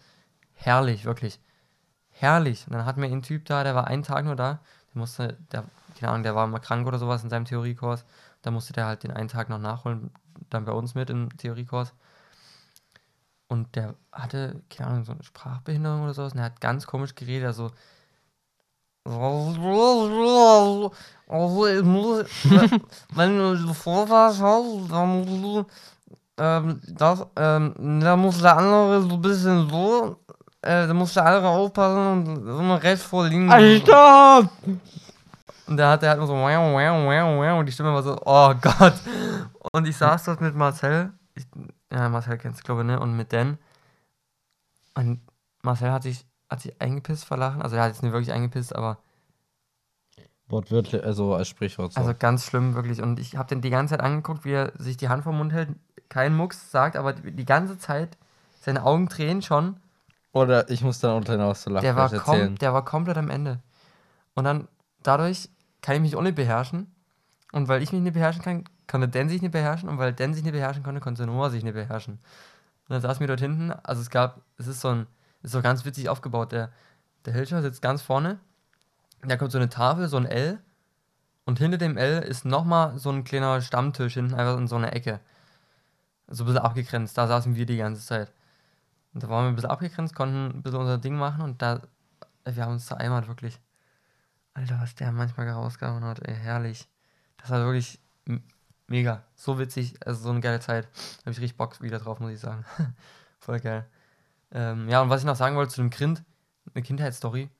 Herrlich, 0.54 1.04
wirklich. 1.04 1.40
Herrlich. 2.08 2.66
Und 2.66 2.72
dann 2.72 2.86
hatten 2.86 3.02
wir 3.02 3.08
einen 3.10 3.20
Typ 3.20 3.44
da, 3.44 3.64
der 3.64 3.74
war 3.74 3.86
einen 3.86 4.02
Tag 4.02 4.24
nur 4.24 4.34
da, 4.34 4.60
der 4.94 4.98
musste, 4.98 5.36
der, 5.52 5.64
keine 5.98 6.12
Ahnung, 6.12 6.22
der 6.22 6.34
war 6.34 6.46
mal 6.46 6.58
krank 6.58 6.86
oder 6.86 6.98
sowas 6.98 7.22
in 7.22 7.28
seinem 7.28 7.44
Theoriekurs. 7.44 8.06
Da 8.40 8.50
musste 8.50 8.72
der 8.72 8.86
halt 8.86 9.02
den 9.02 9.10
einen 9.10 9.28
Tag 9.28 9.50
noch 9.50 9.58
nachholen, 9.58 10.10
dann 10.48 10.64
bei 10.64 10.72
uns 10.72 10.94
mit 10.94 11.10
im 11.10 11.36
Theoriekurs. 11.36 11.92
Und 13.48 13.76
der 13.76 13.94
hatte, 14.10 14.62
keine 14.70 14.88
Ahnung, 14.88 15.04
so 15.04 15.12
eine 15.12 15.24
Sprachbehinderung 15.24 16.04
oder 16.04 16.14
sowas. 16.14 16.32
Und 16.32 16.38
er 16.38 16.46
hat 16.46 16.62
ganz 16.62 16.86
komisch 16.86 17.14
geredet, 17.14 17.48
also. 17.48 17.72
Also, 21.30 21.66
ich 21.66 21.82
muss, 21.82 22.24
wenn 23.14 23.36
du 23.36 23.54
so 23.54 23.74
hast, 24.08 24.40
dann 24.40 25.18
musst 25.18 25.28
du, 25.28 25.66
ähm, 26.38 26.80
das, 26.88 27.26
ähm, 27.36 28.00
da 28.00 28.16
muss 28.16 28.40
der 28.40 28.56
andere 28.56 29.02
so 29.02 29.14
ein 29.14 29.20
bisschen 29.20 29.68
so, 29.68 30.16
äh, 30.62 30.86
da 30.86 30.94
muss 30.94 31.14
der 31.14 31.26
andere 31.26 31.48
aufpassen 31.48 32.06
und 32.28 32.46
so 32.46 32.58
eine 32.58 32.82
rechts 32.82 33.04
vor 33.04 33.26
links. 33.26 33.52
Alter! 33.52 34.48
Und 35.66 35.76
der 35.76 35.90
hat, 35.90 36.02
der 36.02 36.10
hat 36.10 36.18
nur 36.18 36.26
so, 36.26 36.34
wow, 36.34 36.72
wow, 36.72 37.06
wow, 37.06 37.38
wow, 37.38 37.58
und 37.58 37.66
die 37.66 37.72
Stimme 37.72 37.92
war 37.92 38.02
so, 38.02 38.16
oh 38.24 38.54
Gott. 38.60 38.94
Und 39.72 39.86
ich 39.86 39.96
saß 39.96 40.24
dort 40.24 40.40
mit 40.40 40.54
Marcel, 40.54 41.12
ich, 41.34 41.46
ja, 41.92 42.08
Marcel 42.08 42.38
kennst 42.38 42.60
du, 42.60 42.64
glaube 42.64 42.80
ich, 42.82 42.86
ne, 42.86 42.98
und 42.98 43.16
mit 43.16 43.32
Dan. 43.32 43.58
Und 44.94 45.20
Marcel 45.62 45.92
hat 45.92 46.04
sich, 46.04 46.24
hat 46.48 46.62
sich 46.62 46.80
eingepisst 46.80 47.26
vor 47.26 47.36
Lachen, 47.36 47.60
also 47.60 47.76
er 47.76 47.82
hat 47.82 47.90
jetzt 47.90 48.02
nicht 48.02 48.12
wirklich 48.12 48.32
eingepisst, 48.32 48.74
aber 48.74 48.98
Wortwörtlich, 50.48 51.04
also 51.04 51.34
als 51.34 51.48
Sprichwort 51.48 51.92
so. 51.92 52.00
also 52.00 52.14
ganz 52.18 52.46
schlimm, 52.46 52.74
wirklich. 52.74 53.02
Und 53.02 53.20
ich 53.20 53.36
habe 53.36 53.48
den 53.48 53.60
die 53.60 53.68
ganze 53.68 53.92
Zeit 53.92 54.00
angeguckt, 54.00 54.46
wie 54.46 54.52
er 54.52 54.72
sich 54.78 54.96
die 54.96 55.10
Hand 55.10 55.24
vom 55.24 55.36
Mund 55.36 55.52
hält, 55.52 55.68
kein 56.08 56.36
Mucks 56.36 56.70
sagt, 56.70 56.96
aber 56.96 57.12
die, 57.12 57.32
die 57.32 57.44
ganze 57.44 57.78
Zeit, 57.78 58.16
seine 58.60 58.84
Augen 58.84 59.08
drehen 59.08 59.42
schon. 59.42 59.76
Oder 60.32 60.68
ich 60.70 60.82
muss 60.82 61.00
dann 61.00 61.16
unter 61.16 61.32
hinaus 61.32 61.62
zu 61.62 61.70
lachen. 61.70 61.84
Der 61.84 61.96
war, 61.96 62.10
kom 62.10 62.56
der 62.56 62.72
war 62.72 62.84
komplett 62.84 63.16
am 63.16 63.30
Ende. 63.30 63.60
Und 64.34 64.44
dann, 64.44 64.68
dadurch 65.02 65.48
kann 65.82 65.96
ich 65.96 66.02
mich 66.02 66.16
auch 66.16 66.22
nicht 66.22 66.36
beherrschen. 66.36 66.94
Und 67.52 67.68
weil 67.68 67.82
ich 67.82 67.92
mich 67.92 68.02
nicht 68.02 68.12
beherrschen 68.12 68.42
kann, 68.42 68.64
konnte 68.86 69.08
Dan 69.08 69.28
sich 69.28 69.42
nicht 69.42 69.52
beherrschen. 69.52 69.88
Und 69.88 69.98
weil 69.98 70.12
Dan 70.12 70.34
sich 70.34 70.42
nicht 70.44 70.52
beherrschen 70.52 70.82
konnte, 70.82 71.00
konnte 71.00 71.26
Noah 71.26 71.50
sich 71.50 71.64
nicht 71.64 71.74
beherrschen. 71.74 72.14
Und 72.14 72.94
dann 72.94 73.00
saß 73.00 73.20
mir 73.20 73.26
dort 73.26 73.40
hinten, 73.40 73.70
also 73.70 74.00
es 74.00 74.10
gab, 74.10 74.40
es 74.58 74.66
ist 74.66 74.80
so 74.80 74.88
ein, 74.88 75.06
ist 75.42 75.52
so 75.52 75.62
ganz 75.62 75.84
witzig 75.84 76.08
aufgebaut. 76.08 76.52
Der, 76.52 76.70
der 77.24 77.32
Hilscher 77.32 77.62
sitzt 77.62 77.82
ganz 77.82 78.02
vorne. 78.02 78.38
Da 79.22 79.36
kommt 79.36 79.52
so 79.52 79.58
eine 79.58 79.68
Tafel, 79.68 80.08
so 80.08 80.16
ein 80.16 80.26
L. 80.26 80.58
Und 81.44 81.58
hinter 81.58 81.78
dem 81.78 81.96
L 81.96 82.22
ist 82.22 82.44
nochmal 82.44 82.98
so 82.98 83.10
ein 83.10 83.24
kleiner 83.24 83.60
Stammtisch 83.60 84.14
hinten, 84.14 84.34
einfach 84.34 84.58
in 84.58 84.68
so 84.68 84.76
einer 84.76 84.92
Ecke. 84.94 85.20
So 86.28 86.44
ein 86.44 86.46
bisschen 86.46 86.62
abgegrenzt. 86.62 87.16
Da 87.16 87.26
saßen 87.26 87.56
wir 87.56 87.66
die 87.66 87.76
ganze 87.76 88.04
Zeit. 88.04 88.32
Und 89.14 89.22
da 89.22 89.28
waren 89.28 89.44
wir 89.44 89.48
ein 89.48 89.54
bisschen 89.54 89.70
abgegrenzt, 89.70 90.14
konnten 90.14 90.58
ein 90.58 90.62
bisschen 90.62 90.78
unser 90.78 90.98
Ding 90.98 91.16
machen 91.16 91.42
und 91.42 91.62
da, 91.62 91.80
wir 92.44 92.62
haben 92.62 92.72
uns 92.72 92.86
vereimert, 92.86 93.26
wirklich. 93.26 93.58
Alter, 94.54 94.78
was 94.80 94.94
der 94.94 95.12
manchmal 95.12 95.48
rausgehauen 95.48 96.04
hat, 96.04 96.20
ey, 96.26 96.34
herrlich. 96.34 96.86
Das 97.38 97.50
war 97.50 97.64
wirklich 97.64 98.00
mega. 98.86 99.24
So 99.34 99.58
witzig, 99.58 99.94
also 100.06 100.20
so 100.20 100.30
eine 100.30 100.40
geile 100.40 100.60
Zeit. 100.60 100.88
Habe 101.20 101.30
ich 101.30 101.40
richtig 101.40 101.56
Bock 101.56 101.80
wieder 101.80 101.98
drauf, 101.98 102.20
muss 102.20 102.32
ich 102.32 102.40
sagen. 102.40 102.64
Voll 103.38 103.60
geil. 103.60 103.86
Ähm, 104.50 104.88
ja, 104.88 105.00
und 105.00 105.10
was 105.10 105.20
ich 105.20 105.26
noch 105.26 105.36
sagen 105.36 105.56
wollte 105.56 105.72
zu 105.72 105.80
dem 105.80 105.90
Grind, 105.90 106.24
eine 106.74 106.82
Kindheitsstory. 106.82 107.50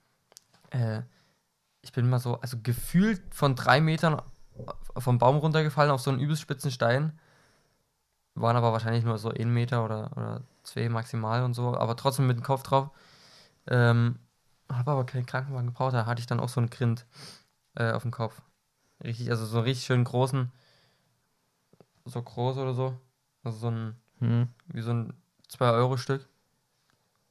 Äh, 0.71 1.03
ich 1.83 1.93
bin 1.93 2.09
mal 2.11 2.19
so, 2.19 2.41
also 2.41 2.59
gefühlt 2.63 3.23
von 3.35 3.55
drei 3.55 3.81
Metern 3.81 4.21
vom 4.97 5.19
Baum 5.19 5.37
runtergefallen 5.37 5.91
auf 5.91 6.01
so 6.01 6.11
einen 6.11 6.21
übelst 6.21 6.43
spitzen 6.43 6.71
Stein. 6.71 7.19
Waren 8.41 8.57
aber 8.57 8.73
wahrscheinlich 8.73 9.05
nur 9.05 9.19
so 9.19 9.31
ein 9.31 9.53
Meter 9.53 9.85
oder, 9.85 10.11
oder 10.17 10.43
zwei 10.63 10.89
maximal 10.89 11.43
und 11.43 11.55
so, 11.55 11.77
aber 11.77 11.97
trotzdem 11.97 12.27
mit 12.27 12.37
dem 12.37 12.45
Kopf 12.45 12.63
drauf. 12.63 12.91
Ähm, 13.67 14.19
habe 14.71 14.91
aber 14.93 15.05
keinen 15.07 15.27
Krankenwagen 15.27 15.69
gebraucht, 15.69 15.95
da 15.95 16.07
hatte 16.07 16.21
ich 16.21 16.27
dann 16.27 16.41
auch 16.41 16.49
so 16.49 16.61
einen 16.61 16.71
Grind 16.71 17.07
äh, 17.75 17.91
auf 17.93 18.03
dem 18.03 18.11
Kopf. 18.11 18.41
Richtig, 19.03 19.31
also 19.31 19.47
so 19.47 19.59
einen 19.59 19.65
richtig 19.65 19.87
schön 19.87 20.05
großen, 20.05 20.51
so 22.05 22.23
groß 22.23 22.57
oder 22.59 22.75
so. 22.75 22.99
Also 23.45 23.59
so 23.59 23.71
ein, 23.71 23.97
Hm. 24.19 24.49
wie 24.67 24.83
so 24.83 24.93
ein 24.93 25.15
2-Euro-Stück. 25.49 26.27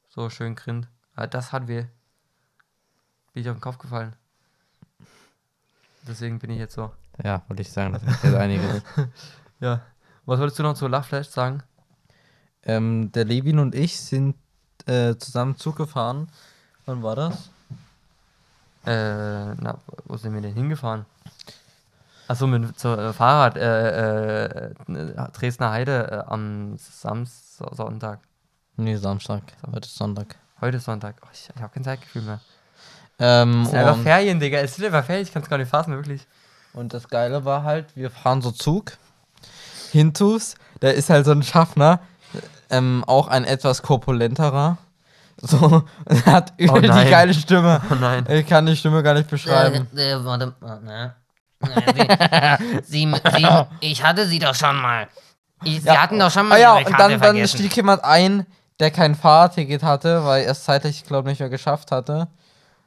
So 0.10 0.30
schön 0.30 0.56
Grind. 0.56 0.88
Aber 1.16 1.28
das 1.28 1.52
hat 1.52 1.68
weh. 1.68 1.86
Bin 3.34 3.44
ich 3.44 3.50
auf 3.50 3.56
den 3.58 3.62
Kopf 3.62 3.78
gefallen. 3.78 4.16
Deswegen 6.08 6.40
bin 6.40 6.50
ich 6.50 6.58
jetzt 6.60 6.74
so. 6.74 6.92
Ja, 7.24 7.44
wollte 7.48 7.62
ich 7.62 7.72
sagen, 7.72 7.94
das 7.94 8.04
erklärt 8.04 8.36
einiges. 8.36 8.84
Ja. 9.60 9.82
Was 10.28 10.40
wolltest 10.40 10.60
du 10.60 10.64
noch 10.64 10.76
zu 10.76 10.88
Lachflash 10.88 11.28
sagen? 11.30 11.64
ähm, 12.64 13.12
der 13.14 13.24
Levin 13.24 13.60
und 13.60 13.74
ich 13.74 13.98
sind 13.98 14.36
äh, 14.86 15.16
zusammen 15.16 15.56
Zug 15.56 15.78
gefahren. 15.78 16.28
Wann 16.86 17.02
war 17.02 17.16
das? 17.16 17.50
Äh, 18.86 19.54
na, 19.56 19.78
wo 20.06 20.18
sind 20.18 20.34
wir 20.34 20.42
denn 20.42 20.54
hingefahren? 20.54 21.06
Achso, 22.28 22.46
mit 22.46 22.78
zur 22.78 22.98
äh, 23.00 23.14
Fahrrad, 23.14 23.56
äh, 23.56 24.46
äh, 24.46 24.72
äh, 24.90 25.32
Dresdner 25.32 25.72
Heide 25.72 26.26
äh, 26.28 26.30
am 26.32 26.78
Samstag, 26.78 27.74
Sonntag. 27.74 28.20
Nee, 28.76 28.98
Samstag. 28.98 29.44
Heute 29.66 29.88
ist 29.88 29.96
Sonntag. 29.96 30.36
Heute 30.60 30.76
ist 30.78 30.84
Sonntag. 30.84 31.16
Oh, 31.24 31.28
ich 31.32 31.50
ich 31.56 31.62
habe 31.62 31.74
kein 31.74 31.86
Zeitgefühl 31.86 32.24
mehr. 32.24 32.42
Ähm, 33.20 33.62
Es 33.62 33.70
sind 33.70 33.80
einfach 33.80 34.04
Ferien, 34.04 34.40
Digga. 34.42 34.58
Es 34.60 34.76
sind 34.76 34.86
einfach 34.86 35.06
Ferien, 35.06 35.24
ich 35.24 35.32
kann 35.32 35.42
es 35.42 35.50
gar 35.50 35.58
nicht 35.58 35.70
fassen, 35.70 35.94
wirklich. 35.94 36.28
und 36.74 36.94
das 36.94 37.08
Geile 37.08 37.46
war 37.46 37.64
halt, 37.64 37.96
wir 37.96 38.12
fahren 38.12 38.42
so 38.42 38.52
Zug. 38.52 38.98
Hintus, 39.92 40.56
da 40.80 40.90
ist 40.90 41.10
halt 41.10 41.26
so 41.26 41.32
ein 41.32 41.44
Schaffner, 41.44 42.00
ähm, 42.70 43.04
auch 43.08 43.28
ein 43.28 43.46
etwas 43.46 43.82
korpulenterer. 43.82 44.78
So, 45.40 45.58
und 46.06 46.26
er 46.26 46.26
hat 46.26 46.54
über 46.58 46.82
die 46.82 46.88
geile 46.88 47.34
Stimme. 47.34 47.82
Oh 47.92 47.96
nein. 47.96 48.26
Ich 48.30 48.48
kann 48.48 48.66
die 48.66 48.76
Stimme 48.76 49.04
gar 49.04 49.14
nicht 49.14 49.30
beschreiben. 49.30 49.88
Äh, 49.96 50.12
äh, 50.14 50.26
warte, 50.26 50.54
äh, 50.64 50.86
ne? 50.86 51.16
Äh, 51.62 52.58
Sie, 52.84 53.12
sie, 53.14 53.14
sie, 53.36 53.48
ich 53.80 54.04
hatte 54.04 54.28
sie 54.28 54.40
doch 54.40 54.56
schon 54.56 54.76
mal. 54.78 55.08
Ich, 55.64 55.82
sie 55.82 55.88
Ja. 55.88 56.02
hatten 56.02 56.20
doch 56.20 56.32
schon 56.32 56.46
Ah 56.48 56.50
mal 56.50 56.60
ja, 56.60 56.80
ihre 56.80 56.90
und 56.90 57.00
dann, 57.00 57.20
dann 57.20 57.48
stieg 57.48 57.76
jemand 57.76 58.04
ein, 58.04 58.46
der 58.80 58.92
kein 58.92 59.16
Fahrticket 59.16 59.82
hatte, 59.84 60.24
weil 60.26 60.44
er 60.44 60.52
es 60.52 60.64
zeitlich, 60.64 61.04
glaube 61.06 61.30
nicht 61.30 61.40
mehr 61.40 61.50
geschafft 61.50 61.92
hatte. 61.92 62.28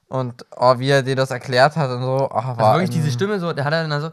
Und 0.08 0.44
oh, 0.56 0.78
wie 0.78 0.88
er 0.90 1.02
dir 1.02 1.16
das 1.16 1.30
erklärt 1.30 1.76
hat 1.76 1.90
und 1.90 2.02
so, 2.02 2.28
ach, 2.32 2.56
war 2.56 2.72
Also 2.72 2.80
wirklich 2.80 2.90
diese 2.90 3.10
Stimme 3.12 3.38
so, 3.38 3.52
der 3.52 3.64
hat 3.64 3.72
dann 3.72 4.00
so, 4.00 4.10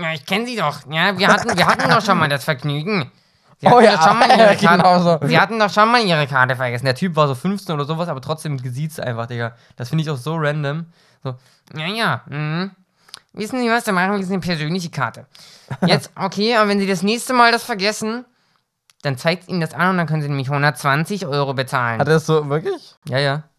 Ja, 0.00 0.12
ich 0.12 0.24
kenne 0.26 0.46
sie 0.46 0.56
doch. 0.56 0.80
Ja, 0.90 1.18
wir 1.18 1.28
hatten, 1.28 1.56
wir 1.56 1.66
hatten 1.66 1.90
doch 1.90 2.04
schon 2.04 2.18
mal 2.18 2.28
das 2.28 2.44
Vergnügen. 2.44 3.10
Sie 3.60 3.66
Oh 3.66 3.70
hatten 3.72 3.84
ja, 3.84 3.96
doch 3.96 4.06
schon 4.08 4.18
mal 4.18 4.28
ihre 4.38 4.56
Karte, 4.56 4.76
genau 4.82 4.98
so. 5.02 5.18
Sie 5.26 5.38
hatten 5.40 5.58
doch 5.58 5.70
schon 5.72 5.90
mal 5.90 6.00
ihre 6.02 6.26
Karte 6.28 6.54
vergessen. 6.56 6.84
der 6.84 6.94
Typ 6.94 7.16
war 7.16 7.26
so 7.26 7.34
15 7.34 7.74
oder 7.74 7.84
sowas, 7.84 8.08
aber 8.08 8.20
trotzdem 8.20 8.56
gesiezt 8.58 9.00
einfach, 9.00 9.26
Digga. 9.26 9.52
Das 9.76 9.88
finde 9.88 10.02
ich 10.04 10.10
auch 10.10 10.16
so 10.16 10.36
random. 10.36 10.86
So, 11.24 11.34
Ja, 11.76 11.86
ja. 11.86 12.20
Mhm. 12.28 12.70
Wissen 13.32 13.60
Sie 13.60 13.68
was, 13.68 13.84
dann 13.84 13.94
machen 13.96 14.12
wir 14.12 14.18
jetzt 14.20 14.30
eine 14.30 14.40
persönliche 14.40 14.90
Karte. 14.90 15.26
Jetzt, 15.86 16.10
okay, 16.16 16.56
aber 16.56 16.68
wenn 16.70 16.78
Sie 16.78 16.86
das 16.86 17.02
nächste 17.02 17.32
Mal 17.34 17.50
das 17.52 17.64
vergessen, 17.64 18.24
dann 19.02 19.16
zeigt 19.18 19.48
Ihnen 19.48 19.60
das 19.60 19.74
an 19.74 19.90
und 19.90 19.96
dann 19.98 20.06
können 20.06 20.22
Sie 20.22 20.28
nämlich 20.28 20.48
120 20.48 21.26
Euro 21.26 21.54
bezahlen. 21.54 22.00
Hat 22.00 22.08
er 22.08 22.16
es 22.16 22.26
so 22.26 22.48
wirklich? 22.48 22.94
ja, 23.08 23.18
ja. 23.18 23.42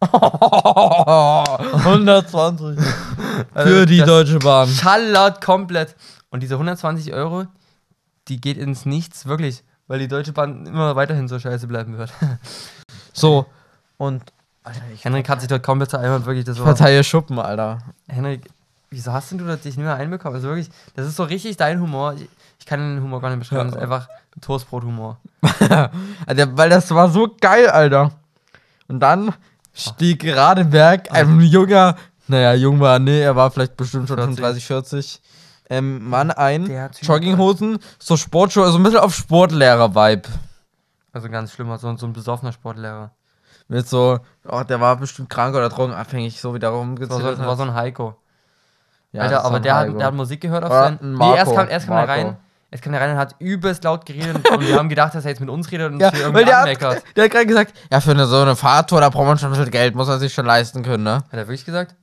120. 1.84 2.78
Also 3.54 3.70
Für 3.70 3.86
die 3.86 3.98
das- 3.98 4.06
Deutsche 4.06 4.38
Bahn. 4.38 4.68
Schallert 4.68 5.40
komplett. 5.44 5.94
Und 6.30 6.42
diese 6.42 6.54
120 6.54 7.12
Euro, 7.12 7.46
die 8.28 8.40
geht 8.40 8.56
ins 8.56 8.86
Nichts, 8.86 9.26
wirklich. 9.26 9.64
Weil 9.86 9.98
die 9.98 10.08
Deutsche 10.08 10.32
Bahn 10.32 10.66
immer 10.66 10.94
weiterhin 10.94 11.28
so 11.28 11.38
scheiße 11.38 11.66
bleiben 11.66 11.98
wird. 11.98 12.12
So. 13.12 13.44
Und 13.98 14.22
Henrik 15.02 15.28
hat 15.28 15.40
sich 15.40 15.48
dort 15.48 15.62
komplett 15.62 15.90
vereimert, 15.90 16.24
wirklich. 16.24 16.44
Das 16.44 16.58
verteile 16.58 17.02
Schuppen, 17.04 17.38
Alter. 17.38 17.78
Henrik, 18.08 18.48
wieso 18.88 19.12
hast 19.12 19.30
denn 19.30 19.38
du 19.38 19.46
das 19.46 19.60
dich 19.60 19.76
nicht 19.76 19.84
mehr 19.84 19.96
einbekommen? 19.96 20.36
Also 20.36 20.48
wirklich, 20.48 20.70
das 20.94 21.06
ist 21.06 21.16
so 21.16 21.24
richtig 21.24 21.56
dein 21.56 21.80
Humor. 21.80 22.14
Ich, 22.14 22.28
ich 22.58 22.66
kann 22.66 22.80
den 22.80 23.02
Humor 23.02 23.20
gar 23.20 23.30
nicht 23.30 23.40
beschreiben. 23.40 23.66
Das 23.66 23.76
ist 23.76 23.82
einfach 23.82 24.08
Toastbrot-Humor. 24.40 25.18
Alter, 26.26 26.56
weil 26.56 26.70
das 26.70 26.90
war 26.92 27.10
so 27.10 27.28
geil, 27.40 27.68
Alter. 27.68 28.12
Und 28.88 29.00
dann 29.00 29.34
stieg 29.72 30.20
gerade 30.20 30.64
Berg 30.64 31.12
ein 31.12 31.40
junger, 31.40 31.96
naja, 32.26 32.54
jung 32.54 32.80
war, 32.80 32.98
nee, 32.98 33.20
er 33.20 33.36
war 33.36 33.50
vielleicht 33.50 33.76
bestimmt 33.76 34.08
schon 34.08 34.16
40. 34.16 34.36
35, 34.36 34.66
40, 34.66 35.22
ähm, 35.70 36.06
Mann 36.08 36.30
ein. 36.30 36.90
Jogginghosen, 37.00 37.78
so 37.98 38.16
Sportschuhe, 38.16 38.64
also 38.64 38.78
ein 38.78 38.82
bisschen 38.82 38.98
auf 38.98 39.14
Sportlehrer-Vibe. 39.14 40.28
Also 41.12 41.28
ganz 41.30 41.52
schlimmer, 41.52 41.78
so, 41.78 41.96
so 41.96 42.06
ein 42.06 42.12
besoffener 42.12 42.52
Sportlehrer. 42.52 43.12
Mit 43.68 43.88
so, 43.88 44.18
oh, 44.48 44.62
der 44.68 44.80
war 44.80 44.96
bestimmt 44.96 45.30
krank 45.30 45.54
oder 45.54 45.68
drogenabhängig, 45.68 46.40
so 46.40 46.54
wie 46.54 46.60
war 46.60 46.72
so, 47.20 47.30
das 47.30 47.38
war 47.38 47.56
so 47.56 47.62
ein 47.62 47.74
Heiko. 47.74 48.16
ja, 49.12 49.22
Alter, 49.22 49.44
aber 49.44 49.60
der 49.60 49.74
hat, 49.76 49.88
der 49.98 50.06
hat 50.06 50.14
Musik 50.14 50.40
gehört 50.40 50.64
auf 50.64 50.70
Oder 50.70 50.82
sein. 50.84 50.98
ein 51.00 51.14
Nee, 51.14 51.36
erst 51.36 51.46
Marco. 51.46 51.54
kam, 51.54 51.68
erst 51.68 51.86
kam 51.86 51.96
er 51.96 52.06
Marco. 52.06 52.12
rein. 52.26 52.36
Erst 52.72 52.84
kam 52.84 52.94
rein 52.94 53.10
und 53.12 53.16
hat 53.16 53.34
übelst 53.40 53.82
laut 53.84 54.06
geredet 54.06 54.48
und 54.48 54.60
wir 54.66 54.76
haben 54.76 54.88
gedacht, 54.88 55.14
dass 55.14 55.24
er 55.24 55.30
jetzt 55.30 55.40
mit 55.40 55.50
uns 55.50 55.70
redet 55.72 55.92
und 55.92 56.00
Ja, 56.00 56.08
uns 56.08 56.16
hier 56.16 56.26
irgendwie 56.26 56.44
der 56.44 56.56
hat, 56.56 56.62
anmeckert. 56.62 57.02
der 57.16 57.24
hat 57.24 57.30
gerade 57.32 57.46
gesagt, 57.46 57.74
ja, 57.92 58.00
für 58.00 58.10
eine, 58.12 58.26
so 58.26 58.36
eine 58.38 58.54
Fahrtour, 58.56 59.00
da 59.00 59.08
braucht 59.08 59.26
man 59.26 59.38
schon 59.38 59.48
ein 59.52 59.56
bisschen 59.58 59.70
Geld, 59.72 59.94
muss 59.96 60.06
man 60.08 60.18
sich 60.20 60.32
schon 60.34 60.46
leisten 60.46 60.82
können, 60.84 61.02
ne? 61.04 61.14
Hat 61.16 61.32
er 61.32 61.46
wirklich 61.48 61.64
gesagt? 61.64 61.94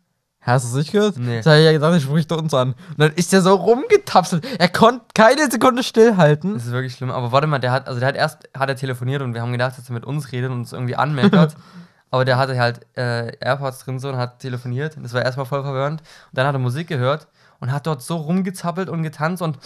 Hast 0.48 0.64
du 0.64 0.70
es 0.70 0.76
nicht 0.76 0.94
gehört? 0.94 1.18
Nee. 1.18 1.38
Das 1.38 1.46
hat 1.46 1.54
er 1.56 1.60
ja 1.60 1.74
gesagt, 1.74 1.94
er 1.94 2.00
spricht 2.00 2.32
uns 2.32 2.54
an. 2.54 2.70
Und 2.70 3.00
dann 3.00 3.12
ist 3.12 3.34
der 3.34 3.42
so 3.42 3.54
rumgetapselt. 3.54 4.48
Er 4.58 4.70
konnte 4.70 5.04
keine 5.14 5.52
Sekunde 5.52 5.84
stillhalten. 5.84 6.54
Das 6.54 6.68
ist 6.68 6.72
wirklich 6.72 6.94
schlimm. 6.94 7.12
Aber 7.12 7.34
warte 7.34 7.48
mal, 7.48 7.60
der 7.60 7.74
hat, 7.74 7.90
also 7.90 8.00
der 8.00 8.08
hat 8.08 8.16
erst 8.16 8.48
hat 8.58 8.70
er 8.70 8.78
telefoniert 8.78 9.22
und 9.22 9.34
wir 9.34 9.42
haben 9.42 9.52
gedacht, 9.52 9.78
dass 9.78 9.90
er 9.90 9.94
mit 9.94 10.06
uns 10.06 10.32
redet 10.32 10.50
und 10.50 10.60
uns 10.60 10.72
irgendwie 10.72 10.96
anmeckert. 10.96 11.58
aber 12.12 12.24
der 12.24 12.38
hatte 12.38 12.58
halt 12.58 12.80
äh, 12.96 13.36
AirPods 13.42 13.80
drin 13.80 14.00
so 14.00 14.08
und 14.08 14.16
hat 14.16 14.40
telefoniert. 14.40 14.96
Und 14.96 15.04
das 15.04 15.14
war 15.14 15.22
erstmal 15.22 15.46
voll 15.46 15.64
verwirrend. 15.64 16.00
Und 16.00 16.38
dann 16.38 16.48
hat 16.48 16.56
er 16.56 16.60
Musik 16.60 16.88
gehört 16.88 17.28
und 17.60 17.74
hat 17.74 17.86
dort 17.86 18.02
so 18.02 18.16
rumgezappelt 18.16 18.88
und 18.88 19.04
getanzt 19.04 19.42
und. 19.42 19.60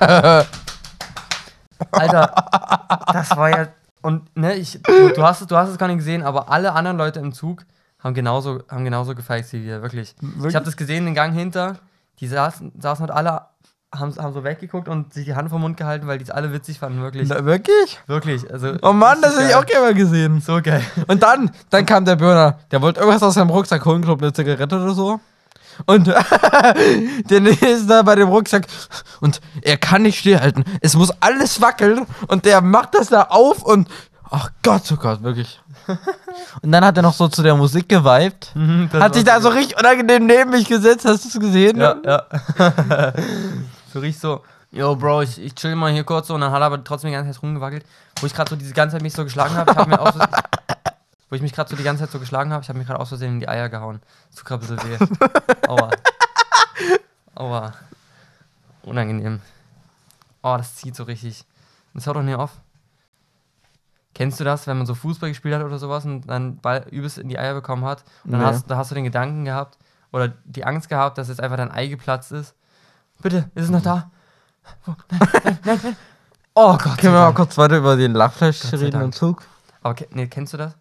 Alter, 1.92 2.34
das 3.12 3.36
war 3.36 3.50
ja. 3.50 3.68
Und 4.02 4.36
ne, 4.36 4.54
ich, 4.54 4.82
du, 4.82 5.10
du, 5.10 5.22
hast 5.22 5.42
es, 5.42 5.46
du 5.46 5.56
hast 5.56 5.68
es 5.68 5.78
gar 5.78 5.86
nicht 5.86 5.98
gesehen, 5.98 6.24
aber 6.24 6.50
alle 6.50 6.72
anderen 6.72 6.96
Leute 6.96 7.20
im 7.20 7.32
Zug 7.32 7.64
haben 7.98 8.14
genauso, 8.14 8.62
haben 8.68 8.84
genauso 8.84 9.14
gefeixt 9.14 9.52
wie 9.52 9.64
wir, 9.64 9.82
wirklich. 9.82 10.14
Ich 10.46 10.54
habe 10.54 10.64
das 10.64 10.76
gesehen, 10.76 11.06
den 11.06 11.14
Gang 11.14 11.34
hinter. 11.34 11.78
Die 12.20 12.28
saßen, 12.28 12.72
saßen 12.78 13.04
und 13.04 13.10
alle 13.10 13.42
haben, 13.94 14.14
haben 14.16 14.32
so 14.32 14.44
weggeguckt 14.44 14.88
und 14.88 15.12
sich 15.12 15.24
die 15.24 15.34
Hand 15.34 15.50
vom 15.50 15.60
Mund 15.60 15.76
gehalten, 15.76 16.06
weil 16.06 16.18
die 16.18 16.24
es 16.24 16.30
alle 16.30 16.52
witzig 16.52 16.78
fanden, 16.78 17.00
wirklich. 17.00 17.28
Na, 17.28 17.44
wirklich? 17.44 17.98
Wirklich. 18.06 18.50
Also, 18.50 18.74
Oh 18.82 18.92
Mann, 18.92 19.20
das 19.22 19.36
hätte 19.36 19.48
ich 19.48 19.54
auch 19.54 19.66
gerne 19.66 19.86
mal 19.86 19.94
gesehen. 19.94 20.40
So 20.40 20.60
geil. 20.62 20.82
Und 21.06 21.22
dann, 21.22 21.50
dann 21.70 21.86
kam 21.86 22.04
der 22.04 22.16
Bürger. 22.16 22.58
Der 22.70 22.82
wollte 22.82 23.00
irgendwas 23.00 23.22
aus 23.22 23.34
seinem 23.34 23.50
Rucksack 23.50 23.84
holen, 23.84 24.02
glaube 24.02 24.24
eine 24.24 24.32
Zigarette 24.32 24.76
oder 24.76 24.94
so. 24.94 25.20
Und 25.84 26.06
der 27.30 27.46
ist 27.46 27.88
da 27.88 28.02
bei 28.02 28.14
dem 28.14 28.28
Rucksack 28.28 28.66
und 29.20 29.40
er 29.60 29.76
kann 29.76 30.02
nicht 30.02 30.18
stillhalten. 30.18 30.64
Es 30.80 30.96
muss 30.96 31.10
alles 31.20 31.60
wackeln 31.60 32.06
und 32.28 32.46
der 32.46 32.62
macht 32.62 32.94
das 32.94 33.08
da 33.08 33.24
auf 33.24 33.62
und 33.62 33.88
ach 34.30 34.50
Gott, 34.62 34.90
oh 34.90 34.96
Gott, 34.96 35.22
wirklich. 35.22 35.60
Und 36.62 36.72
dann 36.72 36.84
hat 36.84 36.96
er 36.96 37.02
noch 37.02 37.14
so 37.14 37.28
zu 37.28 37.42
der 37.42 37.54
Musik 37.54 37.88
geweibt. 37.88 38.52
Das 38.92 39.02
Hat 39.02 39.14
sich 39.14 39.24
da 39.24 39.40
so 39.40 39.48
richtig 39.48 39.78
unangenehm 39.78 40.26
neben 40.26 40.50
mich 40.50 40.68
gesetzt, 40.68 41.04
hast 41.04 41.24
du 41.24 41.28
es 41.28 41.38
gesehen? 41.38 41.78
Ja, 41.78 41.96
ja. 42.04 42.24
so 43.92 44.00
richtig 44.00 44.20
so, 44.20 44.42
yo, 44.70 44.96
Bro, 44.96 45.22
ich, 45.22 45.38
ich 45.38 45.54
chill 45.54 45.74
mal 45.74 45.92
hier 45.92 46.04
kurz 46.04 46.28
so 46.28 46.34
und 46.34 46.40
dann 46.40 46.52
hat 46.52 46.60
er 46.60 46.66
aber 46.66 46.82
trotzdem 46.82 47.08
die 47.08 47.14
ganze 47.14 47.32
Zeit 47.32 47.42
rumgewackelt. 47.42 47.84
Wo 48.20 48.26
ich 48.26 48.34
gerade 48.34 48.50
so 48.50 48.56
diese 48.56 48.74
ganze 48.74 48.94
Zeit 48.96 49.02
mich 49.02 49.14
so 49.14 49.24
geschlagen 49.24 49.54
habe, 49.54 49.70
ich 49.70 49.76
habe 49.76 49.90
mir 49.90 49.98
wo 51.28 51.34
ich 51.34 51.42
mich 51.42 51.52
gerade 51.52 51.68
so 51.68 51.76
die 51.76 51.82
ganze 51.82 52.04
Zeit 52.04 52.12
so 52.12 52.18
geschlagen 52.18 52.52
habe, 52.52 52.62
ich 52.62 52.68
habe 52.68 52.78
mir 52.78 52.84
gerade 52.84 53.00
aus 53.00 53.08
Versehen 53.08 53.34
in 53.34 53.40
die 53.40 53.48
Eier 53.48 53.68
gehauen. 53.68 54.00
Das 54.28 54.36
tut 54.36 54.46
gerade 54.46 54.66
ein 54.66 54.76
bisschen 54.76 55.10
weh. 55.18 55.68
Aua. 55.68 55.90
Aua. 57.34 57.72
Unangenehm. 58.82 59.40
Oh, 60.42 60.56
das 60.56 60.76
zieht 60.76 60.94
so 60.94 61.02
richtig. 61.04 61.44
Das 61.94 62.06
hört 62.06 62.16
doch 62.16 62.22
nicht 62.22 62.36
auf. 62.36 62.52
Kennst 64.16 64.40
du 64.40 64.44
das, 64.44 64.66
wenn 64.66 64.78
man 64.78 64.86
so 64.86 64.94
Fußball 64.94 65.28
gespielt 65.28 65.54
hat 65.54 65.62
oder 65.62 65.78
sowas 65.78 66.06
und 66.06 66.22
dann 66.22 66.56
Ball 66.56 66.86
übelst 66.90 67.18
in 67.18 67.28
die 67.28 67.38
Eier 67.38 67.52
bekommen 67.52 67.84
hat? 67.84 68.02
Und 68.24 68.32
dann 68.32 68.40
Nee. 68.40 68.46
hast, 68.46 68.70
da 68.70 68.78
hast 68.78 68.90
du 68.90 68.94
den 68.94 69.04
Gedanken 69.04 69.44
gehabt 69.44 69.76
oder 70.10 70.32
die 70.46 70.64
Angst 70.64 70.88
gehabt, 70.88 71.18
dass 71.18 71.28
jetzt 71.28 71.38
einfach 71.42 71.58
dein 71.58 71.70
Ei 71.70 71.88
geplatzt 71.88 72.32
ist. 72.32 72.54
Bitte, 73.20 73.50
ist 73.54 73.64
es 73.64 73.70
noch 73.70 73.82
da? 73.82 74.10
Nein, 74.86 74.96
nein, 75.44 75.58
nein, 75.64 75.80
nein. 75.82 75.96
Oh 76.54 76.78
Gott. 76.78 76.96
Können 76.96 77.12
wir 77.12 77.20
mal 77.20 77.34
kurz 77.34 77.58
weiter 77.58 77.76
über 77.76 77.94
den 77.96 78.14
Lachfleisch 78.14 78.72
reden 78.72 79.02
im. 79.02 79.12
Zug? 79.12 79.42
Aber 79.82 79.94
nee, 80.12 80.26
kennst 80.28 80.54
du 80.54 80.56
das? 80.56 80.72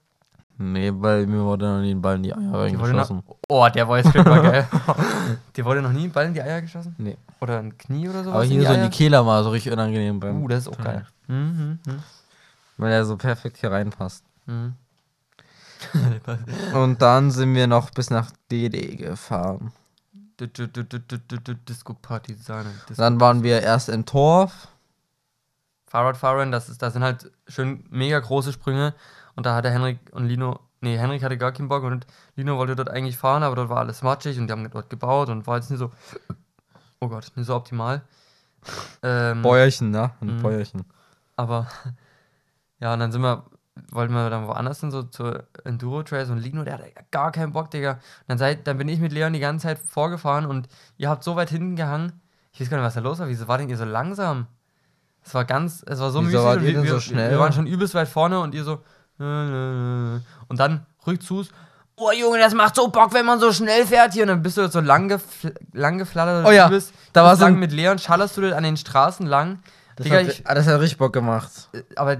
Nee, 0.57 0.89
weil 0.95 1.27
mir 1.27 1.43
wurde 1.43 1.65
noch 1.65 1.81
nie 1.81 1.93
ein 1.93 2.01
Ball 2.01 2.15
in 2.15 2.23
die 2.23 2.33
Eier 2.33 2.53
reingeschossen. 2.53 3.21
oh, 3.49 3.67
der 3.67 3.85
war 3.85 3.97
jetzt 3.97 4.11
klingt 4.11 4.27
mal 4.27 4.41
geil. 4.41 4.65
Dir 5.57 5.65
wurde 5.65 5.81
noch 5.81 5.91
nie 5.91 6.05
ein 6.05 6.11
Ball 6.13 6.27
in 6.27 6.33
die 6.33 6.41
Eier 6.41 6.61
geschossen? 6.61 6.95
Nee. 6.97 7.17
Oder 7.41 7.59
ein 7.59 7.77
Knie 7.77 8.07
oder 8.07 8.23
sowas? 8.23 8.35
Aber 8.35 8.43
hier 8.45 8.61
in 8.61 8.65
so 8.65 8.73
in 8.73 8.83
die 8.83 8.89
Kehle 8.89 9.21
mal 9.21 9.43
so 9.43 9.49
richtig 9.49 9.73
unangenehm 9.73 10.21
beim. 10.21 10.41
Uh, 10.41 10.47
das 10.47 10.59
ist 10.59 10.69
auch 10.69 10.81
geil. 10.81 11.05
Mhm, 11.27 11.79
mhm, 11.85 11.99
Weil 12.77 12.91
er 12.91 13.05
so 13.05 13.17
perfekt 13.17 13.57
hier 13.57 13.71
reinpasst. 13.71 14.23
mhm. 14.45 14.75
Und 16.73 17.01
dann 17.01 17.31
sind 17.31 17.53
wir 17.53 17.67
noch 17.67 17.91
bis 17.91 18.09
nach 18.09 18.31
DD 18.51 18.95
gefahren. 18.95 19.71
Du- 20.37 20.47
du- 20.47 20.67
du- 20.67 20.83
du- 20.83 20.99
du- 20.99 21.19
du- 21.19 21.39
du- 21.39 21.55
Disco-Partisane. 21.55 22.69
Disco 22.89 23.01
Dann 23.01 23.19
waren 23.19 23.43
wir 23.43 23.61
erst 23.61 23.89
in 23.89 24.05
Torf. 24.05 24.67
Fahrradfahren, 25.87 26.51
das, 26.51 26.69
ist, 26.69 26.81
das 26.81 26.93
sind 26.93 27.03
halt 27.03 27.31
schön 27.47 27.85
mega 27.89 28.19
große 28.19 28.51
Sprünge. 28.51 28.93
Und 29.35 29.45
da 29.45 29.55
hatte 29.55 29.69
Henrik 29.69 29.99
und 30.11 30.25
Lino, 30.27 30.59
nee, 30.81 30.97
Henrik 30.97 31.23
hatte 31.23 31.37
gar 31.37 31.51
keinen 31.51 31.67
Bock 31.69 31.83
und 31.83 32.07
Lino 32.35 32.57
wollte 32.57 32.75
dort 32.75 32.89
eigentlich 32.89 33.17
fahren, 33.17 33.43
aber 33.43 33.55
dort 33.55 33.69
war 33.69 33.77
alles 33.77 34.01
matschig 34.01 34.39
und 34.39 34.47
die 34.47 34.51
haben 34.53 34.69
dort 34.71 34.89
gebaut 34.89 35.29
und 35.29 35.45
war 35.45 35.57
jetzt 35.57 35.69
nicht 35.69 35.79
so, 35.79 35.91
oh 36.99 37.07
Gott, 37.09 37.31
nicht 37.35 37.45
so 37.47 37.55
optimal. 37.55 38.01
Ähm, 39.03 39.41
Bäuerchen, 39.43 39.91
ne? 39.91 40.11
Ein 40.21 40.37
Mhm. 40.37 40.41
Bäuerchen. 40.41 40.85
Aber 41.35 41.67
ja, 42.79 42.93
und 42.93 42.99
dann 42.99 43.11
sind 43.11 43.21
wir, 43.21 43.45
wollten 43.91 44.13
wir 44.13 44.29
dann 44.29 44.47
woanders 44.47 44.79
hin, 44.79 44.91
so 44.91 45.03
zur 45.03 45.43
Enduro 45.63 46.03
Trails 46.03 46.29
und 46.29 46.37
Lino, 46.39 46.63
der 46.63 46.75
hatte 46.75 46.91
gar 47.11 47.31
keinen 47.31 47.51
Bock, 47.53 47.71
Digga. 47.71 47.91
Und 47.93 47.99
dann, 48.27 48.37
seid, 48.37 48.67
dann 48.67 48.77
bin 48.77 48.87
ich 48.87 48.99
mit 48.99 49.11
Leon 49.11 49.33
die 49.33 49.39
ganze 49.39 49.67
Zeit 49.67 49.79
vorgefahren 49.79 50.45
und 50.45 50.67
ihr 50.97 51.09
habt 51.09 51.23
so 51.23 51.35
weit 51.35 51.49
hinten 51.49 51.75
gehangen. 51.75 52.21
Ich 52.51 52.61
weiß 52.61 52.69
gar 52.69 52.77
nicht, 52.77 52.85
was 52.85 52.93
da 52.93 53.01
los 53.01 53.19
war. 53.19 53.27
Wieso 53.27 53.47
war 53.47 53.57
denn 53.57 53.69
ihr 53.69 53.77
so 53.77 53.85
langsam? 53.85 54.47
Es 55.23 55.33
war 55.33 55.43
ganz, 55.43 55.83
es 55.87 55.99
war 55.99 56.11
so 56.11 56.25
Wieso 56.25 56.37
müßig 56.43 56.57
und 56.57 56.63
wir, 56.65 56.83
wir, 56.83 56.89
so 56.91 56.99
schnell? 56.99 57.31
wir 57.31 57.39
waren 57.39 57.51
schon 57.51 57.67
übelst 57.67 57.95
weit 57.95 58.07
vorne 58.07 58.39
und 58.39 58.53
ihr 58.53 58.63
so 58.63 58.83
nö, 59.17 59.25
nö, 59.25 60.13
nö. 60.13 60.19
und 60.47 60.59
dann 60.59 60.85
rückzus. 61.05 61.49
Oh 61.97 62.11
Junge, 62.11 62.39
das 62.39 62.53
macht 62.53 62.75
so 62.75 62.89
Bock, 62.89 63.13
wenn 63.13 63.25
man 63.25 63.39
so 63.39 63.51
schnell 63.51 63.85
fährt 63.85 64.13
hier. 64.13 64.23
Und 64.23 64.27
dann 64.29 64.41
bist 64.41 64.57
du 64.57 64.67
so 64.69 64.81
lang, 64.81 65.07
gefl 65.07 65.53
lang 65.73 65.97
geflattert. 65.97 66.45
Oh 66.45 66.51
ja, 66.51 66.67
übelst, 66.67 66.93
da 67.13 67.21
übelst 67.21 67.29
war 67.29 67.35
so 67.37 67.43
lang 67.45 67.53
ein- 67.55 67.59
mit 67.59 67.71
Leon, 67.71 67.97
schallerst 67.99 68.37
du 68.37 68.55
an 68.55 68.63
den 68.63 68.77
Straßen 68.77 69.25
lang. 69.25 69.59
Das, 69.95 70.03
Digga, 70.03 70.17
hat, 70.17 70.27
ich, 70.27 70.45
ah, 70.45 70.53
das 70.53 70.67
hat 70.67 70.79
richtig 70.79 70.97
Bock 70.97 71.13
gemacht. 71.13 71.51
äh, 71.73 71.81
aber 71.95 72.17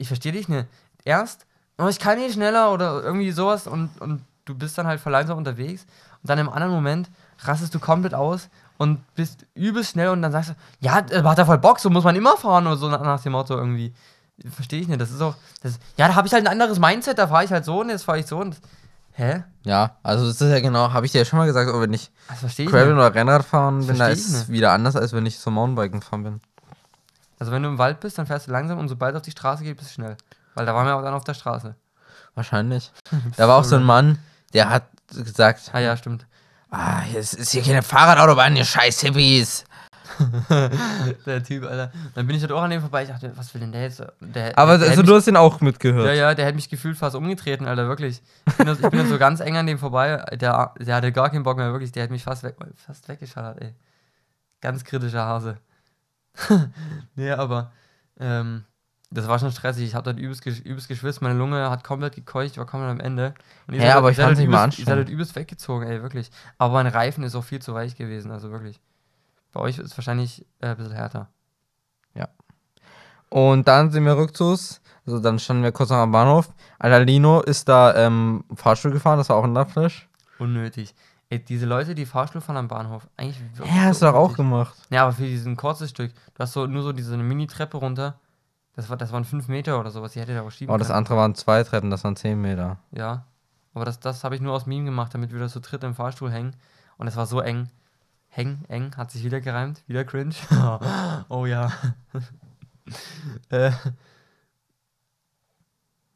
ich 0.00 0.08
verstehe 0.08 0.32
dich 0.32 0.48
nicht. 0.48 0.66
Erst, 1.04 1.46
oh, 1.78 1.88
ich 1.88 1.98
kann 1.98 2.18
nicht 2.18 2.34
schneller 2.34 2.72
oder 2.72 3.02
irgendwie 3.02 3.30
sowas 3.30 3.66
und, 3.66 3.90
und 4.00 4.22
du 4.44 4.54
bist 4.54 4.76
dann 4.78 4.86
halt 4.86 5.00
verlangsam 5.00 5.38
unterwegs 5.38 5.86
und 6.22 6.30
dann 6.30 6.38
im 6.38 6.48
anderen 6.48 6.72
Moment 6.72 7.10
rastest 7.40 7.74
du 7.74 7.78
komplett 7.78 8.14
aus 8.14 8.48
und 8.78 9.00
bist 9.14 9.46
übelst 9.54 9.92
schnell 9.92 10.08
und 10.08 10.22
dann 10.22 10.32
sagst 10.32 10.50
du, 10.50 10.54
ja, 10.80 10.94
hat 10.94 11.38
er 11.38 11.46
voll 11.46 11.58
Bock, 11.58 11.78
so 11.78 11.90
muss 11.90 12.04
man 12.04 12.16
immer 12.16 12.36
fahren 12.36 12.66
oder 12.66 12.76
so 12.76 12.88
nach, 12.88 13.20
dem 13.20 13.32
Motto 13.32 13.54
irgendwie. 13.56 13.92
Verstehe 14.50 14.80
ich 14.80 14.88
nicht. 14.88 15.00
Das 15.00 15.10
ist 15.10 15.20
auch, 15.20 15.34
das, 15.62 15.78
ja, 15.98 16.08
da 16.08 16.14
habe 16.14 16.26
ich 16.26 16.32
halt 16.32 16.46
ein 16.46 16.52
anderes 16.52 16.78
Mindset, 16.78 17.18
da 17.18 17.28
fahre 17.28 17.44
ich 17.44 17.50
halt 17.50 17.66
so 17.66 17.80
und 17.80 17.90
jetzt 17.90 18.04
fahre 18.04 18.18
ich 18.18 18.26
so 18.26 18.38
und. 18.38 18.56
Hä? 19.12 19.42
Ja, 19.64 19.96
also 20.02 20.26
das 20.26 20.40
ist 20.40 20.50
ja 20.50 20.60
genau, 20.60 20.92
habe 20.92 21.04
ich 21.04 21.12
dir 21.12 21.18
ja 21.18 21.24
schon 21.26 21.38
mal 21.38 21.44
gesagt, 21.44 21.70
wenn 21.74 21.92
ich 21.92 22.10
Das 22.28 22.38
verstehe 22.38 22.64
ich 22.64 22.72
Gravel 22.72 22.94
oder 22.94 23.14
Rennrad 23.14 23.44
fahren 23.44 23.86
bin, 23.86 23.98
da 23.98 24.08
ist 24.08 24.32
es 24.32 24.48
wieder 24.48 24.72
anders, 24.72 24.96
als 24.96 25.12
wenn 25.12 25.26
ich 25.26 25.38
so 25.38 25.50
Mountainbiken 25.50 26.00
fahren 26.00 26.22
bin. 26.22 26.40
Also 27.40 27.50
wenn 27.50 27.62
du 27.62 27.68
im 27.70 27.78
Wald 27.78 27.98
bist, 28.00 28.18
dann 28.18 28.26
fährst 28.26 28.46
du 28.46 28.52
langsam 28.52 28.78
und 28.78 28.88
sobald 28.88 29.14
es 29.14 29.20
auf 29.20 29.24
die 29.24 29.30
Straße 29.32 29.64
geht, 29.64 29.76
bist 29.76 29.90
du 29.90 29.94
schnell. 29.94 30.16
Weil 30.54 30.66
da 30.66 30.74
waren 30.74 30.86
wir 30.86 30.94
auch 30.94 31.02
dann 31.02 31.14
auf 31.14 31.24
der 31.24 31.34
Straße. 31.34 31.74
Wahrscheinlich. 32.34 32.92
da 33.36 33.48
war 33.48 33.56
auch 33.56 33.64
so 33.64 33.76
ein 33.76 33.82
Mann, 33.82 34.18
der 34.52 34.68
hat 34.70 34.84
gesagt, 35.08 35.70
Ah 35.72 35.80
ja, 35.80 35.96
stimmt. 35.96 36.26
ah, 36.70 37.00
es 37.16 37.34
ist 37.34 37.50
hier 37.50 37.62
keine 37.62 37.82
Fahrradautobahn, 37.82 38.54
ihr 38.54 38.64
scheiß 38.64 39.00
Hippies. 39.00 39.64
Der 41.26 41.42
Typ, 41.42 41.64
Alter. 41.64 41.92
Dann 42.14 42.26
bin 42.26 42.36
ich 42.36 42.42
dort 42.42 42.52
auch 42.52 42.62
an 42.62 42.70
dem 42.70 42.80
vorbei. 42.80 43.04
Ich 43.04 43.08
dachte, 43.08 43.32
was 43.36 43.54
will 43.54 43.60
denn 43.60 43.72
der 43.72 43.82
jetzt? 43.82 44.00
Der, 44.20 44.58
Aber 44.58 44.72
der, 44.72 44.78
der 44.78 44.88
also, 44.88 45.00
hätte 45.00 45.02
du 45.04 45.14
hast 45.14 45.26
den 45.26 45.36
auch 45.36 45.60
mitgehört. 45.60 46.06
mich, 46.06 46.16
Ja, 46.16 46.28
ja, 46.28 46.34
der 46.34 46.44
hätte 46.46 46.56
mich 46.56 46.68
gefühlt 46.68 46.98
fast 46.98 47.16
umgetreten, 47.16 47.66
Alter, 47.66 47.86
wirklich. 47.86 48.20
Ich 48.46 48.56
bin, 48.56 48.68
ich 48.68 48.80
bin 48.80 49.08
so 49.08 49.18
ganz 49.18 49.40
eng 49.40 49.56
an 49.56 49.66
dem 49.66 49.78
vorbei. 49.78 50.16
Der, 50.32 50.74
der 50.78 50.96
hatte 50.96 51.12
gar 51.12 51.30
keinen 51.30 51.44
Bock 51.44 51.56
mehr, 51.56 51.72
wirklich. 51.72 51.92
Der 51.92 52.02
hat 52.02 52.10
mich 52.10 52.24
fast, 52.24 52.42
weg, 52.42 52.56
fast 52.76 53.08
weggeschallert, 53.08 53.62
ey. 53.62 53.74
Ganz 54.60 54.84
kritischer 54.84 55.24
Hase. 55.24 55.56
nee, 57.14 57.30
aber 57.30 57.72
ähm, 58.18 58.64
das 59.10 59.26
war 59.28 59.38
schon 59.38 59.50
stressig. 59.52 59.84
Ich 59.84 59.94
habe 59.94 60.04
dort 60.04 60.18
übelst, 60.18 60.42
gesch- 60.44 60.62
übelst 60.62 60.88
geschwitzt. 60.88 61.20
Meine 61.22 61.38
Lunge 61.38 61.68
hat 61.70 61.82
komplett 61.84 62.14
gekeucht. 62.14 62.52
Ich 62.52 62.58
war 62.58 62.66
komplett 62.66 62.90
am 62.90 63.00
Ende. 63.00 63.34
Und 63.66 63.74
Ja, 63.74 63.80
seid- 63.82 63.94
aber 63.96 64.08
ihr 64.08 64.10
ich 64.12 64.16
seid 64.16 64.24
fand's 64.26 64.38
dort 64.38 64.46
nicht 64.48 64.52
mal 64.52 64.64
übelst- 64.66 64.78
Ihr 64.78 64.84
seid 64.84 64.92
anstrengend. 64.92 65.08
dort 65.08 65.12
übelst 65.14 65.36
weggezogen, 65.36 65.86
ey, 65.88 66.02
wirklich. 66.02 66.30
Aber 66.58 66.74
mein 66.74 66.86
Reifen 66.86 67.24
ist 67.24 67.34
auch 67.34 67.44
viel 67.44 67.60
zu 67.60 67.74
weich 67.74 67.96
gewesen, 67.96 68.30
also 68.30 68.50
wirklich. 68.50 68.80
Bei 69.52 69.60
euch 69.60 69.78
ist 69.78 69.86
es 69.90 69.98
wahrscheinlich 69.98 70.46
äh, 70.60 70.68
ein 70.68 70.76
bisschen 70.76 70.92
härter. 70.92 71.28
Und 73.32 73.68
dann 73.68 73.92
sind 73.92 74.04
wir 74.06 74.16
rückzugs, 74.16 74.80
also 75.06 75.20
dann 75.20 75.38
standen 75.38 75.62
wir 75.62 75.70
kurz 75.70 75.90
noch 75.90 75.98
am 75.98 76.10
Bahnhof. 76.10 76.48
Alter 76.80 77.04
Lino 77.04 77.40
ist 77.42 77.68
da 77.68 77.94
ähm, 77.94 78.42
Fahrstuhl 78.56 78.90
gefahren, 78.90 79.18
das 79.18 79.28
war 79.28 79.36
auch 79.36 79.44
ein 79.44 79.54
Lachfleisch. 79.54 80.08
Unnötig. 80.40 80.96
Ey, 81.32 81.38
diese 81.38 81.64
Leute, 81.64 81.94
die 81.94 82.06
Fahrstuhl 82.06 82.40
fahren 82.40 82.56
am 82.56 82.66
Bahnhof, 82.66 83.08
eigentlich 83.16 83.40
Ja, 83.60 83.84
hast 83.84 84.00
so 84.00 84.06
du 84.06 84.12
doch 84.12 84.18
auch 84.18 84.36
gemacht. 84.36 84.74
Ja, 84.90 85.04
aber 85.04 85.12
für 85.12 85.22
diesen 85.22 85.56
kurzes 85.56 85.90
Stück, 85.90 86.12
du 86.34 86.40
hast 86.40 86.52
so 86.52 86.66
nur 86.66 86.82
so 86.82 86.92
diese 86.92 87.16
Mini-Treppe 87.16 87.76
runter. 87.76 88.18
Das, 88.74 88.90
war, 88.90 88.96
das 88.96 89.12
waren 89.12 89.24
5 89.24 89.46
Meter 89.46 89.78
oder 89.78 89.92
sowas, 89.92 90.12
die 90.12 90.20
hätte 90.20 90.34
da 90.34 90.42
auch 90.42 90.50
schieben 90.50 90.74
Oh, 90.74 90.78
das 90.78 90.88
können. 90.88 90.98
andere 90.98 91.16
waren 91.16 91.34
zwei 91.36 91.62
Treppen, 91.62 91.90
das 91.90 92.02
waren 92.02 92.16
10 92.16 92.40
Meter. 92.40 92.78
Ja. 92.90 93.26
Aber 93.74 93.84
das, 93.84 94.00
das 94.00 94.24
habe 94.24 94.34
ich 94.34 94.40
nur 94.40 94.52
aus 94.52 94.66
Meme 94.66 94.84
gemacht, 94.86 95.14
damit 95.14 95.32
wir 95.32 95.38
das 95.38 95.52
zu 95.52 95.60
dritt 95.60 95.84
im 95.84 95.94
Fahrstuhl 95.94 96.32
hängen. 96.32 96.56
Und 96.96 97.06
es 97.06 97.14
war 97.16 97.26
so 97.26 97.40
eng. 97.40 97.70
Hängen, 98.28 98.64
eng, 98.68 98.96
hat 98.96 99.12
sich 99.12 99.22
wieder 99.24 99.40
gereimt. 99.40 99.84
Wieder 99.86 100.04
cringe. 100.04 100.34
oh 101.28 101.46
ja. 101.46 101.70
äh. 103.50 103.70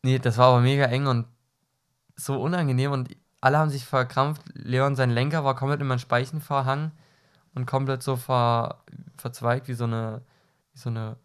Nee, 0.03 0.19
das 0.19 0.37
war 0.39 0.49
aber 0.49 0.61
mega 0.61 0.87
eng 0.87 1.07
und 1.07 1.27
so 2.17 2.41
unangenehm 2.41 2.91
und 2.93 3.17
alle 3.45 3.59
haben 3.59 3.69
sich 3.69 3.85
verkrampft. 3.85 4.41
Leon, 4.55 4.97
sein 4.97 5.11
Lenker 5.11 5.45
war 5.45 5.55
komplett 5.55 5.83
in 5.83 5.87
meinen 5.87 5.99
Speichen 5.99 6.41
verhangen 6.41 6.93
und 7.55 7.67
komplett 7.67 8.03
so 8.03 8.17
ver, 8.17 8.83
verzweigt 9.19 9.69
wie 9.69 9.75
so 9.75 9.85
eine, 9.85 10.23
wie 10.73 10.79
so 10.79 10.89
eine 10.89 11.17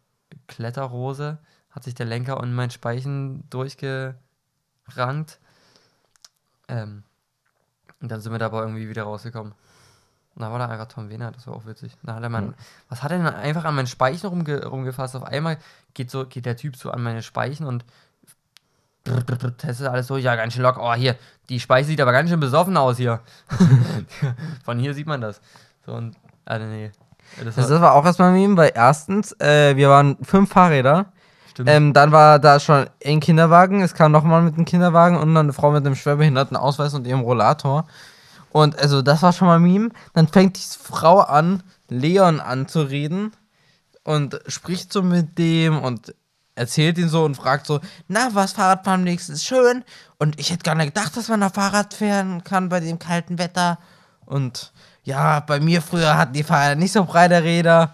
Kletterrose. 0.47 1.37
Hat 1.69 1.85
sich 1.85 1.95
der 1.95 2.05
Lenker 2.05 2.43
in 2.43 2.53
meinen 2.53 2.71
Speichen 2.71 3.49
durchgerankt. 3.49 4.19
Ähm, 6.67 7.03
und 8.01 8.11
dann 8.11 8.19
sind 8.19 8.33
wir 8.33 8.39
da 8.39 8.47
aber 8.47 8.63
irgendwie 8.63 8.89
wieder 8.89 9.03
rausgekommen. 9.03 9.53
Und 10.35 10.41
da 10.41 10.51
war 10.51 10.59
da 10.59 10.67
einfach 10.67 10.89
Tom 10.89 11.09
Wehner, 11.09 11.31
das 11.31 11.47
war 11.47 11.53
auch 11.53 11.65
witzig. 11.65 11.95
Da 12.03 12.15
hat 12.15 12.23
er 12.23 12.29
mein, 12.29 12.53
was 12.89 13.01
hat 13.01 13.11
er 13.11 13.17
denn 13.19 13.27
einfach 13.27 13.63
an 13.63 13.75
meinen 13.75 13.87
Speichen 13.87 14.27
rumge, 14.27 14.65
rumgefasst? 14.65 15.15
Auf 15.15 15.23
einmal 15.23 15.57
geht 15.93 16.11
so, 16.11 16.25
geht 16.25 16.45
der 16.45 16.57
Typ 16.57 16.75
so 16.75 16.91
an 16.91 17.01
meine 17.01 17.23
Speichen 17.23 17.65
und 17.65 17.85
testet 19.57 19.87
alles 19.87 20.07
so, 20.07 20.17
ja, 20.17 20.35
ganz 20.35 20.53
schön 20.53 20.63
locker. 20.63 20.81
Oh, 20.81 20.93
hier, 20.93 21.15
die 21.49 21.59
Speiche 21.59 21.87
sieht 21.87 22.01
aber 22.01 22.11
ganz 22.11 22.29
schön 22.29 22.39
besoffen 22.39 22.77
aus 22.77 22.97
hier. 22.97 23.21
Von 24.63 24.79
hier 24.79 24.93
sieht 24.93 25.07
man 25.07 25.21
das. 25.21 25.41
So 25.85 25.93
und, 25.93 26.15
also 26.45 26.65
nee. 26.65 26.91
Das 27.43 27.57
war, 27.57 27.67
das 27.67 27.81
war 27.81 27.93
auch 27.93 28.05
erstmal 28.05 28.29
ein 28.29 28.41
Meme, 28.41 28.57
weil 28.57 28.71
erstens, 28.73 29.39
äh, 29.39 29.75
wir 29.75 29.89
waren 29.89 30.17
fünf 30.23 30.51
Fahrräder. 30.51 31.11
Ähm, 31.65 31.93
dann 31.93 32.11
war 32.11 32.39
da 32.39 32.59
schon 32.59 32.87
ein 33.05 33.19
Kinderwagen, 33.19 33.81
es 33.81 33.93
kam 33.93 34.11
nochmal 34.13 34.41
mit 34.41 34.55
einem 34.55 34.65
Kinderwagen 34.65 35.17
und 35.17 35.33
dann 35.35 35.47
eine 35.47 35.53
Frau 35.53 35.71
mit 35.71 35.85
einem 35.85 35.95
Schwerbehindertenausweis 35.95 36.93
und 36.93 37.05
ihrem 37.05 37.21
Rollator. 37.21 37.85
Und 38.51 38.79
also 38.79 39.01
das 39.01 39.21
war 39.23 39.33
schon 39.33 39.47
mal 39.47 39.57
ein 39.57 39.63
Meme. 39.63 39.89
Dann 40.13 40.27
fängt 40.27 40.57
die 40.57 40.83
Frau 40.83 41.19
an, 41.19 41.63
Leon 41.89 42.39
anzureden 42.39 43.33
und 44.03 44.39
spricht 44.47 44.93
so 44.93 45.03
mit 45.03 45.37
dem 45.37 45.79
und 45.79 46.15
erzählt 46.59 46.97
ihn 46.97 47.09
so 47.09 47.23
und 47.25 47.35
fragt 47.35 47.65
so, 47.65 47.79
na, 48.07 48.29
was 48.33 48.51
Fahrradfahren 48.53 49.05
wenigstens 49.05 49.43
schön? 49.43 49.83
Und 50.17 50.39
ich 50.39 50.51
hätte 50.51 50.63
gar 50.63 50.75
nicht 50.75 50.93
gedacht, 50.93 51.15
dass 51.17 51.27
man 51.29 51.41
da 51.41 51.49
Fahrrad 51.49 51.93
fahren 51.93 52.43
kann 52.43 52.69
bei 52.69 52.79
dem 52.79 52.99
kalten 52.99 53.37
Wetter. 53.39 53.79
Und 54.25 54.71
ja, 55.03 55.39
bei 55.39 55.59
mir 55.59 55.81
früher 55.81 56.17
hatten 56.17 56.33
die 56.33 56.43
Fahrräder 56.43 56.75
nicht 56.75 56.91
so 56.91 57.05
breite 57.05 57.41
Räder. 57.43 57.93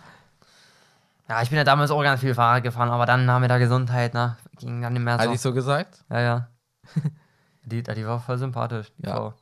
ja, 1.29 1.41
ich 1.41 1.49
bin 1.49 1.57
ja 1.57 1.63
damals 1.63 1.91
auch 1.91 2.01
ganz 2.03 2.19
viel 2.21 2.33
Fahrrad 2.35 2.63
gefahren, 2.63 2.89
aber 2.89 3.05
dann 3.05 3.25
nahm 3.25 3.41
mir 3.41 3.47
da 3.47 3.57
Gesundheit, 3.57 4.13
ne? 4.13 4.35
Ging 4.59 4.81
dann 4.81 4.93
nicht 4.93 5.01
mehr 5.03 5.13
Hatte 5.15 5.25
so. 5.27 5.33
ich 5.33 5.41
so 5.41 5.53
gesagt. 5.53 6.03
Ja, 6.09 6.19
ja. 6.19 6.47
die, 7.63 7.83
die 7.83 8.05
war 8.07 8.19
voll 8.19 8.37
sympathisch, 8.37 8.87
die 8.97 9.07
Ja. 9.07 9.15
Frau. 9.15 9.33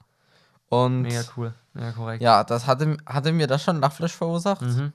Und 0.70 1.04
Mega 1.04 1.22
cool, 1.38 1.54
mega 1.74 1.92
korrekt. 1.92 2.24
ja, 2.24 2.44
das 2.44 2.66
hatte, 2.66 2.98
hatte 3.06 3.32
mir 3.32 3.46
das 3.48 3.64
schon 3.64 3.80
Lachflash 3.80 4.14
verursacht. 4.14 4.62
Mhm. 4.64 4.92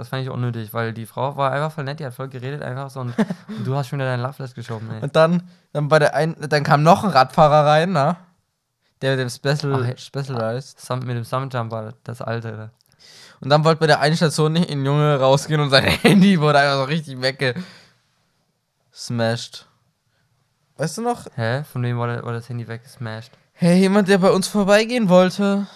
Das 0.00 0.08
fand 0.08 0.22
ich 0.22 0.30
unnötig, 0.30 0.72
weil 0.72 0.92
die 0.94 1.04
Frau 1.06 1.36
war 1.36 1.52
einfach 1.52 1.72
voll 1.72 1.84
nett, 1.84 2.00
die 2.00 2.06
hat 2.06 2.14
voll 2.14 2.28
geredet 2.28 2.62
einfach 2.62 2.88
so 2.90 3.00
und, 3.00 3.14
und 3.48 3.66
du 3.66 3.74
hast 3.76 3.88
schon 3.88 3.98
wieder 3.98 4.08
deinen 4.08 4.22
Love 4.22 4.48
geschoben, 4.54 4.90
ey. 4.90 5.02
Und 5.02 5.14
dann, 5.14 5.48
dann 5.72 5.88
bei 5.88 5.98
der 5.98 6.14
ein, 6.14 6.34
dann 6.40 6.64
kam 6.64 6.82
noch 6.82 7.04
ein 7.04 7.10
Radfahrer 7.10 7.66
rein, 7.66 7.92
ne? 7.92 8.16
Der 9.02 9.16
mit 9.16 9.20
dem 9.20 9.30
Special, 9.30 9.92
Ach. 9.94 9.98
Specialized. 9.98 10.80
Sum- 10.80 11.00
Mit 11.00 11.16
dem 11.16 11.24
Summerjumper, 11.24 11.94
das 12.04 12.20
alte. 12.22 12.52
ne? 12.52 12.70
Und 13.40 13.48
dann 13.50 13.64
wollte 13.64 13.80
bei 13.80 13.86
der 13.86 14.00
einen 14.00 14.16
Station 14.16 14.52
nicht 14.52 14.70
ein 14.70 14.84
Junge 14.84 15.18
rausgehen 15.18 15.60
und 15.60 15.70
sein 15.70 15.84
Handy 15.84 16.40
wurde 16.40 16.58
einfach 16.58 16.76
so 16.76 16.84
richtig 16.84 17.20
weggesmashed. 17.20 17.64
Weißt 20.76 20.98
du 20.98 21.02
noch? 21.02 21.26
Hä? 21.34 21.64
Von 21.64 21.82
wem 21.82 21.96
wurde, 21.98 22.22
wurde 22.22 22.34
das 22.36 22.48
Handy 22.48 22.66
weggesmashed? 22.68 23.32
Hey, 23.52 23.78
jemand, 23.80 24.08
der 24.08 24.18
bei 24.18 24.30
uns 24.30 24.48
vorbeigehen 24.48 25.08
wollte. 25.08 25.66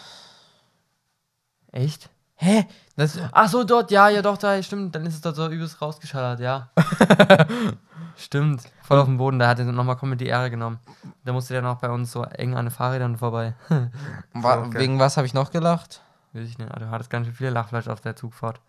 Echt? 1.73 2.09
Hä? 2.45 2.67
Das, 2.97 3.19
Ach 3.33 3.49
so, 3.49 3.65
dort, 3.65 3.91
ja, 3.91 4.09
ja, 4.11 4.21
doch, 4.21 4.37
da, 4.37 4.63
stimmt. 4.63 4.95
Dann 4.95 5.07
ist 5.07 5.15
es 5.15 5.21
dort 5.23 5.37
so 5.37 5.49
übelst 5.49 5.81
rausgeschallert, 5.81 6.41
ja. 6.41 6.69
stimmt. 8.17 8.63
Voll 8.83 8.99
auf 8.99 9.07
dem 9.07 9.17
Boden, 9.17 9.39
da 9.39 9.49
hat 9.49 9.59
er 9.59 9.65
nochmal 9.65 9.97
komplett 9.97 10.21
die 10.21 10.27
Ehre 10.27 10.51
genommen. 10.51 10.79
Da 11.25 11.33
musste 11.33 11.55
der 11.55 11.63
noch 11.63 11.79
bei 11.81 11.89
uns 11.89 12.13
so 12.13 12.23
eng 12.23 12.55
an 12.55 12.67
den 12.67 12.71
Fahrrädern 12.71 13.17
vorbei. 13.17 13.55
wa 14.35 14.59
okay. 14.59 14.79
Wegen 14.79 14.99
was 14.99 15.17
habe 15.17 15.27
ich 15.27 15.33
noch 15.33 15.51
gelacht? 15.51 16.03
Weiß 16.35 16.47
ich 16.47 16.59
nicht, 16.59 16.71
du 16.71 16.91
hattest 16.91 17.09
ganz 17.09 17.27
schön 17.27 17.35
viele 17.35 17.49
Lachfleisch 17.51 17.89
auf 17.89 18.03
der 18.03 18.15
Zugfahrt. 18.15 18.61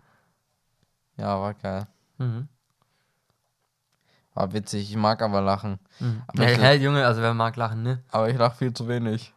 Ja, 1.17 1.37
war 1.41 1.53
geil. 1.53 1.85
Mhm. 2.17 2.47
War 4.33 4.53
witzig. 4.53 4.89
Ich 4.89 4.95
mag 4.97 5.21
aber 5.21 5.41
lachen. 5.41 5.79
Mhm. 5.99 6.21
Aber 6.27 6.43
Ja, 6.43 6.49
ich- 6.51 6.59
hell, 6.59 6.81
Junge, 6.81 7.05
also 7.05 7.21
wer 7.21 7.33
mag 7.33 7.57
lachen, 7.57 7.83
ne? 7.83 8.01
Aber 8.11 8.29
ich 8.29 8.37
lache 8.37 8.55
viel 8.55 8.73
zu 8.73 8.87
wenig. 8.87 9.33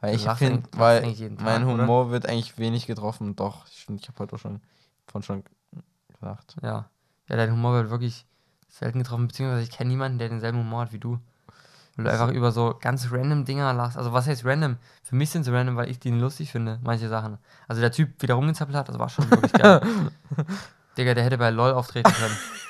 Weil 0.00 0.14
ich 0.14 0.28
finde, 0.30 0.62
weil 0.76 1.02
Tag, 1.02 1.40
mein 1.40 1.64
oder? 1.64 1.82
Humor 1.82 2.10
wird 2.10 2.26
eigentlich 2.26 2.56
wenig 2.58 2.86
getroffen. 2.86 3.36
Doch, 3.36 3.66
stimmt, 3.66 4.00
ich 4.00 4.08
habe 4.08 4.18
heute 4.18 4.36
auch 4.36 4.40
schon 4.40 4.60
von 5.06 5.22
schon 5.22 5.44
gelacht. 6.18 6.56
Ja. 6.62 6.88
Ja, 7.28 7.36
dein 7.36 7.52
Humor 7.52 7.74
wird 7.74 7.90
wirklich 7.90 8.26
selten 8.68 8.98
getroffen, 8.98 9.28
beziehungsweise 9.28 9.62
ich 9.62 9.70
kenne 9.70 9.90
niemanden, 9.90 10.18
der 10.18 10.28
denselben 10.28 10.58
Humor 10.58 10.82
hat 10.82 10.92
wie 10.92 10.98
du. 10.98 11.18
Weil 11.96 12.04
du 12.04 12.12
einfach 12.12 12.30
über 12.30 12.50
so 12.50 12.76
ganz 12.80 13.08
random 13.10 13.44
Dinger 13.44 13.72
lachst. 13.74 13.98
Also 13.98 14.12
was 14.12 14.26
heißt 14.26 14.44
random? 14.44 14.76
Für 15.02 15.16
mich 15.16 15.30
sind 15.30 15.44
sie 15.44 15.52
random, 15.52 15.76
weil 15.76 15.90
ich 15.90 15.98
die 15.98 16.10
lustig 16.10 16.50
finde, 16.50 16.78
manche 16.82 17.08
Sachen. 17.08 17.38
Also 17.68 17.82
der 17.82 17.92
Typ, 17.92 18.10
wie 18.20 18.26
der 18.26 18.36
rumgezappelt 18.36 18.76
hat, 18.76 18.88
das 18.88 18.98
war 18.98 19.08
schon 19.08 19.30
wirklich 19.30 19.52
geil. 19.52 19.80
Digga, 20.96 21.14
der 21.14 21.24
hätte 21.24 21.38
bei 21.38 21.50
LOL 21.50 21.72
auftreten 21.72 22.12
können. 22.12 22.36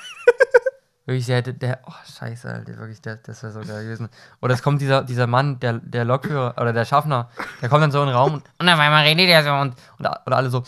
wirklich, 1.11 1.25
der 1.27 1.37
hätte, 1.37 1.53
der, 1.53 1.79
oh 1.85 1.93
scheiße, 2.19 2.49
Alter, 2.49 2.77
wirklich, 2.77 3.01
der, 3.01 3.17
das 3.17 3.43
wäre 3.43 3.53
so 3.53 3.59
geil 3.59 3.83
gewesen. 3.83 4.09
Oder 4.41 4.53
es 4.53 4.63
kommt 4.63 4.81
dieser, 4.81 5.03
dieser 5.03 5.27
Mann, 5.27 5.59
der, 5.59 5.73
der 5.73 6.05
Lokführer 6.05 6.55
oder 6.57 6.73
der 6.73 6.85
Schaffner, 6.85 7.29
der 7.61 7.69
kommt 7.69 7.83
dann 7.83 7.91
so 7.91 8.01
in 8.01 8.07
den 8.07 8.15
Raum 8.15 8.33
und, 8.35 8.43
Und 8.59 8.69
auf 8.69 8.79
einmal 8.79 9.03
redet 9.03 9.27
er 9.27 9.43
so 9.43 9.51
und 9.51 9.75
und, 9.99 10.07
oder 10.25 10.37
alle 10.37 10.49
so. 10.49 10.63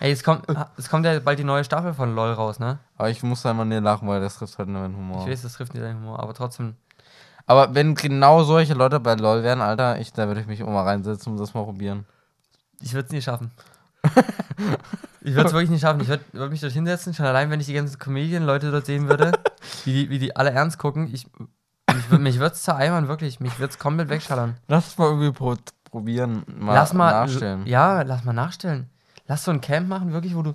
Ey, 0.00 0.12
es 0.12 0.22
kommt, 0.22 0.44
es 0.76 0.88
kommt 0.88 1.04
ja 1.04 1.18
bald 1.18 1.38
die 1.38 1.44
neue 1.44 1.64
Staffel 1.64 1.92
von 1.92 2.14
LOL 2.14 2.32
raus, 2.32 2.60
ne? 2.60 2.78
Aber 2.96 3.10
ich 3.10 3.22
muss 3.22 3.44
einfach 3.44 3.64
nicht 3.64 3.82
lachen, 3.82 4.06
weil 4.06 4.20
das 4.20 4.38
trifft 4.38 4.56
halt 4.58 4.68
nur 4.68 4.82
meinen 4.82 4.96
Humor. 4.96 5.22
Ich 5.22 5.32
weiß, 5.32 5.42
das 5.42 5.54
trifft 5.54 5.74
nicht 5.74 5.84
deinen 5.84 6.00
Humor, 6.00 6.20
aber 6.20 6.34
trotzdem. 6.34 6.76
Aber 7.46 7.74
wenn 7.74 7.94
genau 7.94 8.44
solche 8.44 8.74
Leute 8.74 9.00
bei 9.00 9.14
LOL 9.14 9.42
wären, 9.42 9.60
Alter, 9.60 9.98
ich, 9.98 10.12
da 10.12 10.28
würde 10.28 10.40
ich 10.40 10.46
mich 10.46 10.62
auch 10.62 10.68
mal 10.68 10.84
reinsetzen 10.84 11.32
und 11.32 11.38
das 11.38 11.54
mal 11.54 11.64
probieren. 11.64 12.06
Ich 12.80 12.92
würde 12.92 13.06
es 13.06 13.12
nie 13.12 13.22
schaffen. 13.22 13.50
Ich 15.22 15.34
würde 15.34 15.48
es 15.48 15.52
wirklich 15.52 15.70
nicht 15.70 15.80
schaffen. 15.80 16.00
Ich 16.00 16.08
würde 16.08 16.24
würd 16.32 16.50
mich 16.50 16.60
dort 16.60 16.72
hinsetzen, 16.72 17.14
schon 17.14 17.26
allein, 17.26 17.50
wenn 17.50 17.60
ich 17.60 17.66
die 17.66 17.74
ganzen 17.74 17.98
Comedian-Leute 17.98 18.70
dort 18.70 18.86
sehen 18.86 19.08
würde, 19.08 19.32
wie 19.84 19.92
die, 19.92 20.10
wie 20.10 20.18
die 20.18 20.36
alle 20.36 20.50
ernst 20.50 20.78
gucken. 20.78 21.12
Ich, 21.12 21.26
ich 21.90 22.18
mich 22.18 22.38
würde 22.38 22.54
es 22.54 22.62
zereimern, 22.62 23.08
wirklich. 23.08 23.40
Mich 23.40 23.58
würde 23.58 23.72
es 23.72 23.78
komplett 23.78 24.08
wegschallern. 24.08 24.56
Lass 24.68 24.96
mal 24.98 25.06
irgendwie 25.06 25.32
pro 25.32 25.56
probieren, 25.84 26.44
mal, 26.46 26.74
lass 26.74 26.92
mal 26.92 27.10
nachstellen. 27.10 27.66
Ja, 27.66 28.02
lass 28.02 28.24
mal 28.24 28.32
nachstellen. 28.32 28.90
Lass 29.26 29.44
so 29.44 29.50
ein 29.50 29.60
Camp 29.60 29.88
machen, 29.88 30.12
wirklich, 30.12 30.36
wo 30.36 30.42
du 30.42 30.54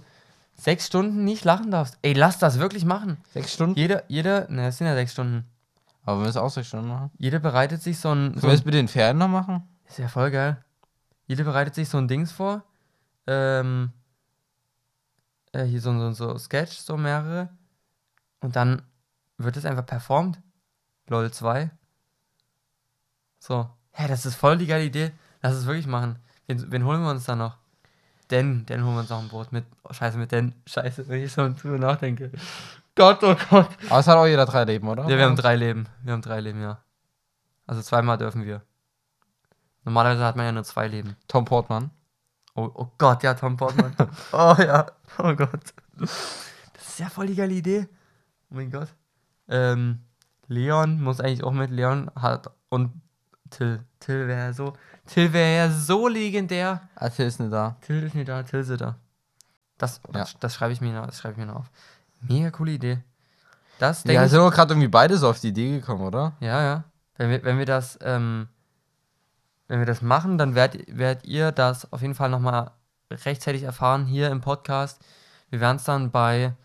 sechs 0.55 0.87
Stunden 0.87 1.23
nicht 1.23 1.43
lachen 1.43 1.71
darfst. 1.71 1.97
Ey, 2.01 2.13
lass 2.13 2.39
das 2.39 2.59
wirklich 2.59 2.85
machen. 2.85 3.17
Sechs 3.33 3.53
Stunden? 3.53 3.77
Jeder, 3.77 4.03
jeder, 4.07 4.49
ne, 4.49 4.67
es 4.67 4.77
sind 4.77 4.87
ja 4.87 4.93
sechs 4.93 5.11
Stunden. 5.13 5.45
Aber 6.05 6.19
wir 6.19 6.25
müssen 6.25 6.39
auch 6.39 6.49
sechs 6.49 6.67
Stunden 6.67 6.89
machen. 6.89 7.11
Jeder 7.17 7.39
bereitet 7.39 7.81
sich 7.81 7.99
so 7.99 8.11
ein. 8.11 8.33
So 8.35 8.41
Sollen 8.41 8.43
wir 8.43 8.49
ein 8.49 8.55
es 8.55 8.65
mit 8.65 8.73
den 8.73 8.87
Pferden 8.87 9.19
noch 9.19 9.27
machen? 9.27 9.63
Ist 9.87 9.99
ja 9.99 10.07
voll 10.07 10.31
geil. 10.31 10.63
Jeder 11.27 11.43
bereitet 11.45 11.75
sich 11.75 11.87
so 11.87 11.97
ein 11.97 12.07
Dings 12.07 12.31
vor. 12.31 12.63
Ähm, 13.28 13.91
äh, 15.51 15.63
hier 15.63 15.82
so, 15.82 15.97
so, 15.97 16.11
so 16.11 16.38
Sketch, 16.38 16.78
so 16.78 16.97
mehrere. 16.97 17.49
Und 18.41 18.55
dann 18.55 18.82
wird 19.38 19.57
es 19.57 19.65
einfach 19.65 19.86
performt. 19.86 20.39
LOL 21.07 21.32
2. 21.32 21.69
So. 23.39 23.69
Hä, 23.91 24.07
das 24.07 24.26
ist 24.26 24.36
voll 24.36 24.57
die 24.57 24.67
geile 24.67 24.86
Idee. 24.86 25.11
Lass 25.41 25.55
es 25.55 25.65
wirklich 25.65 25.88
machen. 25.88 26.17
Wen, 26.47 26.71
wen 26.71 26.86
holen 26.86 27.01
wir 27.01 27.11
uns 27.11 27.26
da 27.26 27.36
noch? 27.36 27.57
Den, 28.32 28.65
den 28.65 28.84
holen 28.84 28.95
wir 28.95 29.01
uns 29.01 29.09
noch 29.09 29.21
ein 29.21 29.28
Boot 29.28 29.51
mit. 29.51 29.65
Oh, 29.84 29.93
scheiße, 29.93 30.17
mit 30.17 30.32
den. 30.32 30.55
Scheiße, 30.65 31.07
wenn 31.07 31.24
ich 31.24 31.32
so 31.32 31.47
drüber 31.49 31.78
nachdenke. 31.78 32.32
Gott, 32.95 33.24
oh 33.24 33.36
Gott. 33.49 33.69
Aber 33.89 33.99
es 33.99 34.07
hat 34.07 34.17
auch 34.17 34.26
jeder 34.26 34.45
drei 34.45 34.63
Leben, 34.63 34.88
oder? 34.88 35.03
Ja, 35.03 35.17
wir 35.17 35.26
haben 35.26 35.36
drei 35.36 35.55
Leben. 35.55 35.88
Wir 36.03 36.13
haben 36.13 36.21
drei 36.21 36.39
Leben, 36.39 36.61
ja. 36.61 36.80
Also 37.67 37.82
zweimal 37.82 38.17
dürfen 38.17 38.45
wir. 38.45 38.61
Normalerweise 39.84 40.24
hat 40.24 40.36
man 40.36 40.45
ja 40.45 40.51
nur 40.51 40.63
zwei 40.63 40.88
Leben. 40.88 41.15
Tom 41.28 41.45
Portman. 41.45 41.91
Oh, 42.55 42.69
oh 42.73 42.87
Gott, 42.97 43.23
ja, 43.23 43.33
Tom 43.33 43.57
Portman. 43.57 43.95
oh 44.31 44.55
ja, 44.59 44.85
oh 45.17 45.33
Gott. 45.35 45.73
Das 45.97 46.87
ist 46.87 46.99
ja 46.99 47.09
voll 47.09 47.27
die 47.27 47.35
geile 47.35 47.53
Idee. 47.53 47.87
Oh 48.51 48.55
mein 48.55 48.69
Gott. 48.71 48.89
Ähm, 49.47 49.99
Leon 50.47 51.01
muss 51.01 51.19
eigentlich 51.19 51.43
auch 51.43 51.51
mit. 51.51 51.71
Leon 51.71 52.11
hat 52.15 52.51
und 52.69 52.91
Till. 53.49 53.83
Till 53.99 54.27
wäre 54.27 54.53
so. 54.53 54.73
Till 55.05 55.33
wäre 55.33 55.55
ja 55.55 55.71
so 55.71 56.07
legendär. 56.07 56.87
Alter 56.95 57.25
ist 57.25 57.39
nicht 57.39 57.51
da. 57.51 57.75
Till 57.81 58.03
ist 58.03 58.15
nicht 58.15 58.27
da, 58.29 58.43
Till 58.43 58.59
ist 58.59 58.69
da. 58.81 58.95
Das, 59.77 59.99
Ja. 60.07 60.11
das, 60.11 60.35
das 60.39 60.53
schreibe 60.55 60.73
ich 60.73 60.81
mir 60.81 60.93
noch, 60.93 61.05
das 61.07 61.19
schreibe 61.19 61.33
ich 61.33 61.37
mir 61.39 61.45
noch 61.51 61.61
auf. 61.61 61.71
Mega 62.21 62.51
coole 62.51 62.71
Idee. 62.73 62.99
Das 63.79 64.03
Ja, 64.03 64.09
denke 64.09 64.25
ich. 64.25 64.31
sind 64.31 64.39
wir 64.41 64.51
gerade 64.51 64.73
irgendwie 64.73 64.87
beide 64.87 65.17
so 65.17 65.29
auf 65.29 65.39
die 65.39 65.49
Idee 65.49 65.79
gekommen, 65.79 66.03
oder? 66.03 66.33
Ja, 66.39 66.61
ja. 66.61 66.83
Wenn 67.17 67.29
wir, 67.31 67.43
wenn 67.43 67.57
wir 67.57 67.65
das, 67.65 67.97
ähm, 68.01 68.47
wenn 69.68 69.80
wir 69.80 69.86
das 69.86 70.01
machen, 70.01 70.38
dann 70.38 70.55
werdet, 70.55 70.97
werdet 70.97 71.26
ihr 71.26 71.51
das 71.51 71.91
auf 71.91 72.01
jeden 72.01 72.16
Fall 72.16 72.30
nochmal 72.30 72.72
rechtzeitig 73.11 73.64
erfahren 73.64 74.05
hier 74.05 74.30
im 74.30 74.41
Podcast. 74.41 75.03
Wir 75.49 75.59
werden 75.59 75.78
es 75.78 75.84
dann 75.84 76.11
bei 76.11 76.55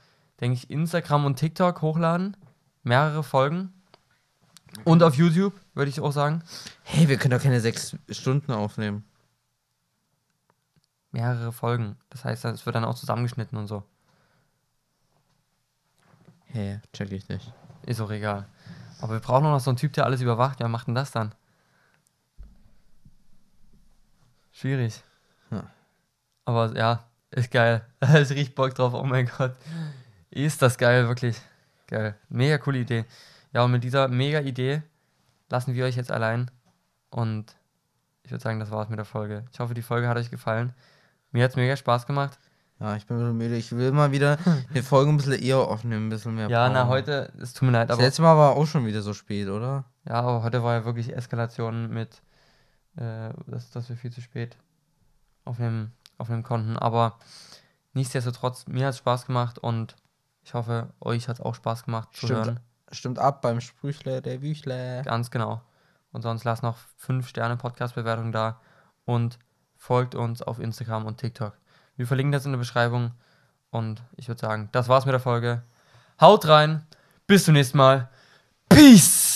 denke 0.41 0.57
ich, 0.57 0.71
Instagram 0.71 1.25
und 1.25 1.37
TikTok 1.37 1.83
hochladen. 1.83 2.37
Mehrere 2.83 3.23
Folgen. 3.23 3.73
Und 4.85 5.03
auf 5.03 5.15
YouTube, 5.15 5.55
würde 5.75 5.89
ich 5.89 6.01
auch 6.01 6.13
sagen. 6.13 6.43
Hey, 6.83 7.09
wir 7.09 7.17
können 7.17 7.37
doch 7.37 7.43
keine 7.43 7.61
sechs 7.61 7.97
Stunden 8.11 8.53
aufnehmen. 8.53 9.05
Mehrere 11.11 11.53
Folgen. 11.53 11.97
Das 12.11 12.25
heißt, 12.25 12.45
es 12.45 12.67
wird 12.67 12.77
dann 12.77 12.85
auch 12.85 12.95
zusammengeschnitten 12.95 13.59
und 13.59 13.67
so. 13.67 13.83
Hey, 16.45 16.81
check 16.93 17.11
ich 17.13 17.29
nicht. 17.29 17.53
Ist 17.87 18.01
auch 18.01 18.11
egal. 18.11 18.47
Aber 19.01 19.15
wir 19.15 19.21
brauchen 19.21 19.45
noch 19.45 19.61
so 19.61 19.71
einen 19.71 19.77
Typ, 19.77 19.93
der 19.95 20.05
alles 20.05 20.21
überwacht. 20.21 20.61
Wer 20.61 20.69
macht 20.69 20.87
denn 20.87 20.95
das 20.95 21.11
dann? 21.11 21.35
Schwierig. 24.59 25.05
Ja. 25.53 25.65
Aber 26.45 26.77
ja, 26.77 27.05
ist 27.31 27.53
geil. 27.53 27.83
ich 28.03 28.11
richtig 28.31 28.57
Bock 28.57 28.75
drauf. 28.75 28.93
Oh 28.93 29.05
mein 29.05 29.31
Gott. 29.39 29.53
Ist 30.31 30.61
das 30.63 30.77
geil, 30.77 31.07
wirklich. 31.07 31.41
Geil. 31.87 32.17
Mega 32.29 32.59
coole 32.59 32.81
Idee. 32.81 33.05
Ja, 33.53 33.63
und 33.63 33.71
mit 33.71 33.85
dieser 33.85 34.09
mega 34.09 34.41
Idee 34.41 34.83
lassen 35.49 35.75
wir 35.75 35.85
euch 35.85 35.95
jetzt 35.95 36.11
allein. 36.11 36.51
Und 37.11 37.55
ich 38.25 38.33
würde 38.33 38.43
sagen, 38.43 38.59
das 38.59 38.73
war's 38.73 38.89
mit 38.89 38.99
der 38.99 39.05
Folge. 39.05 39.45
Ich 39.53 39.61
hoffe, 39.61 39.75
die 39.75 39.83
Folge 39.83 40.09
hat 40.09 40.17
euch 40.17 40.29
gefallen. 40.31 40.75
Mir 41.31 41.45
hat's 41.45 41.55
mega 41.55 41.77
Spaß 41.77 42.09
gemacht. 42.09 42.37
Ja, 42.81 42.97
ich 42.97 43.07
bin 43.07 43.17
ein 43.17 43.21
bisschen 43.21 43.39
müde. 43.39 43.57
Ich 43.57 43.71
will 43.71 43.93
mal 43.93 44.11
wieder 44.11 44.39
die 44.75 44.83
Folge 44.83 45.13
ein 45.13 45.19
bisschen 45.19 45.41
eher 45.41 45.59
aufnehmen, 45.59 46.07
ein 46.07 46.11
bisschen 46.11 46.35
mehr. 46.35 46.49
Ja, 46.51 46.69
na, 46.69 46.83
Power. 46.83 46.95
heute, 46.95 47.33
es 47.41 47.53
tut 47.53 47.67
mir 47.67 47.73
leid, 47.73 47.91
Das 47.91 47.95
aber. 47.97 48.05
letzte 48.07 48.23
Mal 48.23 48.37
war 48.37 48.57
auch 48.57 48.67
schon 48.67 48.87
wieder 48.87 49.03
so 49.03 49.15
spät, 49.15 49.47
oder? 49.49 49.85
Ja, 50.05 50.15
aber 50.15 50.43
heute 50.43 50.65
war 50.65 50.75
ja 50.75 50.85
wirklich 50.85 51.15
Eskalation 51.15 51.91
mit, 51.91 52.21
äh, 52.99 53.31
dass, 53.47 53.71
dass 53.71 53.89
wir 53.89 53.97
viel 53.97 54.13
zu 54.13 54.21
spät 54.21 54.57
aufnehmen, 55.45 55.93
aufnehmen 56.19 56.43
konnten. 56.43 56.77
Aber 56.77 57.19
nichtsdestotrotz, 57.93 58.67
mir 58.67 58.87
hat 58.87 58.95
es 58.95 58.99
Spaß 58.99 59.27
gemacht 59.27 59.59
und 59.59 59.97
ich 60.43 60.55
hoffe, 60.55 60.89
euch 61.01 61.29
hat 61.29 61.37
es 61.37 61.41
auch 61.41 61.55
Spaß 61.55 61.85
gemacht 61.85 62.09
zu 62.13 62.27
Stimmt. 62.27 62.47
hören. 62.47 62.61
Stimmt 62.91 63.19
ab 63.19 63.43
beim 63.43 63.61
Sprüchle, 63.61 64.23
der 64.23 64.39
Büchle. 64.39 65.03
Ganz 65.05 65.31
genau. 65.31 65.61
Und 66.13 66.23
sonst 66.23 66.45
lasst 66.45 66.63
noch 66.63 66.79
5 66.97 67.29
Sterne 67.29 67.57
Podcast-Bewertung 67.57 68.33
da 68.33 68.61
und 69.05 69.39
folgt 69.77 70.15
uns 70.15 70.43
auf 70.43 70.59
Instagram 70.59 71.05
und 71.07 71.19
TikTok. 71.19 71.53
Wir 71.97 72.07
verlinken 72.07 72.33
das 72.33 72.47
in 72.47 72.53
der 72.53 72.59
Beschreibung. 72.59 73.13
Und 73.71 74.03
ich 74.17 74.29
würde 74.29 74.41
sagen, 74.41 74.71
das 74.73 74.89
war's 74.89 75.05
mit 75.05 75.13
der 75.13 75.21
Folge. 75.21 75.63
Haut 76.21 76.49
rein. 76.49 76.87
Bis 77.27 77.45
zum 77.45 77.55
nächsten 77.55 77.77
Mal. 77.77 78.09
Peace! 78.71 79.28